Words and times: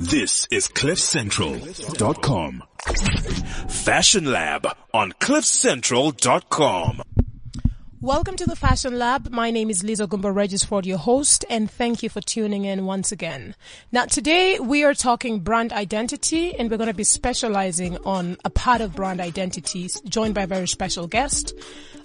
This 0.00 0.48
is 0.50 0.66
CliffCentral.com. 0.68 2.62
Fashion 3.68 4.24
Lab 4.32 4.66
on 4.94 5.12
CliffCentral.com. 5.12 7.02
Welcome 8.02 8.36
to 8.36 8.46
the 8.46 8.56
Fashion 8.56 8.98
Lab. 8.98 9.30
My 9.30 9.50
name 9.50 9.68
is 9.68 9.84
Liza 9.84 10.06
Gumba 10.06 10.34
Regisford, 10.34 10.86
your 10.86 10.96
host, 10.96 11.44
and 11.50 11.70
thank 11.70 12.02
you 12.02 12.08
for 12.08 12.22
tuning 12.22 12.64
in 12.64 12.86
once 12.86 13.12
again. 13.12 13.54
Now 13.92 14.06
today 14.06 14.58
we 14.58 14.84
are 14.84 14.94
talking 14.94 15.40
brand 15.40 15.70
identity 15.70 16.56
and 16.56 16.70
we're 16.70 16.78
going 16.78 16.88
to 16.88 16.94
be 16.94 17.04
specializing 17.04 17.98
on 18.06 18.38
a 18.42 18.48
part 18.48 18.80
of 18.80 18.96
brand 18.96 19.20
identities 19.20 20.00
joined 20.06 20.34
by 20.34 20.44
a 20.44 20.46
very 20.46 20.66
special 20.66 21.08
guest. 21.08 21.52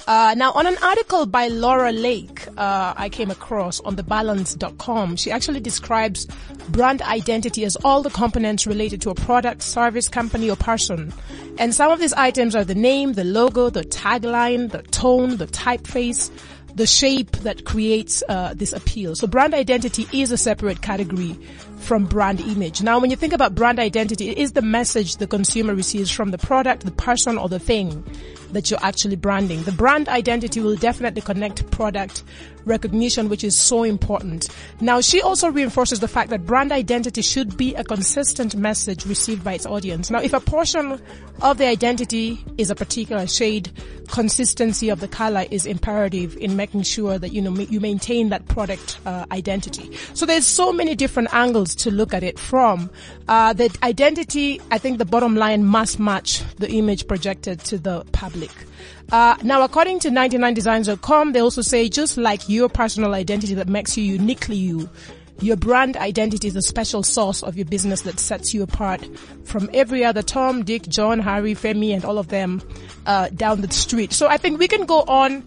Uh, 0.05 0.36
now 0.38 0.52
on 0.52 0.68
an 0.68 0.78
article 0.84 1.25
by 1.25 1.47
Laura 1.47 1.93
Lake, 1.93 2.46
uh, 2.57 2.93
I 2.98 3.07
came 3.07 3.32
across 3.32 3.80
on 3.80 3.96
thebalance.com, 3.96 5.16
she 5.16 5.32
actually 5.32 5.62
describes 5.62 6.27
brand 6.68 7.02
identity 7.04 7.64
as 7.64 7.77
all 7.77 8.02
the 8.02 8.09
components 8.09 8.68
related 8.68 9.02
to 9.04 9.12
a 9.12 9.16
product, 9.16 9.62
service, 9.62 10.09
company, 10.09 10.50
or 10.50 10.57
person. 10.57 11.14
And 11.57 11.73
some 11.73 11.89
of 11.89 12.00
these 12.00 12.12
items 12.14 12.54
are 12.54 12.65
the 12.65 12.75
name, 12.75 13.14
the 13.14 13.23
logo, 13.23 13.70
the 13.70 13.84
tagline, 13.84 14.71
the 14.71 14.82
tone, 14.84 15.37
the 15.37 15.48
typeface, 15.86 16.32
the 16.75 16.88
shape 16.88 17.32
that 17.38 17.66
creates 17.66 18.24
uh, 18.28 18.54
this 18.54 18.74
appeal. 18.74 19.16
So 19.16 19.28
brand 19.28 19.54
identity 19.54 20.07
is 20.12 20.32
a 20.32 20.38
separate 20.38 20.82
category 20.82 21.38
from 21.86 22.06
brand 22.06 22.42
image. 22.42 22.82
Now, 22.82 23.00
when 23.00 23.12
you 23.12 23.16
think 23.16 23.34
about 23.34 23.56
brand 23.56 23.80
identity, 23.80 24.30
it 24.30 24.38
is 24.38 24.54
the 24.54 24.62
message 24.62 25.18
the 25.18 25.28
consumer 25.28 25.76
receives 25.76 26.12
from 26.12 26.32
the 26.32 26.38
product, 26.38 26.84
the 26.84 26.92
person, 26.92 27.38
or 27.38 27.48
the 27.48 27.60
thing 27.60 28.04
that 28.52 28.71
you're 28.71 28.80
actually 28.82 29.16
branding. 29.16 29.64
The 29.64 29.71
brand 29.71 30.07
identity 30.07 30.62
will 30.62 30.76
definitely 30.76 31.21
connect 31.21 31.70
product 31.71 32.23
recognition, 32.66 33.30
which 33.30 33.44
is 33.44 33.58
so 33.58 33.84
important. 33.84 34.50
Now, 34.81 35.02
she 35.02 35.22
also 35.22 35.50
reinforces 35.50 36.00
the 36.00 36.08
fact 36.08 36.30
that 36.31 36.45
brand 36.45 36.72
identity 36.72 37.22
should 37.22 37.58
be 37.58 37.76
a 37.76 37.84
consistent 37.84 38.56
message 38.56 39.06
received 39.06 39.44
by 39.44 39.54
its 39.54 39.66
audience. 39.66 40.09
Now, 40.09 40.22
if 40.22 40.34
a 40.34 40.40
portion 40.40 41.00
of 41.42 41.58
the 41.58 41.67
identity 41.67 42.44
is 42.58 42.70
a 42.70 42.76
particular 42.76 43.28
shade, 43.28 43.72
consistency 44.08 44.90
of 44.90 45.00
the 45.00 45.08
color 45.08 45.46
is 45.52 45.66
imperative 45.66 46.38
in 46.38 46.56
making 46.56 46.84
sure 46.84 47.20
that, 47.20 47.34
you 47.34 47.42
know, 47.42 47.54
you 47.54 47.80
maintain 47.80 48.30
that 48.30 48.48
product 48.48 49.00
uh, 49.06 49.26
identity. 49.31 49.96
So 50.14 50.26
there's 50.26 50.48
so 50.48 50.72
many 50.72 50.96
different 50.96 51.34
angles 51.34 51.75
to 51.76 51.92
look 51.92 52.14
at 52.14 52.23
it 52.23 52.40
from. 52.40 52.90
Uh, 53.28 53.54
the 53.54 53.76
identity, 53.84 54.62
I 54.72 54.78
think 54.78 54.98
the 54.98 55.06
bottom 55.06 55.36
line 55.36 55.64
must 55.64 56.00
match 56.00 56.44
the 56.56 56.70
image 56.70 57.08
projected 57.08 57.59
to 57.62 57.78
the 57.78 58.06
public. 58.12 58.52
Uh, 59.12 59.36
now, 59.44 59.64
according 59.64 60.00
to 60.00 60.09
99designs.com, 60.09 61.34
they 61.34 61.40
also 61.40 61.62
say 61.62 61.90
just 61.90 62.18
like 62.18 62.50
your 62.50 62.70
personal 62.70 63.14
identity 63.14 63.53
that 63.53 63.68
makes 63.68 63.98
you 63.98 64.03
uniquely 64.03 64.56
you, 64.56 64.90
your 65.42 65.58
brand 65.58 65.98
identity 65.98 66.48
is 66.48 66.56
a 66.56 66.62
special 66.62 67.03
source 67.03 67.44
of 67.44 67.58
your 67.58 67.66
business 67.66 68.02
that 68.02 68.20
sets 68.20 68.53
you 68.53 68.64
apart 68.64 69.06
from 69.44 69.70
every 69.73 70.06
other 70.06 70.22
Tom, 70.22 70.64
Dick, 70.64 70.84
John, 70.84 71.20
Harry, 71.20 71.53
Femi, 71.53 71.94
and 71.94 72.06
all 72.06 72.18
of 72.18 72.30
them 72.30 72.62
uh, 73.06 73.30
down 73.30 73.62
the 73.62 73.72
street. 73.72 74.14
So 74.14 74.28
I 74.28 74.38
think 74.38 74.59
we 74.59 74.68
can 74.68 74.86
go 74.86 75.02
on 75.02 75.44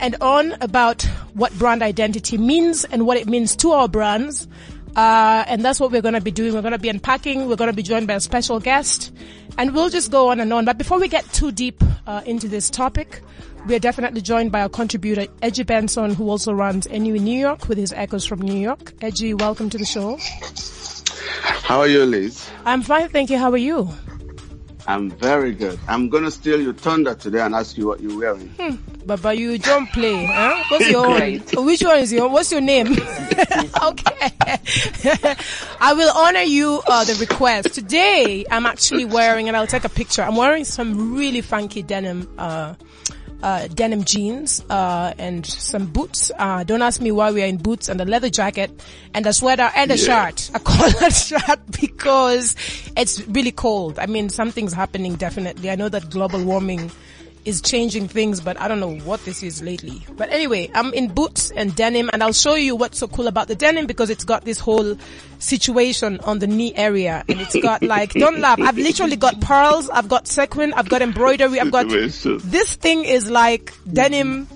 and 0.00 0.16
on 0.20 0.52
about 0.60 1.02
what 1.34 1.56
brand 1.58 1.82
identity 1.82 2.38
means 2.38 2.84
and 2.84 3.06
what 3.06 3.18
it 3.18 3.26
means 3.26 3.54
to 3.56 3.72
our 3.72 3.88
brands. 3.88 4.48
Uh, 4.96 5.44
and 5.46 5.62
that's 5.62 5.78
what 5.78 5.92
we're 5.92 6.02
going 6.02 6.14
to 6.14 6.20
be 6.22 6.30
doing. 6.30 6.54
We're 6.54 6.62
going 6.62 6.72
to 6.72 6.78
be 6.78 6.88
unpacking. 6.88 7.46
We're 7.48 7.56
going 7.56 7.70
to 7.70 7.76
be 7.76 7.82
joined 7.82 8.06
by 8.06 8.14
a 8.14 8.20
special 8.20 8.58
guest 8.58 9.12
and 9.58 9.74
we'll 9.74 9.90
just 9.90 10.10
go 10.10 10.30
on 10.30 10.40
and 10.40 10.52
on. 10.52 10.64
But 10.64 10.78
before 10.78 10.98
we 10.98 11.08
get 11.08 11.30
too 11.32 11.52
deep 11.52 11.82
uh, 12.06 12.22
into 12.24 12.48
this 12.48 12.70
topic, 12.70 13.20
we 13.66 13.74
are 13.74 13.78
definitely 13.78 14.22
joined 14.22 14.52
by 14.52 14.62
our 14.62 14.68
contributor, 14.68 15.26
Edgy 15.42 15.64
Benson, 15.64 16.14
who 16.14 16.30
also 16.30 16.52
runs 16.52 16.88
NU 16.88 17.14
in 17.14 17.24
New 17.24 17.38
York 17.38 17.68
with 17.68 17.78
his 17.78 17.92
Echoes 17.92 18.24
from 18.24 18.40
New 18.40 18.56
York. 18.56 18.94
Edgy, 19.00 19.34
welcome 19.34 19.68
to 19.70 19.78
the 19.78 19.84
show. 19.84 20.18
How 21.42 21.80
are 21.80 21.88
you, 21.88 22.04
Liz? 22.04 22.48
I'm 22.64 22.82
fine, 22.82 23.08
thank 23.08 23.30
you. 23.30 23.38
How 23.38 23.50
are 23.50 23.56
you? 23.56 23.90
I'm 24.86 25.10
very 25.10 25.52
good. 25.52 25.78
I'm 25.88 26.08
gonna 26.08 26.30
steal 26.30 26.60
your 26.60 26.72
thunder 26.72 27.14
today 27.14 27.40
and 27.40 27.54
ask 27.54 27.76
you 27.76 27.86
what 27.86 28.00
you're 28.00 28.18
wearing. 28.18 28.48
Hmm. 28.58 28.76
Baba, 29.04 29.34
you 29.34 29.58
don't 29.58 29.88
play, 29.92 30.26
huh? 30.26 30.64
What's 30.68 30.90
your 30.90 31.64
Which 31.64 31.82
one 31.82 31.98
is 31.98 32.12
your? 32.12 32.28
What's 32.28 32.52
your 32.52 32.60
name? 32.60 32.92
okay. 33.82 34.32
I 35.80 35.94
will 35.94 36.12
honor 36.16 36.40
you 36.40 36.82
uh, 36.86 37.04
the 37.04 37.14
request. 37.14 37.74
Today, 37.74 38.44
I'm 38.50 38.66
actually 38.66 39.04
wearing, 39.04 39.48
and 39.48 39.56
I'll 39.56 39.66
take 39.66 39.84
a 39.84 39.88
picture. 39.88 40.22
I'm 40.22 40.36
wearing 40.36 40.64
some 40.64 41.14
really 41.14 41.40
funky 41.40 41.82
denim. 41.82 42.28
Uh, 42.38 42.74
uh, 43.42 43.68
denim 43.68 44.04
jeans 44.04 44.62
uh, 44.70 45.12
and 45.18 45.46
some 45.46 45.86
boots. 45.86 46.30
Uh, 46.38 46.64
don't 46.64 46.82
ask 46.82 47.00
me 47.00 47.10
why 47.10 47.30
we 47.30 47.42
are 47.42 47.46
in 47.46 47.56
boots 47.56 47.88
and 47.88 48.00
a 48.00 48.04
leather 48.04 48.30
jacket 48.30 48.70
and 49.14 49.26
a 49.26 49.32
sweater 49.32 49.70
and 49.74 49.90
a 49.90 49.96
yeah. 49.96 50.30
shirt, 50.30 50.50
a 50.54 50.60
collared 50.60 51.12
shirt 51.12 51.60
because 51.80 52.56
it's 52.96 53.26
really 53.28 53.52
cold. 53.52 53.98
I 53.98 54.06
mean, 54.06 54.28
something's 54.28 54.72
happening 54.72 55.16
definitely. 55.16 55.70
I 55.70 55.74
know 55.74 55.88
that 55.88 56.10
global 56.10 56.42
warming 56.44 56.90
is 57.46 57.62
changing 57.62 58.08
things, 58.08 58.40
but 58.40 58.60
I 58.60 58.68
don't 58.68 58.80
know 58.80 58.96
what 58.98 59.24
this 59.24 59.42
is 59.42 59.62
lately. 59.62 60.04
But 60.16 60.30
anyway, 60.30 60.70
I'm 60.74 60.92
in 60.92 61.08
boots 61.14 61.52
and 61.52 61.74
denim 61.74 62.10
and 62.12 62.22
I'll 62.22 62.32
show 62.32 62.54
you 62.54 62.74
what's 62.76 62.98
so 62.98 63.06
cool 63.06 63.28
about 63.28 63.48
the 63.48 63.54
denim 63.54 63.86
because 63.86 64.10
it's 64.10 64.24
got 64.24 64.44
this 64.44 64.58
whole 64.58 64.96
situation 65.38 66.18
on 66.24 66.40
the 66.40 66.46
knee 66.46 66.74
area 66.74 67.24
and 67.28 67.40
it's 67.40 67.56
got 67.60 67.82
like, 67.82 68.12
don't 68.12 68.40
laugh, 68.40 68.60
I've 68.60 68.76
literally 68.76 69.16
got 69.16 69.40
pearls, 69.40 69.88
I've 69.88 70.08
got 70.08 70.26
sequin, 70.26 70.72
I've 70.74 70.88
got 70.88 71.02
embroidery, 71.02 71.60
I've 71.60 71.70
got, 71.70 71.88
this 71.88 72.74
thing 72.74 73.04
is 73.04 73.30
like 73.30 73.72
denim 73.92 74.48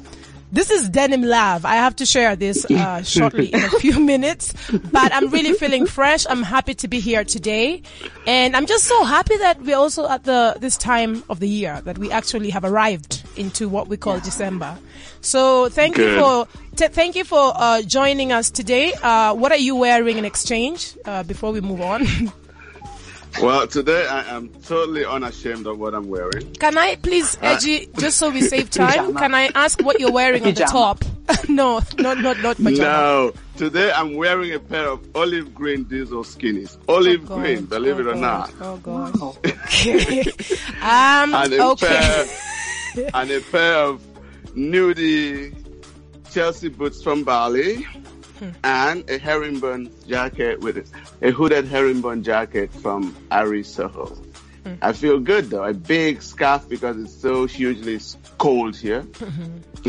this 0.53 0.71
is 0.71 0.89
Denim 0.89 1.23
Love. 1.23 1.65
I 1.65 1.77
have 1.77 1.97
to 1.97 2.07
share 2.07 2.37
this 2.37 2.65
uh, 2.71 3.03
shortly 3.15 3.47
in 3.47 3.63
a 3.63 3.71
few 3.71 4.01
minutes, 4.01 4.55
but 4.93 5.13
I'm 5.13 5.31
really 5.31 5.53
feeling 5.55 5.87
fresh. 5.87 6.27
I'm 6.29 6.43
happy 6.43 6.75
to 6.75 6.89
be 6.89 7.01
here 7.01 7.25
today, 7.25 7.83
and 8.27 8.57
I'm 8.57 8.67
just 8.67 8.85
so 8.85 9.05
happy 9.05 9.37
that 9.39 9.63
we're 9.63 9.77
also 9.77 10.09
at 10.09 10.25
the 10.25 10.57
this 10.61 10.77
time 10.77 11.23
of 11.29 11.41
the 11.41 11.49
year 11.49 11.81
that 11.83 11.99
we 11.99 12.11
actually 12.11 12.51
have 12.51 12.65
arrived 12.65 13.23
into 13.37 13.69
what 13.69 13.89
we 13.89 13.97
call 13.97 14.19
December. 14.21 14.77
So 15.21 15.69
thank 15.69 15.97
Good. 15.97 16.15
you 16.15 16.21
for 16.21 16.49
t- 16.77 16.89
thank 16.89 17.15
you 17.15 17.25
for 17.25 17.53
uh, 17.55 17.83
joining 17.83 18.33
us 18.33 18.51
today. 18.51 18.93
Uh, 18.95 19.35
what 19.35 19.53
are 19.53 19.59
you 19.59 19.77
wearing 19.77 20.19
in 20.19 20.25
exchange? 20.25 20.97
Uh, 21.05 21.23
before 21.23 21.53
we 21.53 21.61
move 21.61 21.81
on. 21.81 22.07
Well, 23.39 23.67
today 23.67 24.07
I 24.07 24.37
am 24.37 24.49
totally 24.65 25.05
unashamed 25.05 25.67
of 25.67 25.79
what 25.79 25.95
I'm 25.95 26.09
wearing. 26.09 26.53
Can 26.55 26.77
I 26.77 26.97
please, 26.97 27.37
uh, 27.37 27.57
Edgy, 27.57 27.89
just 27.99 28.19
so 28.19 28.31
we 28.31 28.43
save 28.43 28.71
time, 28.83 29.15
can 29.15 29.35
I 29.35 29.51
ask 29.55 29.81
what 29.83 30.01
you're 30.01 30.13
wearing 30.13 30.43
on 30.45 30.55
the 30.55 30.65
top? 30.65 31.05
no, 31.49 31.81
not, 31.99 32.19
not, 32.19 32.39
not 32.41 32.57
pajama. 32.57 32.77
No, 32.77 33.33
today 33.57 33.93
I'm 33.93 34.17
wearing 34.17 34.53
a 34.53 34.59
pair 34.59 34.89
of 34.89 35.01
olive 35.17 35.55
green 35.55 35.85
diesel 35.85 36.25
skinnies. 36.25 36.77
Olive 36.89 37.31
oh 37.31 37.37
green, 37.37 37.67
believe 37.67 37.97
oh 37.97 38.01
it 38.01 38.07
or 38.09 38.15
God. 38.15 38.21
not. 38.21 38.55
Oh 38.61 38.77
God. 38.79 39.17
okay. 39.45 40.23
um, 40.83 41.35
and 41.35 41.53
a 41.55 41.67
okay. 41.69 42.27
Pair, 42.95 43.11
and 43.15 43.31
a 43.31 43.41
pair 43.41 43.77
of 43.77 44.03
nudie 44.55 45.55
Chelsea 46.31 46.69
boots 46.69 47.03
from 47.03 47.25
Bali 47.25 47.87
and 48.65 49.09
a 49.11 49.19
herringbone 49.19 49.91
jacket 50.07 50.61
with 50.61 50.91
a 51.23 51.31
hooded 51.31 51.67
herringbone 51.67 52.23
jacket 52.23 52.73
from 52.73 53.17
Ari 53.31 53.63
Soho. 53.63 54.17
Mm. 54.65 54.79
I 54.83 54.93
feel 54.93 55.19
good 55.19 55.51
though. 55.51 55.65
A 55.65 55.73
big 55.73 56.23
scarf 56.23 56.69
because 56.69 56.97
it's 56.99 57.15
so 57.15 57.47
hugely 57.47 57.99
cold 58.37 58.77
here. 58.77 59.07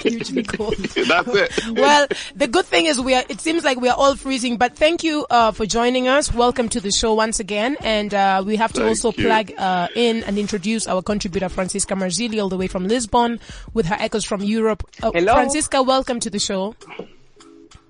hugely 0.00 0.42
cold. 0.42 0.76
That's 1.08 1.28
it. 1.34 1.70
well, 1.72 2.06
the 2.34 2.46
good 2.46 2.66
thing 2.66 2.86
is 2.86 3.00
we 3.00 3.14
are, 3.14 3.24
it 3.28 3.40
seems 3.40 3.64
like 3.64 3.80
we 3.80 3.88
are 3.88 3.96
all 3.96 4.14
freezing, 4.14 4.58
but 4.58 4.76
thank 4.76 5.02
you, 5.02 5.26
uh, 5.30 5.52
for 5.52 5.64
joining 5.64 6.08
us. 6.08 6.32
Welcome 6.32 6.68
to 6.70 6.80
the 6.80 6.90
show 6.90 7.14
once 7.14 7.40
again. 7.40 7.76
And, 7.80 8.12
uh, 8.12 8.42
we 8.44 8.56
have 8.56 8.72
to 8.74 8.80
thank 8.80 8.88
also 8.90 9.12
you. 9.12 9.24
plug, 9.26 9.52
uh, 9.56 9.88
in 9.94 10.24
and 10.24 10.38
introduce 10.38 10.86
our 10.86 11.00
contributor, 11.00 11.48
Francisca 11.48 11.94
Marzilli, 11.94 12.42
all 12.42 12.50
the 12.50 12.58
way 12.58 12.66
from 12.66 12.86
Lisbon 12.86 13.40
with 13.72 13.86
her 13.86 13.96
echoes 13.98 14.24
from 14.24 14.42
Europe. 14.42 14.86
Uh, 15.02 15.10
Hello. 15.14 15.32
Francisca, 15.34 15.82
welcome 15.82 16.20
to 16.20 16.28
the 16.28 16.38
show. 16.38 16.74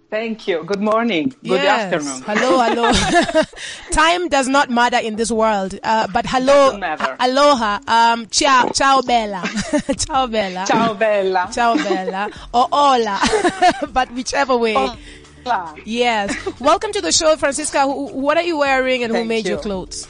Thank 0.08 0.46
you. 0.46 0.62
Good 0.62 0.80
morning. 0.80 1.34
Good 1.42 1.62
yes. 1.62 1.92
afternoon. 1.92 2.22
Hello, 2.24 2.62
hello. 2.62 3.42
Time 3.90 4.28
does 4.28 4.46
not 4.46 4.70
matter 4.70 4.98
in 4.98 5.16
this 5.16 5.32
world, 5.32 5.78
uh, 5.82 6.06
but 6.12 6.24
hello, 6.26 6.78
aloha, 7.18 7.80
um, 7.88 8.28
ciao, 8.28 8.68
ciao 8.68 9.02
bella, 9.02 9.42
ciao 9.98 10.28
bella, 10.28 10.64
ciao 10.64 10.94
bella, 10.94 11.48
ciao 11.52 11.74
bella, 11.74 12.30
or 12.54 12.68
hola, 12.70 13.18
but 13.92 14.12
whichever 14.12 14.56
way. 14.56 14.74
Hola. 14.74 15.74
Yes. 15.84 16.34
Welcome 16.60 16.92
to 16.92 17.00
the 17.00 17.12
show, 17.12 17.36
Francisca. 17.36 17.86
What 17.86 18.36
are 18.36 18.44
you 18.44 18.58
wearing 18.58 19.02
and 19.02 19.12
Thank 19.12 19.24
who 19.24 19.28
made 19.28 19.44
you. 19.44 19.52
your 19.52 19.60
clothes? 19.60 20.06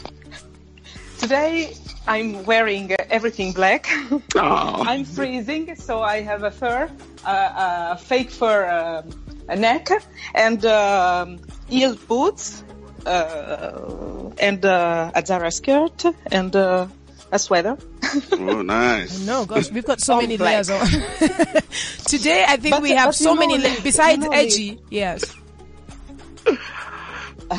Today 1.19 1.75
I'm 2.07 2.45
wearing 2.45 2.93
uh, 2.93 2.97
everything 3.11 3.53
black. 3.53 3.87
Oh. 4.35 4.83
I'm 4.87 5.05
freezing, 5.05 5.75
so 5.75 6.03
I 6.03 6.21
have 6.21 6.43
a 6.43 6.51
fur, 6.51 6.91
uh, 7.25 7.95
a 7.95 7.99
fake 7.99 8.31
fur. 8.31 8.69
Um, 8.69 9.26
a 9.26 9.26
neck 9.55 9.89
and 10.35 10.65
um, 10.67 11.39
heel 11.69 11.95
boots 12.09 12.65
uh, 13.07 14.31
and 14.39 14.65
uh, 14.65 15.13
a 15.15 15.25
Zara 15.25 15.51
skirt 15.53 16.05
and 16.33 16.57
uh, 16.57 16.87
a 17.31 17.39
sweater. 17.39 17.77
oh, 18.33 18.63
nice. 18.63 19.21
No, 19.21 19.45
gosh, 19.47 19.71
we've 19.71 19.85
got 19.85 20.01
so 20.01 20.15
All 20.15 20.21
many 20.23 20.37
black. 20.37 20.67
layers 20.67 20.71
on. 20.71 20.87
Today, 22.07 22.45
I 22.49 22.57
think 22.57 22.75
But- 22.75 22.83
we 22.83 22.91
have 22.93 23.15
so 23.15 23.31
you 23.31 23.35
know, 23.35 23.41
many, 23.47 23.59
la- 23.59 23.81
besides 23.83 24.25
you 24.25 24.31
know, 24.31 24.37
edgy, 24.37 24.81
yes. 24.91 25.35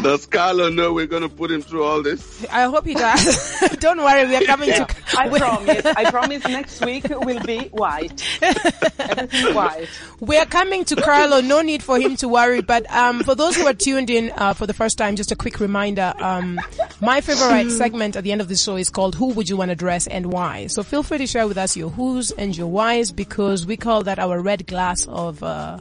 Does 0.04 0.26
Carlo 0.26 0.70
know 0.70 0.92
we're 0.94 1.08
going 1.08 1.24
to 1.24 1.30
put 1.30 1.50
him 1.50 1.62
through 1.62 1.84
all 1.84 2.04
this? 2.04 2.46
I 2.52 2.64
hope 2.64 2.86
he 2.86 2.94
does. 2.94 3.60
Don't 3.80 3.98
worry, 3.98 4.28
we 4.28 4.36
are 4.36 4.42
coming 4.42 4.70
Yeah, 4.70 4.86
to. 4.86 4.96
I 5.18 5.30
promise. 5.40 5.86
I 5.86 6.12
promise 6.12 6.44
next 6.44 6.86
week 6.86 7.06
will 7.10 7.40
be 7.44 7.68
white. 7.70 8.22
Everything 8.42 9.56
white. 9.56 9.88
We 10.20 10.38
are 10.38 10.46
coming 10.46 10.84
to 10.86 10.96
Carlo. 10.96 11.42
No 11.42 11.62
need 11.62 11.84
for 11.84 12.00
him 12.00 12.16
to 12.18 12.28
worry. 12.28 12.62
But 12.62 12.90
um, 12.92 13.24
for 13.24 13.34
those 13.36 13.56
who 13.56 13.66
are 13.66 13.74
tuned 13.74 14.10
in 14.10 14.32
uh, 14.36 14.54
for 14.54 14.66
the 14.68 14.74
first 14.74 14.98
time, 14.98 15.16
just 15.16 15.32
a 15.32 15.36
quick 15.36 15.60
reminder: 15.60 16.14
um, 16.20 16.60
my 17.02 17.22
favorite 17.22 17.72
segment 17.72 18.16
at 18.16 18.24
the 18.24 18.32
end 18.32 18.42
of 18.42 18.48
the 18.50 18.56
show 18.56 18.76
is 18.76 18.90
called 18.90 19.16
"Who 19.16 19.28
Would 19.34 19.48
You 19.50 19.58
Want 19.58 19.70
to 19.70 19.76
Dress 19.76 20.08
and 20.08 20.28
Why." 20.28 20.68
So 20.68 20.84
feel 20.84 21.04
free 21.04 21.20
to 21.20 21.28
share 21.28 21.48
with 21.48 21.58
us 21.58 21.78
your 21.78 21.90
who's 21.90 22.32
and 22.32 22.56
your 22.56 22.68
whys 22.68 23.12
because 23.12 23.66
we 23.66 23.78
call 23.78 24.04
that 24.04 24.20
our 24.20 24.42
red 24.42 24.68
glass 24.68 25.08
of. 25.08 25.42
Uh, 25.44 25.80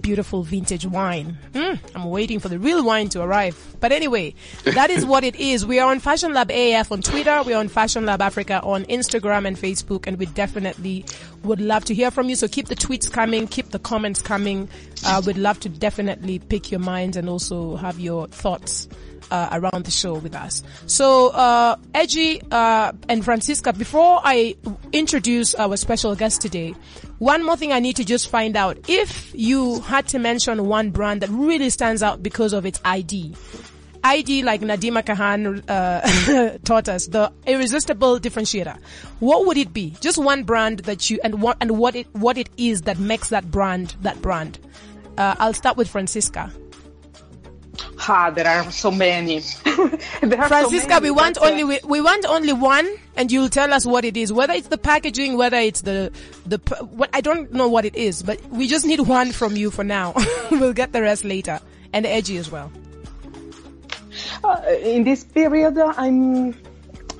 beautiful 0.00 0.42
vintage 0.42 0.86
wine. 0.86 1.38
Mm, 1.52 1.78
I'm 1.94 2.04
waiting 2.04 2.38
for 2.38 2.48
the 2.48 2.58
real 2.58 2.84
wine 2.84 3.08
to 3.10 3.22
arrive. 3.22 3.56
But 3.80 3.92
anyway, 3.92 4.34
that 4.64 4.90
is 4.90 5.04
what 5.04 5.24
it 5.24 5.36
is. 5.36 5.66
We 5.66 5.78
are 5.78 5.90
on 5.90 6.00
Fashion 6.00 6.32
Lab 6.32 6.50
AF 6.50 6.92
on 6.92 7.02
Twitter. 7.02 7.42
We 7.42 7.52
are 7.52 7.60
on 7.60 7.68
Fashion 7.68 8.06
Lab 8.06 8.22
Africa 8.22 8.60
on 8.62 8.84
Instagram 8.84 9.46
and 9.46 9.56
Facebook, 9.56 10.06
and 10.06 10.18
we 10.18 10.26
definitely 10.26 11.04
would 11.42 11.60
love 11.60 11.84
to 11.86 11.94
hear 11.94 12.10
from 12.10 12.28
you. 12.28 12.36
So 12.36 12.48
keep 12.48 12.68
the 12.68 12.76
tweets 12.76 13.10
coming, 13.10 13.46
keep 13.46 13.70
the 13.70 13.78
comments 13.78 14.22
coming. 14.22 14.68
Uh, 15.04 15.22
we'd 15.26 15.36
love 15.36 15.60
to 15.60 15.68
definitely 15.68 16.38
pick 16.38 16.70
your 16.70 16.80
minds 16.80 17.16
and 17.16 17.28
also 17.28 17.76
have 17.76 17.98
your 17.98 18.26
thoughts. 18.28 18.88
Uh, 19.30 19.48
around 19.52 19.84
the 19.86 19.90
show 19.90 20.14
with 20.14 20.34
us. 20.34 20.62
So, 20.86 21.28
uh, 21.28 21.76
Edgy, 21.94 22.42
uh, 22.50 22.92
and 23.08 23.24
Francisca, 23.24 23.72
before 23.72 24.20
I 24.22 24.56
introduce 24.92 25.54
our 25.54 25.76
special 25.78 26.14
guest 26.14 26.42
today, 26.42 26.74
one 27.18 27.42
more 27.42 27.56
thing 27.56 27.72
I 27.72 27.78
need 27.78 27.96
to 27.96 28.04
just 28.04 28.28
find 28.28 28.56
out. 28.56 28.78
If 28.88 29.32
you 29.34 29.80
had 29.80 30.08
to 30.08 30.18
mention 30.18 30.66
one 30.66 30.90
brand 30.90 31.22
that 31.22 31.30
really 31.30 31.70
stands 31.70 32.02
out 32.02 32.22
because 32.22 32.52
of 32.52 32.66
its 32.66 32.78
ID, 32.84 33.34
ID 34.04 34.42
like 34.42 34.60
Nadima 34.60 35.04
Kahan 35.04 35.62
uh, 35.68 36.58
taught 36.64 36.88
us, 36.88 37.06
the 37.06 37.32
irresistible 37.46 38.18
differentiator. 38.18 38.76
What 39.20 39.46
would 39.46 39.56
it 39.56 39.72
be? 39.72 39.94
Just 40.00 40.18
one 40.18 40.42
brand 40.42 40.80
that 40.80 41.08
you 41.10 41.20
and 41.22 41.40
what 41.40 41.56
and 41.60 41.78
what 41.78 41.94
it 41.94 42.06
what 42.12 42.36
it 42.36 42.48
is 42.56 42.82
that 42.82 42.98
makes 42.98 43.28
that 43.28 43.50
brand 43.50 43.94
that 44.02 44.20
brand. 44.20 44.58
Uh, 45.16 45.36
I'll 45.38 45.54
start 45.54 45.76
with 45.76 45.88
Francisca. 45.88 46.52
Ah, 48.08 48.30
there 48.30 48.46
are 48.46 48.70
so 48.72 48.90
many. 48.90 49.36
are 49.66 50.48
Francisca, 50.48 50.88
so 50.88 50.88
many, 50.88 51.02
we 51.02 51.10
want 51.10 51.38
but, 51.38 51.52
only 51.52 51.64
we, 51.64 51.78
we 51.84 52.00
want 52.00 52.26
only 52.26 52.52
one, 52.52 52.88
and 53.16 53.30
you'll 53.30 53.48
tell 53.48 53.72
us 53.72 53.86
what 53.86 54.04
it 54.04 54.16
is. 54.16 54.32
Whether 54.32 54.54
it's 54.54 54.68
the 54.68 54.78
packaging, 54.78 55.36
whether 55.36 55.58
it's 55.58 55.82
the 55.82 56.10
the 56.44 56.58
what 56.90 57.10
I 57.12 57.20
don't 57.20 57.52
know 57.52 57.68
what 57.68 57.84
it 57.84 57.94
is, 57.94 58.22
but 58.22 58.44
we 58.50 58.66
just 58.66 58.84
need 58.84 59.00
one 59.00 59.30
from 59.30 59.56
you 59.56 59.70
for 59.70 59.84
now. 59.84 60.14
we'll 60.50 60.72
get 60.72 60.92
the 60.92 61.02
rest 61.02 61.24
later, 61.24 61.60
and 61.92 62.04
edgy 62.04 62.38
as 62.38 62.50
well. 62.50 62.72
Uh, 64.42 64.60
in 64.82 65.04
this 65.04 65.22
period, 65.22 65.78
uh, 65.78 65.94
I'm 65.96 66.56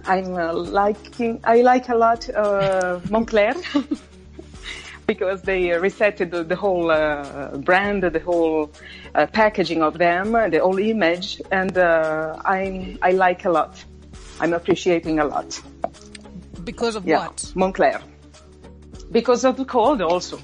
I'm 0.05 0.34
uh, 0.34 0.52
liking 0.52 1.40
I 1.44 1.62
like 1.62 1.88
a 1.88 1.94
lot 1.94 2.29
uh, 2.31 3.00
Moncler 3.05 3.55
because 5.12 5.43
they 5.43 5.62
resetted 5.87 6.31
the, 6.31 6.43
the 6.53 6.56
whole 6.56 6.91
uh, 6.91 7.56
brand, 7.69 8.03
the 8.03 8.23
whole 8.29 8.70
uh, 9.14 9.26
packaging 9.26 9.81
of 9.82 9.93
them, 9.99 10.26
the 10.55 10.61
whole 10.64 10.79
image, 10.79 11.29
and 11.50 11.76
uh, 11.76 12.59
I 12.59 12.97
I 13.09 13.11
like 13.26 13.44
a 13.50 13.53
lot. 13.59 13.73
I'm 14.41 14.53
appreciating 14.61 15.19
a 15.19 15.26
lot. 15.35 15.49
Because 16.64 16.94
of 16.97 17.03
Yeah, 17.06 17.20
what? 17.20 17.37
Moncler. 17.62 18.00
Because 19.19 19.43
of 19.49 19.55
the 19.56 19.64
cold, 19.64 20.00
also. 20.00 20.38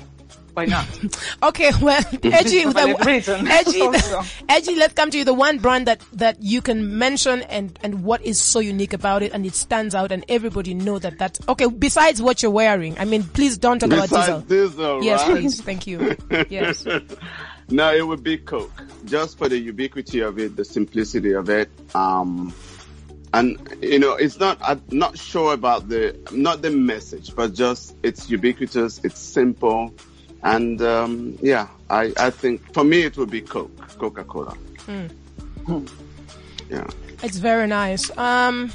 Why 0.58 0.64
not? 0.66 0.86
Okay, 1.42 1.70
well, 1.80 2.02
edgy, 2.24 2.64
the, 2.64 2.96
edgy, 3.48 3.80
Also. 3.82 4.22
edgy. 4.48 4.74
Let's 4.74 4.92
come 4.94 5.08
to 5.12 5.18
you. 5.18 5.24
The 5.24 5.32
one 5.32 5.58
brand 5.58 5.86
that 5.86 6.00
that 6.14 6.42
you 6.42 6.60
can 6.60 6.98
mention 6.98 7.42
and 7.42 7.78
and 7.80 8.02
what 8.02 8.22
is 8.22 8.40
so 8.42 8.58
unique 8.58 8.92
about 8.92 9.22
it, 9.22 9.32
and 9.32 9.46
it 9.46 9.54
stands 9.54 9.94
out, 9.94 10.10
and 10.10 10.24
everybody 10.28 10.74
know 10.74 10.98
that 10.98 11.16
that's 11.16 11.38
okay. 11.48 11.66
Besides 11.68 12.20
what 12.20 12.42
you're 12.42 12.50
wearing, 12.50 12.98
I 12.98 13.04
mean, 13.04 13.22
please 13.22 13.56
don't 13.56 13.78
talk 13.78 13.92
about 13.92 14.08
diesel. 14.10 14.40
Diesel, 14.40 15.04
Yes, 15.04 15.20
right? 15.22 15.30
please. 15.40 15.60
Thank 15.60 15.86
you. 15.86 16.16
Yes. 16.50 16.84
No, 17.70 17.94
it 17.94 18.04
would 18.06 18.24
be 18.24 18.38
Coke, 18.38 18.72
just 19.04 19.38
for 19.38 19.48
the 19.48 19.58
ubiquity 19.58 20.20
of 20.20 20.38
it, 20.40 20.56
the 20.56 20.64
simplicity 20.64 21.32
of 21.34 21.48
it. 21.50 21.68
Um, 21.94 22.52
and 23.34 23.58
you 23.82 23.98
know, 23.98 24.14
it's 24.14 24.38
not. 24.40 24.58
I'm 24.62 24.82
not 24.90 25.18
sure 25.18 25.52
about 25.52 25.88
the 25.88 26.16
not 26.32 26.62
the 26.62 26.70
message, 26.70 27.34
but 27.36 27.54
just 27.54 27.94
it's 28.02 28.28
ubiquitous. 28.30 29.00
It's 29.04 29.20
simple, 29.20 29.94
and 30.42 30.80
um, 30.82 31.38
yeah, 31.42 31.68
I 31.90 32.12
I 32.18 32.30
think 32.30 32.72
for 32.74 32.84
me 32.84 33.02
it 33.02 33.16
would 33.16 33.30
be 33.30 33.40
Coke, 33.40 33.76
Coca 33.98 34.24
Cola. 34.24 34.54
Hmm. 34.86 35.06
Hmm. 35.66 35.86
Yeah. 36.70 36.86
It's 37.22 37.38
very 37.38 37.66
nice. 37.66 38.16
Um, 38.16 38.70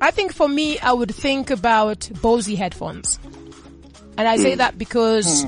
I 0.00 0.10
think 0.10 0.32
for 0.32 0.48
me, 0.48 0.78
I 0.78 0.92
would 0.92 1.14
think 1.14 1.50
about 1.50 2.10
Bose 2.20 2.46
headphones. 2.46 3.18
And 4.16 4.28
I 4.28 4.36
say 4.36 4.52
hmm. 4.52 4.58
that 4.58 4.78
because 4.78 5.46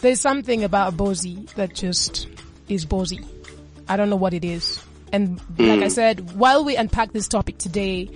there's 0.00 0.20
something 0.20 0.64
about 0.64 0.96
Bose 0.96 1.34
that 1.54 1.74
just 1.74 2.28
is 2.68 2.84
Bose. 2.84 3.14
I 3.88 3.96
don't 3.96 4.10
know 4.10 4.16
what 4.16 4.34
it 4.34 4.44
is. 4.44 4.82
And 5.12 5.40
like 5.58 5.82
I 5.82 5.88
said, 5.88 6.34
while 6.36 6.64
we 6.64 6.74
unpack 6.74 7.12
this 7.12 7.28
topic 7.28 7.58
today, 7.58 8.10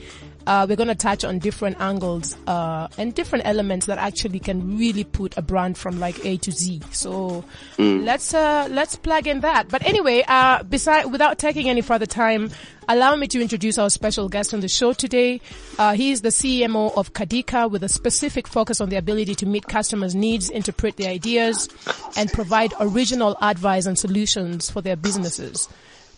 uh, 0.49 0.65
we're 0.67 0.77
going 0.77 0.89
to 0.89 0.95
touch 0.95 1.25
on 1.25 1.39
different 1.39 1.79
angles 1.79 2.35
uh, 2.47 2.89
and 2.97 3.15
different 3.15 3.45
elements 3.45 3.85
that 3.85 3.99
actually 3.99 4.39
can 4.39 4.79
really 4.79 5.05
put 5.05 5.37
a 5.37 5.43
brand 5.43 5.77
from 5.77 6.01
like 6.01 6.25
A 6.25 6.39
to 6.39 6.51
Z. 6.51 6.81
So 6.91 7.45
let's 7.77 8.33
uh, 8.33 8.67
let's 8.71 8.97
plug 8.97 9.27
in 9.27 9.41
that. 9.41 9.69
But 9.69 9.85
anyway, 9.87 10.25
uh, 10.27 10.63
beside 10.63 11.13
without 11.13 11.39
taking 11.39 11.69
any 11.69 11.83
further 11.83 12.07
time, 12.07 12.51
allow 12.89 13.15
me 13.15 13.27
to 13.27 13.43
introduce 13.43 13.77
our 13.77 13.91
special 13.91 14.31
guest 14.31 14.55
on 14.55 14.61
the 14.61 14.69
show 14.69 14.95
today. 14.95 15.43
Uh, 15.79 15.93
he 15.93 16.13
is 16.13 16.23
the 16.23 16.31
CMO 16.31 16.97
of 16.97 17.13
Cadica 17.13 17.71
with 17.71 17.85
a 17.85 17.89
specific 17.91 18.49
focus 18.49 18.81
on 18.81 18.89
the 18.89 18.97
ability 18.97 19.35
to 19.35 19.47
meet 19.47 19.67
customers' 19.67 20.15
needs, 20.15 20.49
interpret 20.49 20.97
their 20.97 21.11
ideas, 21.11 21.69
and 22.17 22.33
provide 22.33 22.73
original 22.81 23.37
advice 23.43 23.85
and 23.85 23.99
solutions 23.99 24.71
for 24.71 24.81
their 24.81 24.97
businesses. 24.97 25.69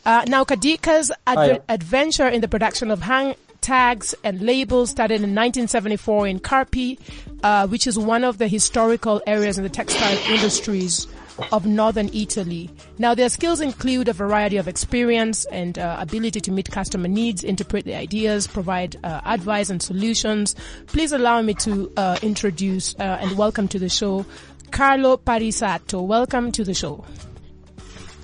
Uh, 0.07 0.25
now, 0.29 0.45
Cadica's 0.45 1.11
adver- 1.27 1.63
adventure 1.69 2.29
in 2.29 2.41
the 2.41 2.49
production 2.49 2.93
of 2.93 3.03
hang 3.03 3.35
tags 3.71 4.17
and 4.25 4.43
labels 4.43 4.91
started 4.91 5.23
in 5.23 5.31
1974 5.31 6.27
in 6.27 6.41
Carpi, 6.41 6.99
uh, 7.45 7.69
which 7.69 7.87
is 7.87 7.97
one 7.97 8.25
of 8.25 8.39
the 8.39 8.49
historical 8.49 9.23
areas 9.29 9.59
in 9.59 9.63
the 9.63 9.71
textile 9.71 10.19
industries 10.29 11.07
of 11.53 11.67
northern 11.67 12.11
Italy. 12.13 12.69
Now, 12.99 13.15
their 13.15 13.29
skills 13.29 13.61
include 13.61 14.09
a 14.09 14.13
variety 14.13 14.57
of 14.57 14.67
experience 14.67 15.45
and 15.53 15.79
uh, 15.79 15.99
ability 16.01 16.41
to 16.41 16.51
meet 16.51 16.69
customer 16.69 17.07
needs, 17.07 17.45
interpret 17.45 17.85
their 17.85 18.01
ideas, 18.01 18.49
provide 18.49 18.97
uh, 19.05 19.21
advice 19.25 19.71
and 19.71 19.81
solutions. 19.81 20.57
Please 20.89 21.13
allow 21.13 21.41
me 21.41 21.55
to 21.55 21.93
uh, 21.97 22.19
introduce 22.23 22.97
uh, 22.97 23.19
and 23.21 23.39
welcome 23.39 23.69
to 23.69 23.79
the 23.79 23.89
show 23.89 24.27
Carlo 24.73 25.17
Parisato. 25.17 26.05
Welcome 26.05 26.51
to 26.53 26.65
the 26.65 26.75
show. 26.75 27.05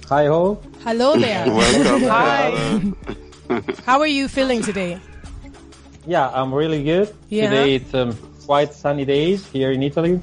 Hi 0.09 0.27
ho. 0.27 0.61
Hello 0.83 1.17
there. 1.17 1.47
Welcome. 1.47 2.09
Hi. 2.09 3.73
How 3.85 4.01
are 4.01 4.09
you 4.09 4.27
feeling 4.27 4.63
today? 4.63 5.01
Yeah, 6.07 6.29
I'm 6.29 6.55
really 6.55 6.85
good. 6.85 7.15
Yeah. 7.29 7.51
Today 7.51 7.75
it's 7.77 7.93
um, 7.95 8.17
quite 8.45 8.73
sunny 8.73 9.05
days 9.05 9.45
here 9.49 9.73
in 9.73 9.83
Italy, 9.83 10.21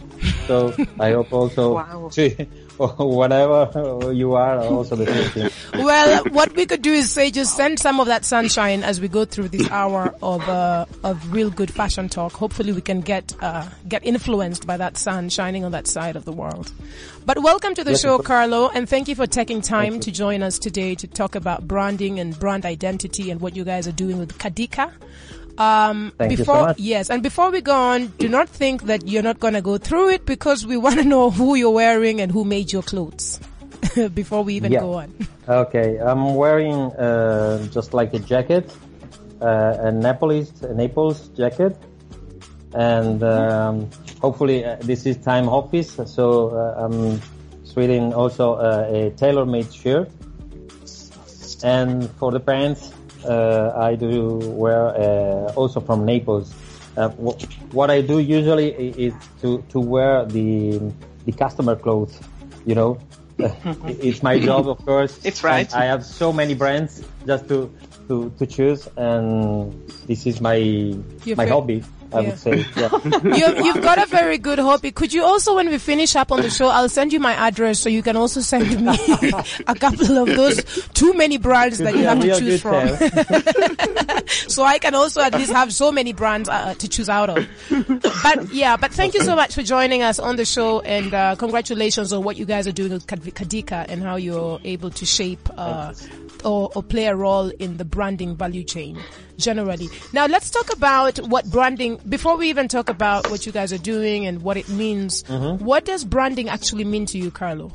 so 0.47 0.73
I 0.99 1.11
hope 1.11 1.33
also 1.33 1.75
Wow. 1.75 2.09
to, 2.13 2.29
whatever 2.77 4.11
you 4.13 4.33
are 4.35 4.59
also 4.59 4.95
the 4.95 5.05
same 5.05 5.29
thing. 5.49 5.83
Well, 5.83 6.23
what 6.31 6.55
we 6.55 6.65
could 6.65 6.81
do 6.81 6.93
is 6.93 7.11
say 7.11 7.31
just 7.31 7.55
send 7.57 7.79
some 7.79 7.99
of 7.99 8.07
that 8.07 8.23
sunshine 8.25 8.81
as 8.83 9.01
we 9.01 9.07
go 9.09 9.25
through 9.25 9.49
this 9.49 9.69
hour 9.69 10.13
of 10.23 10.47
uh, 10.47 10.85
of 11.03 11.33
real 11.33 11.49
good 11.49 11.69
fashion 11.71 12.07
talk. 12.09 12.31
Hopefully, 12.33 12.71
we 12.71 12.81
can 12.81 13.01
get 13.01 13.33
uh, 13.41 13.67
get 13.87 14.05
influenced 14.05 14.65
by 14.65 14.77
that 14.77 14.97
sun 14.97 15.27
shining 15.29 15.65
on 15.65 15.71
that 15.73 15.87
side 15.87 16.15
of 16.15 16.23
the 16.25 16.31
world. 16.31 16.71
But 17.25 17.39
welcome 17.43 17.75
to 17.75 17.83
the 17.83 17.91
Yes, 17.91 18.01
show. 18.01 18.19
Carlo, 18.19 18.69
and 18.73 18.87
thank 18.87 19.07
you 19.07 19.15
for 19.15 19.27
taking 19.27 19.61
time 19.61 19.99
to 19.99 20.11
join 20.11 20.43
us 20.43 20.59
today 20.59 20.95
to 20.95 21.07
talk 21.07 21.35
about 21.35 21.67
branding 21.67 22.19
and 22.19 22.37
brand 22.39 22.65
identity 22.65 23.31
and 23.31 23.41
what 23.41 23.55
you 23.55 23.63
guys 23.65 23.87
are 23.87 23.91
doing 23.93 24.17
with 24.17 24.37
Cadica. 24.37 24.91
Um, 25.57 26.13
Thank 26.17 26.31
you 26.31 26.37
so 26.37 26.43
before 26.43 26.61
much. 26.61 26.79
yes, 26.79 27.09
and 27.09 27.21
before 27.21 27.51
we 27.51 27.61
go 27.61 27.75
on, 27.75 28.07
do 28.17 28.27
not 28.27 28.49
think 28.49 28.83
that 28.83 29.07
you're 29.07 29.21
not 29.21 29.39
going 29.39 29.53
to 29.53 29.61
go 29.61 29.77
through 29.77 30.09
it 30.09 30.25
because 30.25 30.65
we 30.65 30.77
want 30.85 30.95
to 30.97 31.03
know 31.03 31.29
who 31.29 31.55
you're 31.55 31.69
wearing 31.71 32.21
and 32.21 32.31
who 32.31 32.43
made 32.43 32.71
your 32.73 32.81
clothes 32.81 33.39
before 34.15 34.43
we 34.43 34.55
even 34.55 34.71
Yeah. 34.71 34.79
go 34.79 34.93
on. 34.95 35.13
Okay, 35.47 35.97
I'm 35.99 36.35
wearing 36.35 36.73
uh, 36.95 37.67
just 37.67 37.93
like 37.93 38.13
a 38.13 38.19
jacket, 38.19 38.71
uh, 39.41 39.75
a 39.87 39.91
Naples 39.91 40.63
a 40.63 40.73
Naples 40.73 41.27
jacket, 41.35 41.75
and 42.73 43.21
um, 43.21 43.89
hopefully 44.21 44.63
uh, 44.63 44.77
this 44.79 45.05
is 45.05 45.17
time 45.17 45.49
office, 45.49 45.99
so 46.05 46.49
uh, 46.55 46.85
I'm 46.85 47.19
sweating 47.65 48.13
also 48.13 48.53
uh, 48.55 48.87
a 48.89 49.11
tailor-made 49.17 49.73
shirt. 49.73 50.09
And 51.61 52.09
for 52.11 52.31
the 52.31 52.39
pants, 52.39 52.91
I 53.25 53.95
do 53.95 54.37
wear 54.37 54.87
uh, 54.87 55.53
also 55.53 55.79
from 55.79 56.05
Naples. 56.05 56.53
Uh, 56.95 57.09
wh- 57.09 57.73
what 57.73 57.89
I 57.89 58.01
do 58.01 58.19
usually 58.19 58.69
is 58.69 59.13
to, 59.41 59.63
to 59.69 59.79
wear 59.79 60.25
the 60.25 60.79
the 61.25 61.31
customer 61.31 61.75
clothes, 61.75 62.19
you 62.65 62.75
know, 62.75 62.99
it's 63.87 64.21
my 64.21 64.37
job, 64.39 64.67
of 64.67 64.83
course. 64.85 65.25
It's 65.25 65.43
right. 65.43 65.65
And 65.65 65.73
I 65.73 65.85
have 65.85 66.05
so 66.05 66.31
many 66.33 66.53
brands 66.53 67.03
just 67.25 67.47
to 67.47 67.71
to 68.07 68.29
to 68.37 68.45
choose, 68.45 68.87
and 68.97 69.73
this 70.05 70.27
is 70.27 70.41
my 70.41 70.55
Your 71.25 71.35
my 71.35 71.45
fa- 71.45 71.53
hobby. 71.53 71.83
I 72.13 72.19
Yeah. 72.21 72.29
would 72.29 72.39
say. 72.39 72.65
Yeah. 72.75 72.89
you, 73.57 73.63
you've 73.65 73.81
got 73.81 74.01
a 74.01 74.05
very 74.05 74.37
good 74.37 74.59
hobby. 74.59 74.91
Could 74.91 75.13
you 75.13 75.23
also, 75.23 75.55
when 75.55 75.69
we 75.69 75.77
finish 75.77 76.15
up 76.15 76.31
on 76.31 76.41
the 76.41 76.49
show, 76.49 76.67
I'll 76.67 76.89
send 76.89 77.11
you 77.13 77.19
my 77.19 77.33
address 77.33 77.79
so 77.79 77.89
you 77.89 78.03
can 78.03 78.15
also 78.15 78.39
send 78.41 78.69
me 78.85 78.97
a 79.67 79.75
couple 79.75 80.17
of 80.17 80.27
those 80.27 80.63
too 80.93 81.13
many 81.13 81.37
brands 81.37 81.77
that 81.79 81.95
you 81.95 82.03
Yeah, 82.03 82.15
have 82.15 82.23
to 82.23 82.39
choose 82.39 82.61
from. 82.61 82.87
so 84.49 84.63
I 84.63 84.79
can 84.79 84.95
also 84.95 85.21
at 85.21 85.33
least 85.33 85.51
have 85.51 85.73
so 85.73 85.91
many 85.91 86.13
brands 86.13 86.49
uh, 86.49 86.73
to 86.75 86.87
choose 86.87 87.09
out 87.09 87.29
of. 87.29 87.47
But 88.23 88.53
yeah, 88.53 88.77
but 88.77 88.91
thank 88.91 89.13
you 89.13 89.21
so 89.21 89.35
much 89.35 89.55
for 89.55 89.63
joining 89.63 90.01
us 90.01 90.19
on 90.19 90.35
the 90.35 90.45
show 90.45 90.81
and 90.81 91.13
uh, 91.13 91.35
congratulations 91.35 92.13
on 92.13 92.23
what 92.23 92.37
you 92.37 92.45
guys 92.45 92.67
are 92.67 92.71
doing 92.71 92.91
with 92.91 93.07
Cadica 93.07 93.85
and 93.89 94.01
how 94.03 94.15
you're 94.15 94.59
able 94.63 94.89
to 94.91 95.05
shape 95.05 95.49
uh, 95.57 95.93
or, 96.43 96.69
or 96.75 96.83
play 96.83 97.05
a 97.07 97.15
role 97.15 97.49
in 97.59 97.77
the 97.77 97.85
branding 97.85 98.35
value 98.35 98.63
chain 98.63 98.99
generally. 99.37 99.89
Now 100.13 100.25
let's 100.25 100.49
talk 100.49 100.73
about 100.73 101.17
what 101.17 101.45
branding, 101.49 101.99
before 102.07 102.37
we 102.37 102.49
even 102.49 102.67
talk 102.67 102.89
about 102.89 103.29
what 103.29 103.45
you 103.45 103.51
guys 103.51 103.73
are 103.73 103.77
doing 103.77 104.25
and 104.25 104.41
what 104.41 104.57
it 104.57 104.69
means, 104.69 105.23
what 105.27 105.85
does 105.85 106.03
branding 106.03 106.49
actually 106.49 106.83
mean 106.85 107.05
to 107.07 107.17
you, 107.17 107.31
Carlo? 107.31 107.71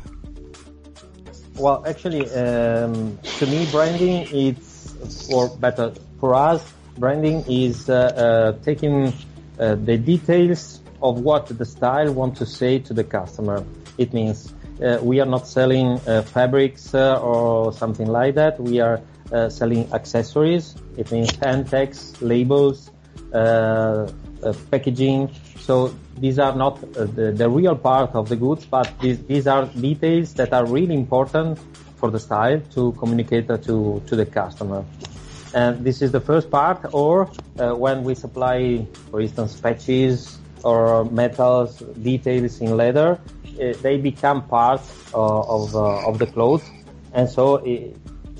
Well, 1.56 1.84
actually, 1.86 2.30
um, 2.30 3.18
to 3.38 3.46
me, 3.46 3.66
branding 3.72 4.28
it's 4.30 5.28
for 5.28 5.48
better 5.48 5.92
for 6.20 6.34
us. 6.34 6.62
Branding 6.96 7.44
is 7.48 7.88
uh, 7.88 7.94
uh, 7.94 8.64
taking 8.64 9.12
uh, 9.58 9.74
the 9.74 9.96
details 9.98 10.80
of 11.02 11.20
what 11.20 11.46
the 11.46 11.64
style 11.64 12.12
want 12.12 12.36
to 12.36 12.46
say 12.46 12.78
to 12.80 12.94
the 12.94 13.04
customer. 13.04 13.64
It 13.98 14.12
means 14.12 14.54
uh, 14.82 14.98
we 15.02 15.20
are 15.20 15.26
not 15.26 15.46
selling 15.46 16.00
uh, 16.06 16.22
fabrics 16.22 16.94
uh, 16.94 17.20
or 17.20 17.72
something 17.72 18.06
like 18.06 18.34
that. 18.36 18.60
We 18.60 18.80
are 18.80 19.00
uh, 19.32 19.48
selling 19.48 19.92
accessories. 19.92 20.74
It 20.96 21.10
means 21.12 21.34
hand 21.36 21.68
tags, 21.68 22.20
labels, 22.20 22.90
uh, 23.32 24.10
uh, 24.42 24.54
packaging. 24.70 25.30
So 25.58 25.94
these 26.18 26.38
are 26.38 26.54
not 26.54 26.82
uh, 26.96 27.04
the, 27.04 27.32
the 27.32 27.48
real 27.48 27.76
part 27.76 28.14
of 28.14 28.28
the 28.28 28.36
goods, 28.36 28.64
but 28.64 28.92
these, 29.00 29.22
these 29.24 29.46
are 29.46 29.66
details 29.66 30.34
that 30.34 30.52
are 30.52 30.66
really 30.66 30.94
important 30.94 31.58
for 31.96 32.10
the 32.10 32.18
style 32.18 32.60
to 32.74 32.92
communicate 32.92 33.48
to, 33.48 34.02
to 34.06 34.16
the 34.16 34.24
customer. 34.24 34.84
And 35.54 35.84
this 35.84 36.02
is 36.02 36.12
the 36.12 36.20
first 36.20 36.50
part, 36.50 36.84
or 36.92 37.30
uh, 37.58 37.74
when 37.74 38.04
we 38.04 38.14
supply, 38.14 38.86
for 39.10 39.20
instance, 39.20 39.58
patches 39.58 40.38
or 40.62 41.04
metals, 41.06 41.78
details 42.02 42.60
in 42.60 42.76
leather, 42.76 43.18
they 43.82 43.98
become 43.98 44.46
part 44.46 44.80
uh, 45.12 45.40
of, 45.40 45.74
uh, 45.74 46.06
of 46.06 46.18
the 46.18 46.26
clothes. 46.26 46.62
And 47.12 47.28
so 47.28 47.56
uh, 47.56 47.92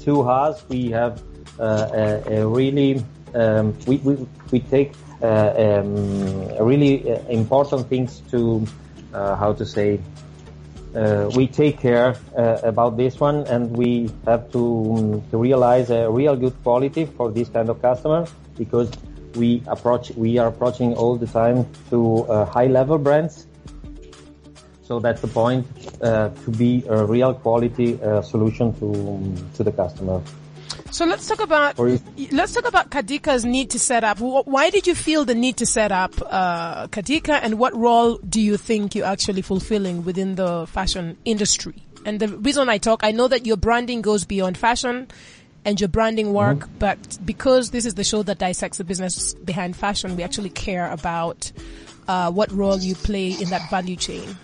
to 0.08 0.22
us, 0.22 0.64
we 0.68 0.90
have 0.90 1.22
uh, 1.60 1.88
a, 1.92 2.40
a 2.40 2.46
really, 2.46 3.04
um, 3.34 3.76
we, 3.86 3.98
we, 3.98 4.26
we 4.50 4.60
take 4.60 4.92
uh, 5.22 5.52
um, 5.56 6.48
really 6.64 7.12
uh, 7.12 7.20
important 7.28 7.88
things 7.88 8.22
to, 8.30 8.66
uh, 9.12 9.36
how 9.36 9.52
to 9.52 9.66
say, 9.66 10.00
uh, 10.94 11.30
we 11.36 11.46
take 11.46 11.78
care 11.78 12.16
uh, 12.36 12.58
about 12.62 12.96
this 12.96 13.20
one 13.20 13.46
and 13.48 13.76
we 13.76 14.08
have 14.24 14.50
to, 14.50 14.62
um, 14.96 15.22
to 15.30 15.36
realize 15.36 15.90
a 15.90 16.10
real 16.10 16.34
good 16.34 16.56
quality 16.62 17.04
for 17.04 17.30
this 17.30 17.50
kind 17.50 17.68
of 17.68 17.82
customer 17.82 18.26
because 18.56 18.90
we 19.34 19.62
approach, 19.66 20.10
we 20.12 20.38
are 20.38 20.48
approaching 20.48 20.94
all 20.94 21.16
the 21.16 21.26
time 21.26 21.66
to 21.90 22.24
uh, 22.24 22.46
high 22.46 22.66
level 22.66 22.96
brands. 22.96 23.47
So 24.88 24.98
that's 25.00 25.20
the 25.20 25.28
point, 25.28 25.66
uh, 26.00 26.30
to 26.30 26.50
be 26.50 26.82
a 26.88 27.04
real 27.04 27.34
quality 27.34 28.00
uh, 28.00 28.22
solution 28.22 28.72
to, 28.80 28.88
to 29.56 29.62
the 29.62 29.70
customer. 29.70 30.22
So 30.90 31.04
let's 31.04 31.28
talk 31.28 31.40
about 31.40 31.78
let's 32.32 32.54
talk 32.54 32.66
about 32.66 32.88
Cadica's 32.88 33.44
need 33.44 33.68
to 33.70 33.78
set 33.78 34.02
up. 34.02 34.18
Why 34.20 34.70
did 34.70 34.86
you 34.86 34.94
feel 34.94 35.26
the 35.26 35.34
need 35.34 35.58
to 35.58 35.66
set 35.66 35.92
up 35.92 36.14
uh, 36.24 36.86
Cadica, 36.88 37.38
and 37.42 37.58
what 37.58 37.76
role 37.76 38.16
do 38.26 38.40
you 38.40 38.56
think 38.56 38.94
you're 38.94 39.04
actually 39.04 39.42
fulfilling 39.42 40.06
within 40.06 40.36
the 40.36 40.66
fashion 40.66 41.18
industry? 41.26 41.74
And 42.06 42.18
the 42.18 42.28
reason 42.28 42.70
I 42.70 42.78
talk, 42.78 43.04
I 43.04 43.12
know 43.12 43.28
that 43.28 43.44
your 43.44 43.58
branding 43.58 44.00
goes 44.00 44.24
beyond 44.24 44.56
fashion 44.56 45.08
and 45.66 45.78
your 45.78 45.88
branding 45.88 46.32
work, 46.32 46.60
Mm-hmm. 46.60 46.78
but 46.78 47.18
because 47.26 47.70
this 47.70 47.84
is 47.84 47.92
the 47.94 48.04
show 48.04 48.22
that 48.22 48.38
dissects 48.38 48.78
the 48.78 48.84
business 48.84 49.34
behind 49.34 49.76
fashion, 49.76 50.16
we 50.16 50.22
actually 50.22 50.50
care 50.50 50.90
about 50.90 51.52
uh, 52.08 52.30
what 52.32 52.50
role 52.52 52.78
you 52.78 52.94
play 52.94 53.32
in 53.32 53.50
that 53.50 53.68
value 53.68 53.96
chain. 53.96 54.38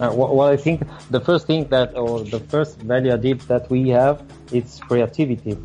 Uh, 0.00 0.10
well, 0.14 0.48
I 0.48 0.56
think 0.56 0.80
the 1.10 1.20
first 1.20 1.46
thing 1.46 1.68
that, 1.68 1.94
or 1.94 2.24
the 2.24 2.40
first 2.40 2.78
value 2.80 3.12
added 3.12 3.40
that 3.42 3.68
we 3.68 3.90
have, 3.90 4.24
it's 4.50 4.80
creativity. 4.80 5.58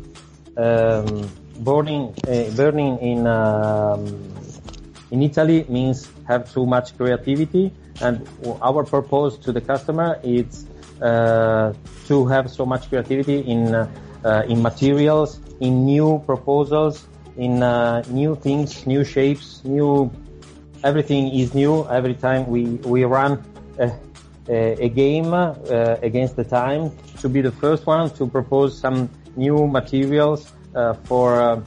Um, 0.58 1.30
burning, 1.60 2.14
uh, 2.28 2.50
burning 2.54 2.98
in 2.98 3.26
um, 3.26 4.04
in 5.10 5.22
Italy 5.22 5.64
means 5.70 6.10
have 6.28 6.52
too 6.52 6.66
much 6.66 6.94
creativity, 6.98 7.72
and 8.02 8.28
our 8.60 8.84
purpose 8.84 9.38
to 9.38 9.52
the 9.52 9.60
customer 9.62 10.20
is 10.22 10.66
uh, 11.00 11.72
to 12.06 12.26
have 12.26 12.50
so 12.50 12.66
much 12.66 12.90
creativity 12.90 13.38
in 13.40 13.74
uh, 13.74 13.88
uh, 14.22 14.42
in 14.46 14.60
materials, 14.60 15.40
in 15.60 15.86
new 15.86 16.22
proposals, 16.26 17.06
in 17.38 17.62
uh, 17.62 18.02
new 18.10 18.36
things, 18.36 18.86
new 18.86 19.02
shapes, 19.02 19.64
new 19.64 20.12
everything 20.84 21.32
is 21.32 21.54
new 21.54 21.86
every 21.88 22.14
time 22.14 22.46
we 22.48 22.64
we 22.84 23.04
run 23.04 23.42
a, 23.78 23.90
a, 24.48 24.84
a 24.84 24.88
game 24.88 25.32
uh, 25.34 25.54
against 26.02 26.36
the 26.36 26.44
time 26.44 26.90
to 27.20 27.28
be 27.28 27.40
the 27.40 27.52
first 27.52 27.86
one 27.86 28.10
to 28.10 28.26
propose 28.26 28.78
some 28.78 29.08
new 29.36 29.66
materials 29.66 30.52
uh, 30.74 30.94
for 31.04 31.40
uh, 31.40 31.60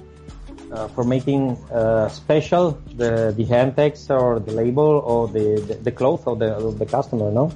uh, 0.72 0.88
for 0.90 1.04
making 1.04 1.58
uh, 1.72 2.08
special 2.10 2.72
the 2.96 3.34
the 3.36 3.44
hand 3.46 3.76
tags 3.76 4.10
or 4.10 4.40
the 4.40 4.52
label 4.52 5.02
or 5.06 5.28
the 5.28 5.60
the, 5.68 5.76
the 5.76 5.92
cloth 5.92 6.28
of 6.28 6.40
the 6.40 6.54
of 6.54 6.78
the 6.80 6.86
customer 6.86 7.32
no 7.32 7.52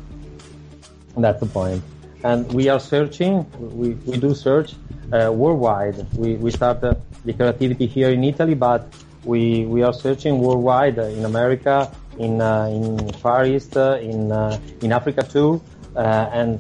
that's 1.18 1.40
the 1.40 1.46
point. 1.46 1.84
and 2.24 2.52
we 2.54 2.70
are 2.70 2.80
searching 2.80 3.46
we, 3.60 3.90
we 4.10 4.18
do 4.18 4.34
search 4.34 4.74
uh, 5.12 5.32
worldwide 5.32 5.98
we 6.18 6.36
we 6.36 6.50
start 6.50 6.84
uh, 6.84 6.96
the 7.26 7.34
creativity 7.34 7.86
here 7.86 8.10
in 8.10 8.24
Italy 8.24 8.56
but 8.56 8.88
we 9.26 9.66
we 9.66 9.84
are 9.84 9.94
searching 9.94 10.40
worldwide 10.40 10.98
uh, 10.98 11.04
in 11.04 11.26
America 11.26 11.92
in 12.20 12.42
uh, 12.42 12.66
in 12.72 13.12
Far 13.14 13.46
East 13.46 13.78
uh, 13.78 13.98
in 14.02 14.32
uh, 14.32 14.60
in 14.82 14.92
Africa 14.92 15.24
too 15.24 15.62
uh, 15.96 16.30
and 16.32 16.60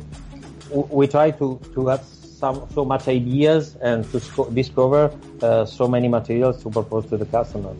w- 0.69 0.88
we 0.91 1.07
try 1.07 1.31
to 1.31 1.60
to 1.74 1.88
have 1.88 2.03
some 2.03 2.67
so 2.74 2.83
much 2.86 3.07
ideas 3.07 3.75
and 3.81 4.10
to 4.12 4.19
sco- 4.19 4.50
discover 4.50 5.12
uh, 5.41 5.65
so 5.65 5.88
many 5.88 6.07
materials 6.07 6.62
to 6.63 6.69
propose 6.69 7.05
to 7.07 7.17
the 7.17 7.25
customer 7.25 7.74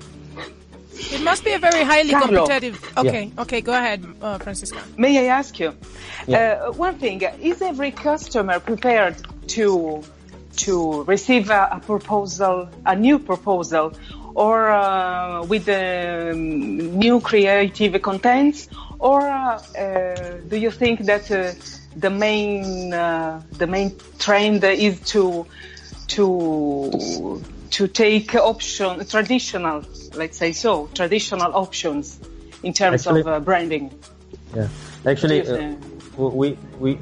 It 1.12 1.22
must 1.24 1.44
be 1.44 1.54
a 1.54 1.60
very 1.60 1.84
highly 1.84 2.12
Carlo. 2.14 2.46
competitive. 2.46 2.78
Okay, 2.98 3.32
okay, 3.38 3.62
go 3.62 3.74
ahead, 3.74 4.06
uh, 4.22 4.38
Francisca. 4.38 4.82
May 4.98 5.18
I 5.26 5.26
ask 5.40 5.60
you? 5.60 5.74
Yeah. 6.28 6.38
Uh, 6.70 6.72
one 6.74 6.96
thing, 6.98 7.22
is 7.42 7.62
every 7.62 7.92
customer 7.92 8.60
prepared 8.60 9.16
to 9.58 10.04
to 10.58 11.04
receive 11.04 11.50
a, 11.50 11.68
a 11.72 11.80
proposal, 11.80 12.70
a 12.86 12.96
new 12.96 13.18
proposal, 13.20 13.94
or 14.36 14.70
uh, 14.70 15.44
with 15.44 15.68
um, 15.70 16.98
new 16.98 17.20
creative 17.22 18.02
contents, 18.02 18.68
or 19.00 19.22
uh, 19.22 19.62
uh, 19.78 20.38
do 20.50 20.58
you 20.58 20.72
think 20.72 21.02
that 21.06 21.30
uh, 21.32 21.52
the 21.96 22.10
main 22.10 22.94
uh, 22.94 23.42
the 23.58 23.68
main 23.68 23.96
trend 24.20 24.64
is 24.64 25.00
to 25.02 25.46
to 26.08 27.42
to 27.72 27.88
take 27.88 28.36
option 28.36 29.06
traditional, 29.06 29.84
let's 30.16 30.38
say 30.38 30.52
so, 30.52 30.88
traditional 30.94 31.56
options 31.56 32.20
in 32.64 32.74
terms 32.74 33.08
Actually- 33.08 33.22
of 33.22 33.28
uh, 33.28 33.40
branding? 33.40 33.92
Yeah, 34.56 34.68
actually, 35.06 35.42
uh, 35.48 35.76
we 36.18 36.58
we 36.80 37.00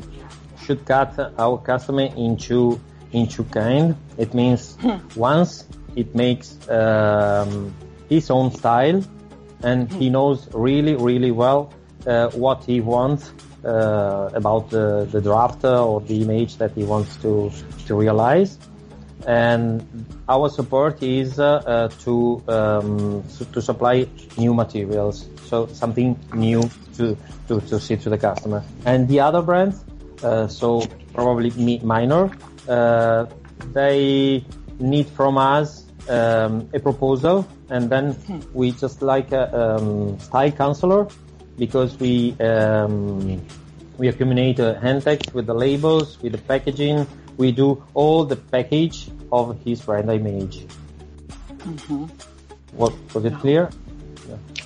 should 0.64 0.86
cut 0.86 1.34
our 1.38 1.58
customer 1.58 2.08
into 2.16 2.80
into 3.12 3.44
kind. 3.44 3.96
It 4.18 4.34
means 4.34 4.78
once 5.16 5.66
it 5.96 6.16
makes 6.16 6.58
um, 6.70 7.74
his 8.10 8.30
own 8.30 8.52
style, 8.52 9.04
and 9.64 9.92
he 9.94 10.10
knows 10.10 10.48
really 10.54 10.96
really 10.96 11.32
well 11.32 11.74
uh, 12.08 12.30
what 12.32 12.64
he 12.64 12.82
wants 12.82 13.32
uh, 13.66 14.30
about 14.34 14.70
the, 14.70 15.08
the 15.12 15.22
draft 15.22 15.64
or 15.64 16.02
the 16.02 16.22
image 16.22 16.58
that 16.58 16.72
he 16.72 16.84
wants 16.84 17.16
to 17.18 17.52
to 17.86 17.96
realize 17.96 18.58
and 19.28 20.06
our 20.28 20.50
support 20.50 21.02
is 21.04 21.40
uh, 21.40 21.56
uh, 21.66 21.88
to 22.04 22.42
um, 22.48 23.24
to 23.54 23.62
supply 23.62 24.08
new 24.38 24.54
materials, 24.54 25.28
so 25.46 25.68
something 25.68 26.18
new 26.34 26.62
to 26.96 27.18
to 27.48 27.62
to 27.62 27.80
see 27.80 27.98
to 27.98 28.10
the 28.10 28.18
customer. 28.18 28.64
And 28.86 29.08
the 29.08 29.20
other 29.20 29.42
brands, 29.42 29.84
uh, 30.24 30.48
so 30.48 30.88
probably 31.14 31.52
mi- 31.52 31.82
minor, 31.84 32.32
they 33.74 34.44
need 34.82 35.08
from 35.08 35.38
us 35.38 35.86
um, 36.10 36.70
a 36.74 36.80
proposal, 36.80 37.48
and 37.70 37.90
then 37.90 38.16
we 38.54 38.72
just 38.72 39.02
like 39.02 39.32
a 39.32 39.46
um, 39.56 40.20
style 40.20 40.52
counselor 40.52 41.08
because 41.58 41.98
we 42.00 42.34
um, 42.40 43.42
we 43.98 44.08
accumulate 44.08 44.60
uh, 44.60 44.80
hand 44.80 45.04
text 45.04 45.34
with 45.34 45.46
the 45.46 45.54
labels, 45.54 46.22
with 46.22 46.32
the 46.32 46.40
packaging. 46.40 47.06
We 47.38 47.52
do 47.52 47.84
all 47.94 48.26
the 48.26 48.36
package 48.36 49.10
of 49.32 49.60
his 49.64 49.82
brand 49.82 50.10
image. 50.10 50.66
Mm-hmm. 51.50 52.06
What, 52.74 52.94
was 53.14 53.26
it 53.26 53.36
clear? 53.36 53.70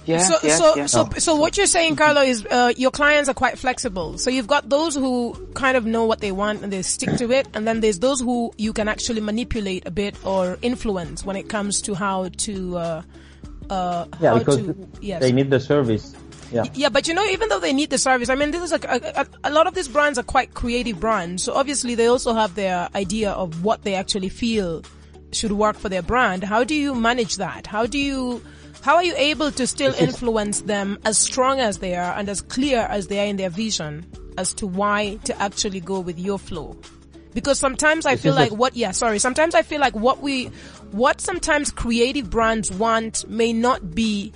Yeah, 0.05 0.19
so, 0.19 0.37
yeah, 0.43 0.55
so, 0.55 0.75
yeah. 0.75 0.85
so, 0.85 1.09
so 1.17 1.35
what 1.35 1.57
you're 1.57 1.65
saying, 1.65 1.95
Carlo, 1.95 2.21
is 2.21 2.45
uh, 2.45 2.73
your 2.77 2.91
clients 2.91 3.27
are 3.27 3.33
quite 3.33 3.57
flexible. 3.57 4.17
So 4.17 4.29
you've 4.29 4.47
got 4.47 4.69
those 4.69 4.93
who 4.95 5.33
kind 5.55 5.75
of 5.75 5.85
know 5.85 6.05
what 6.05 6.19
they 6.19 6.31
want 6.31 6.63
and 6.63 6.71
they 6.71 6.83
stick 6.83 7.17
to 7.17 7.31
it, 7.31 7.47
and 7.53 7.67
then 7.67 7.81
there's 7.81 7.99
those 7.99 8.21
who 8.21 8.53
you 8.57 8.71
can 8.71 8.87
actually 8.87 9.21
manipulate 9.21 9.87
a 9.87 9.91
bit 9.91 10.15
or 10.23 10.59
influence 10.61 11.25
when 11.25 11.35
it 11.35 11.49
comes 11.49 11.81
to 11.83 11.95
how 11.95 12.29
to, 12.29 12.77
uh, 12.77 13.01
uh, 13.69 14.05
Yeah, 14.21 14.29
how 14.29 14.39
because 14.39 14.57
to, 14.57 14.87
yes. 15.01 15.21
they 15.21 15.31
need 15.31 15.49
the 15.49 15.59
service. 15.59 16.15
Yeah. 16.51 16.65
Yeah, 16.73 16.89
but 16.89 17.07
you 17.07 17.13
know, 17.13 17.25
even 17.25 17.49
though 17.49 17.59
they 17.59 17.73
need 17.73 17.89
the 17.89 17.97
service, 17.97 18.29
I 18.29 18.35
mean, 18.35 18.51
this 18.51 18.61
is 18.61 18.71
a, 18.71 18.79
a, 18.83 19.25
a 19.45 19.51
lot 19.51 19.67
of 19.67 19.73
these 19.73 19.87
brands 19.87 20.19
are 20.19 20.23
quite 20.23 20.53
creative 20.53 20.99
brands. 20.99 21.43
So 21.43 21.53
obviously 21.53 21.95
they 21.95 22.05
also 22.05 22.33
have 22.33 22.55
their 22.55 22.87
idea 22.93 23.31
of 23.31 23.63
what 23.63 23.83
they 23.83 23.95
actually 23.95 24.29
feel 24.29 24.83
should 25.31 25.51
work 25.51 25.75
for 25.75 25.89
their 25.89 26.03
brand. 26.03 26.43
How 26.43 26.63
do 26.63 26.75
you 26.75 26.95
manage 26.95 27.37
that? 27.37 27.67
How 27.67 27.87
do 27.87 27.97
you, 27.97 28.43
how 28.81 28.95
are 28.95 29.03
you 29.03 29.15
able 29.17 29.51
to 29.51 29.67
still 29.67 29.93
influence 29.95 30.61
them 30.61 30.99
as 31.05 31.17
strong 31.17 31.59
as 31.59 31.79
they 31.79 31.95
are 31.95 32.17
and 32.17 32.29
as 32.29 32.41
clear 32.41 32.79
as 32.81 33.07
they 33.07 33.19
are 33.19 33.25
in 33.25 33.37
their 33.37 33.49
vision 33.49 34.05
as 34.37 34.53
to 34.55 34.67
why 34.67 35.17
to 35.23 35.41
actually 35.41 35.79
go 35.79 35.99
with 35.99 36.19
your 36.19 36.39
flow? 36.39 36.77
Because 37.33 37.59
sometimes 37.59 38.05
I 38.05 38.15
feel 38.15 38.33
like 38.33 38.51
what, 38.51 38.77
yeah, 38.77 38.91
sorry, 38.91 39.19
sometimes 39.19 39.55
I 39.55 39.61
feel 39.61 39.81
like 39.81 39.93
what 39.93 40.21
we, 40.21 40.45
what 40.91 41.19
sometimes 41.19 41.69
creative 41.69 42.29
brands 42.29 42.71
want 42.71 43.27
may 43.27 43.51
not 43.51 43.93
be 43.93 44.31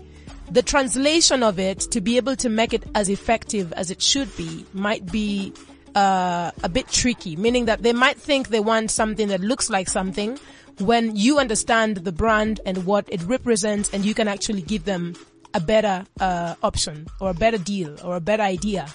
the 0.52 0.62
translation 0.62 1.44
of 1.44 1.60
it 1.60 1.80
to 1.80 2.02
be 2.02 2.18
able 2.18 2.36
to 2.38 2.50
make 2.50 2.74
it 2.74 2.84
as 2.96 3.10
effective 3.10 3.72
as 3.74 3.92
it 3.92 4.02
should 4.02 4.36
be 4.36 4.66
might 4.74 5.10
be 5.12 5.54
uh, 5.96 6.52
a 6.64 6.70
bit 6.70 6.88
tricky, 6.88 7.36
meaning 7.36 7.66
that 7.66 7.84
they 7.84 7.94
might 7.94 8.18
think 8.18 8.50
they 8.50 8.60
want 8.60 8.92
something 8.92 9.28
that 9.30 9.42
looks 9.42 9.70
like 9.70 9.88
something 9.88 10.40
when 10.80 11.16
you 11.16 11.40
understand 11.40 11.98
the 11.98 12.12
brand 12.12 12.62
and 12.66 12.86
what 12.86 13.06
it 13.10 13.22
represents 13.24 13.90
and 13.94 14.06
you 14.06 14.14
can 14.14 14.28
actually 14.28 14.62
give 14.62 14.86
them 14.86 15.16
a 15.54 15.60
better 15.60 16.06
uh, 16.20 16.56
option 16.64 17.08
or 17.20 17.32
a 17.32 17.34
better 17.34 17.58
deal 17.58 17.98
or 18.04 18.16
a 18.16 18.22
better 18.22 18.44
idea. 18.44 18.88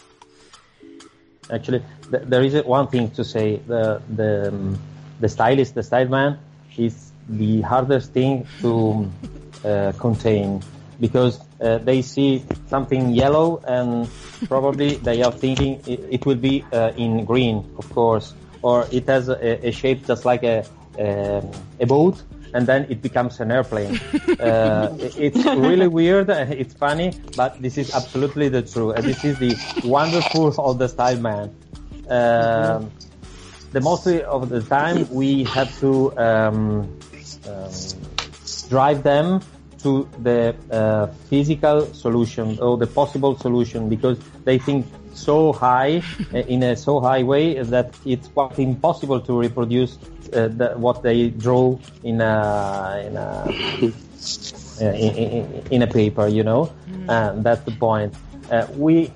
Actually, 1.51 1.83
th- 2.11 2.23
there 2.27 2.43
is 2.43 2.55
one 2.65 2.89
thing 2.89 3.11
to 3.11 3.25
say. 3.25 3.57
The 3.67 4.01
the 4.09 4.49
um, 4.49 4.79
the 5.21 5.29
stylist, 5.29 5.75
the 5.75 5.83
style 5.83 6.09
man, 6.09 6.39
is 6.79 7.13
the 7.29 7.61
hardest 7.61 8.13
thing 8.13 8.47
to 8.63 9.11
uh, 9.65 9.93
contain 9.99 10.63
because 11.01 11.39
uh, 11.65 11.79
they 11.79 12.03
see 12.03 12.45
something 12.69 13.11
yellow 13.11 13.63
and 13.67 14.09
probably 14.49 14.97
they 15.09 15.23
are 15.23 15.33
thinking 15.33 15.81
it, 15.87 16.01
it 16.11 16.27
will 16.27 16.37
be 16.51 16.65
uh, 16.73 16.93
in 16.97 17.25
green, 17.25 17.65
of 17.79 17.89
course, 17.95 18.35
or 18.63 18.87
it 18.93 19.07
has 19.09 19.29
a, 19.29 19.67
a 19.69 19.73
shape 19.73 20.07
just 20.07 20.25
like 20.25 20.43
a 20.45 20.65
um 20.99 21.51
a 21.81 21.87
boat. 21.87 22.23
And 22.55 22.69
then 22.69 22.87
it 22.89 23.03
becomes 23.03 23.41
an 23.41 23.51
airplane. 23.51 23.99
uh, 24.39 24.89
it- 25.01 25.15
it's 25.35 25.45
really 25.45 25.89
weird. 25.89 26.31
It's 26.63 26.73
funny, 26.75 27.11
but 27.35 27.61
this 27.61 27.77
is 27.79 27.91
absolutely 27.93 28.49
the 28.49 28.63
truth. 28.63 28.95
And 28.97 29.05
this 29.05 29.25
is 29.25 29.39
the 29.39 29.57
wonderful 29.83 30.55
of 30.59 30.79
the 30.79 30.87
style 30.89 31.19
man. 31.19 31.51
Um, 32.09 32.93
the 33.73 33.81
mostly 33.81 34.23
of 34.23 34.49
the 34.51 34.63
time 34.63 35.09
we 35.11 35.45
have 35.51 35.71
to 35.81 36.17
um, 36.17 36.87
um, 37.49 37.73
drive 38.69 39.03
them 39.03 39.41
to 39.85 40.09
the 40.23 40.57
uh, 40.71 41.07
physical 41.29 41.87
solution 41.95 42.59
or 42.59 42.77
the 42.77 42.87
possible 42.87 43.37
solution 43.39 43.89
because 43.89 44.19
they 44.45 44.59
think 44.59 44.87
so 45.13 45.53
high 45.53 46.03
uh, 46.33 46.39
in 46.39 46.63
a 46.63 46.75
so 46.75 47.01
high 47.01 47.23
way 47.23 47.63
that 47.63 47.95
it's 48.05 48.29
quite 48.29 48.59
impossible 48.59 49.21
to 49.21 49.39
reproduce 49.39 49.99
uh, 50.33 50.49
the, 50.49 50.75
what 50.77 51.03
they 51.03 51.29
draw 51.29 51.79
in 52.03 52.21
a 52.21 53.05
in 53.07 53.17
a 53.17 53.93
uh, 54.81 54.87
in, 54.87 55.15
in, 55.15 55.63
in 55.71 55.83
a 55.83 55.87
paper, 55.87 56.27
you 56.27 56.43
know, 56.43 56.73
and 57.09 57.45
that's 57.45 57.63
the 57.63 57.71
point. 57.71 58.13
Uh, 58.51 58.67
we, 58.77 59.13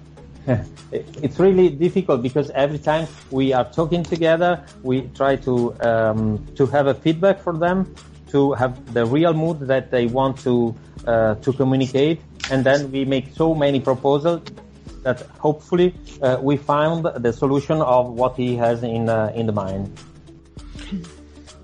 it's 0.93 1.41
really 1.41 1.69
difficult 1.69 2.23
because 2.23 2.51
every 2.51 2.79
time 2.79 3.09
we 3.31 3.53
are 3.53 3.65
talking 3.65 4.05
together, 4.05 4.63
we 4.83 5.03
try 5.17 5.35
to 5.35 5.75
um, 5.83 6.47
to 6.55 6.67
have 6.67 6.87
a 6.87 6.95
feedback 6.95 7.41
for 7.41 7.57
them, 7.59 7.93
to 8.31 8.53
have 8.53 8.95
the 8.95 9.05
real 9.07 9.33
mood 9.35 9.61
that 9.61 9.91
they 9.91 10.07
want 10.07 10.39
to 10.41 10.75
uh, 11.07 11.35
to 11.37 11.53
communicate, 11.53 12.21
and 12.51 12.65
then 12.65 12.91
we 12.93 13.05
make 13.05 13.35
so 13.35 13.55
many 13.55 13.81
proposals 13.81 14.43
that 15.03 15.23
hopefully 15.39 15.95
uh, 16.23 16.39
we 16.41 16.57
found 16.57 17.05
the 17.05 17.33
solution 17.33 17.81
of 17.81 18.11
what 18.11 18.37
he 18.37 18.57
has 18.57 18.83
in 18.83 19.09
uh, 19.09 19.33
in 19.35 19.47
the 19.47 19.53
mind. 19.53 19.99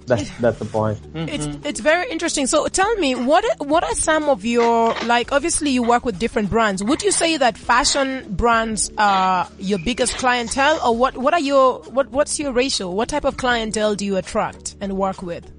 That's 0.06 0.28
that's 0.38 0.58
the 0.58 0.66
point. 0.66 1.00
It's 1.14 1.48
it's 1.64 1.80
very 1.80 2.10
interesting. 2.10 2.46
So 2.46 2.68
tell 2.68 2.94
me, 2.96 3.14
what 3.14 3.44
what 3.58 3.82
are 3.84 3.94
some 3.94 4.28
of 4.28 4.44
your 4.44 4.94
like? 5.06 5.32
Obviously, 5.32 5.70
you 5.70 5.82
work 5.82 6.04
with 6.04 6.18
different 6.18 6.50
brands. 6.50 6.84
Would 6.84 7.02
you 7.02 7.10
say 7.10 7.38
that 7.38 7.56
fashion 7.56 8.34
brands 8.34 8.92
are 8.98 9.48
your 9.58 9.78
biggest 9.78 10.18
clientele, 10.18 10.78
or 10.84 10.94
what? 10.94 11.16
What 11.16 11.32
are 11.32 11.40
your 11.40 11.80
what 11.84 12.10
What's 12.10 12.38
your 12.38 12.52
ratio? 12.52 12.90
What 12.90 13.08
type 13.08 13.24
of 13.24 13.38
clientele 13.38 13.94
do 13.94 14.04
you 14.04 14.16
attract 14.16 14.76
and 14.80 14.92
work 14.92 15.22
with? 15.22 15.50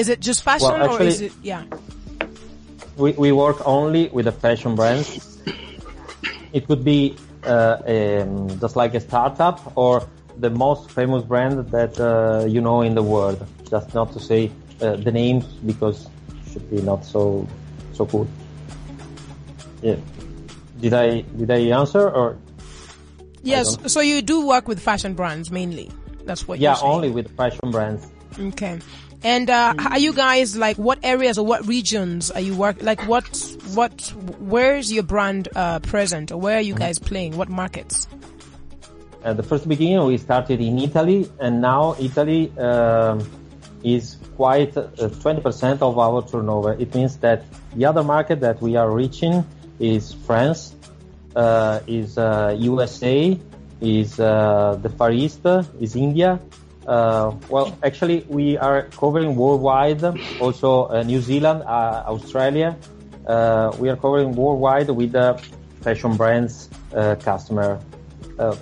Is 0.00 0.08
it 0.08 0.20
just 0.20 0.42
fashion, 0.42 0.70
Well, 0.80 0.96
or 0.96 1.02
is 1.02 1.20
it 1.20 1.32
yeah? 1.42 1.62
we, 2.96 3.12
we 3.12 3.32
work 3.32 3.58
only 3.66 4.08
with 4.08 4.24
the 4.24 4.32
fashion 4.32 4.74
brands. 4.74 5.08
It 6.54 6.66
could 6.66 6.82
be 6.82 7.16
uh, 7.44 7.76
um, 7.86 8.48
just 8.60 8.76
like 8.76 8.94
a 8.94 9.00
startup 9.00 9.72
or 9.76 10.08
the 10.38 10.48
most 10.48 10.90
famous 10.90 11.22
brand 11.22 11.70
that 11.76 12.00
uh, 12.00 12.46
you 12.46 12.62
know 12.62 12.80
in 12.80 12.94
the 12.94 13.02
world. 13.02 13.46
Just 13.68 13.92
not 13.92 14.12
to 14.14 14.20
say 14.20 14.50
uh, 14.80 14.96
the 14.96 15.12
names 15.12 15.44
because 15.70 16.06
it 16.06 16.52
should 16.52 16.70
be 16.70 16.80
not 16.80 17.04
so 17.04 17.46
so 17.92 18.06
good. 18.06 18.28
Yeah. 19.82 19.96
Did 20.80 20.94
I 20.94 21.20
did 21.36 21.50
I 21.50 21.60
answer 21.78 22.08
or 22.08 22.38
Yes. 23.42 23.76
So 23.92 24.00
you 24.00 24.22
do 24.22 24.46
work 24.46 24.66
with 24.66 24.80
fashion 24.80 25.12
brands 25.12 25.50
mainly. 25.50 25.90
That's 26.24 26.48
what. 26.48 26.58
yeah 26.58 26.76
only 26.80 27.10
with 27.10 27.28
fashion 27.36 27.70
brands? 27.70 28.08
Okay. 28.38 28.78
And 29.22 29.50
uh, 29.50 29.74
are 29.76 29.98
you 29.98 30.12
guys 30.12 30.56
like 30.56 30.76
what 30.78 30.98
areas 31.02 31.36
or 31.38 31.44
what 31.44 31.66
regions 31.66 32.30
are 32.30 32.40
you 32.40 32.54
work 32.56 32.82
like 32.82 33.06
what 33.06 33.26
what 33.74 33.92
where's 34.38 34.90
your 34.90 35.02
brand 35.02 35.48
uh, 35.54 35.78
present 35.80 36.32
or 36.32 36.38
where 36.38 36.56
are 36.56 36.62
you 36.62 36.74
guys 36.74 36.98
playing 36.98 37.36
what 37.36 37.48
markets? 37.48 38.06
At 39.22 39.36
the 39.36 39.42
first 39.42 39.68
beginning, 39.68 40.02
we 40.06 40.16
started 40.16 40.62
in 40.62 40.78
Italy, 40.78 41.30
and 41.38 41.60
now 41.60 41.94
Italy 42.00 42.50
um, 42.56 43.20
is 43.84 44.16
quite 44.34 44.74
uh, 44.74 44.88
20% 44.96 45.82
of 45.82 45.98
our 45.98 46.26
turnover. 46.26 46.72
It 46.72 46.94
means 46.94 47.18
that 47.18 47.44
the 47.76 47.84
other 47.84 48.02
market 48.02 48.40
that 48.40 48.62
we 48.62 48.76
are 48.76 48.90
reaching 48.90 49.44
is 49.78 50.14
France, 50.24 50.74
uh, 51.36 51.80
is 51.86 52.16
uh, 52.16 52.56
USA, 52.58 53.38
is 53.82 54.18
uh, 54.18 54.78
the 54.80 54.88
Far 54.88 55.12
East, 55.12 55.44
is 55.78 55.96
India. 55.96 56.40
Uh, 56.90 57.36
well, 57.48 57.78
actually, 57.84 58.26
we 58.28 58.58
are 58.58 58.82
covering 58.98 59.36
worldwide, 59.36 60.02
also 60.40 60.86
uh, 60.86 61.04
New 61.04 61.20
Zealand, 61.20 61.62
uh, 61.62 62.02
Australia. 62.08 62.76
Uh, 63.28 63.70
we 63.78 63.88
are 63.88 63.94
covering 63.96 64.34
worldwide 64.34 64.90
with 64.90 65.12
the 65.12 65.40
fashion 65.82 66.16
brands 66.16 66.68
uh, 66.92 67.14
customer. 67.14 67.78
Uh, 68.40 68.56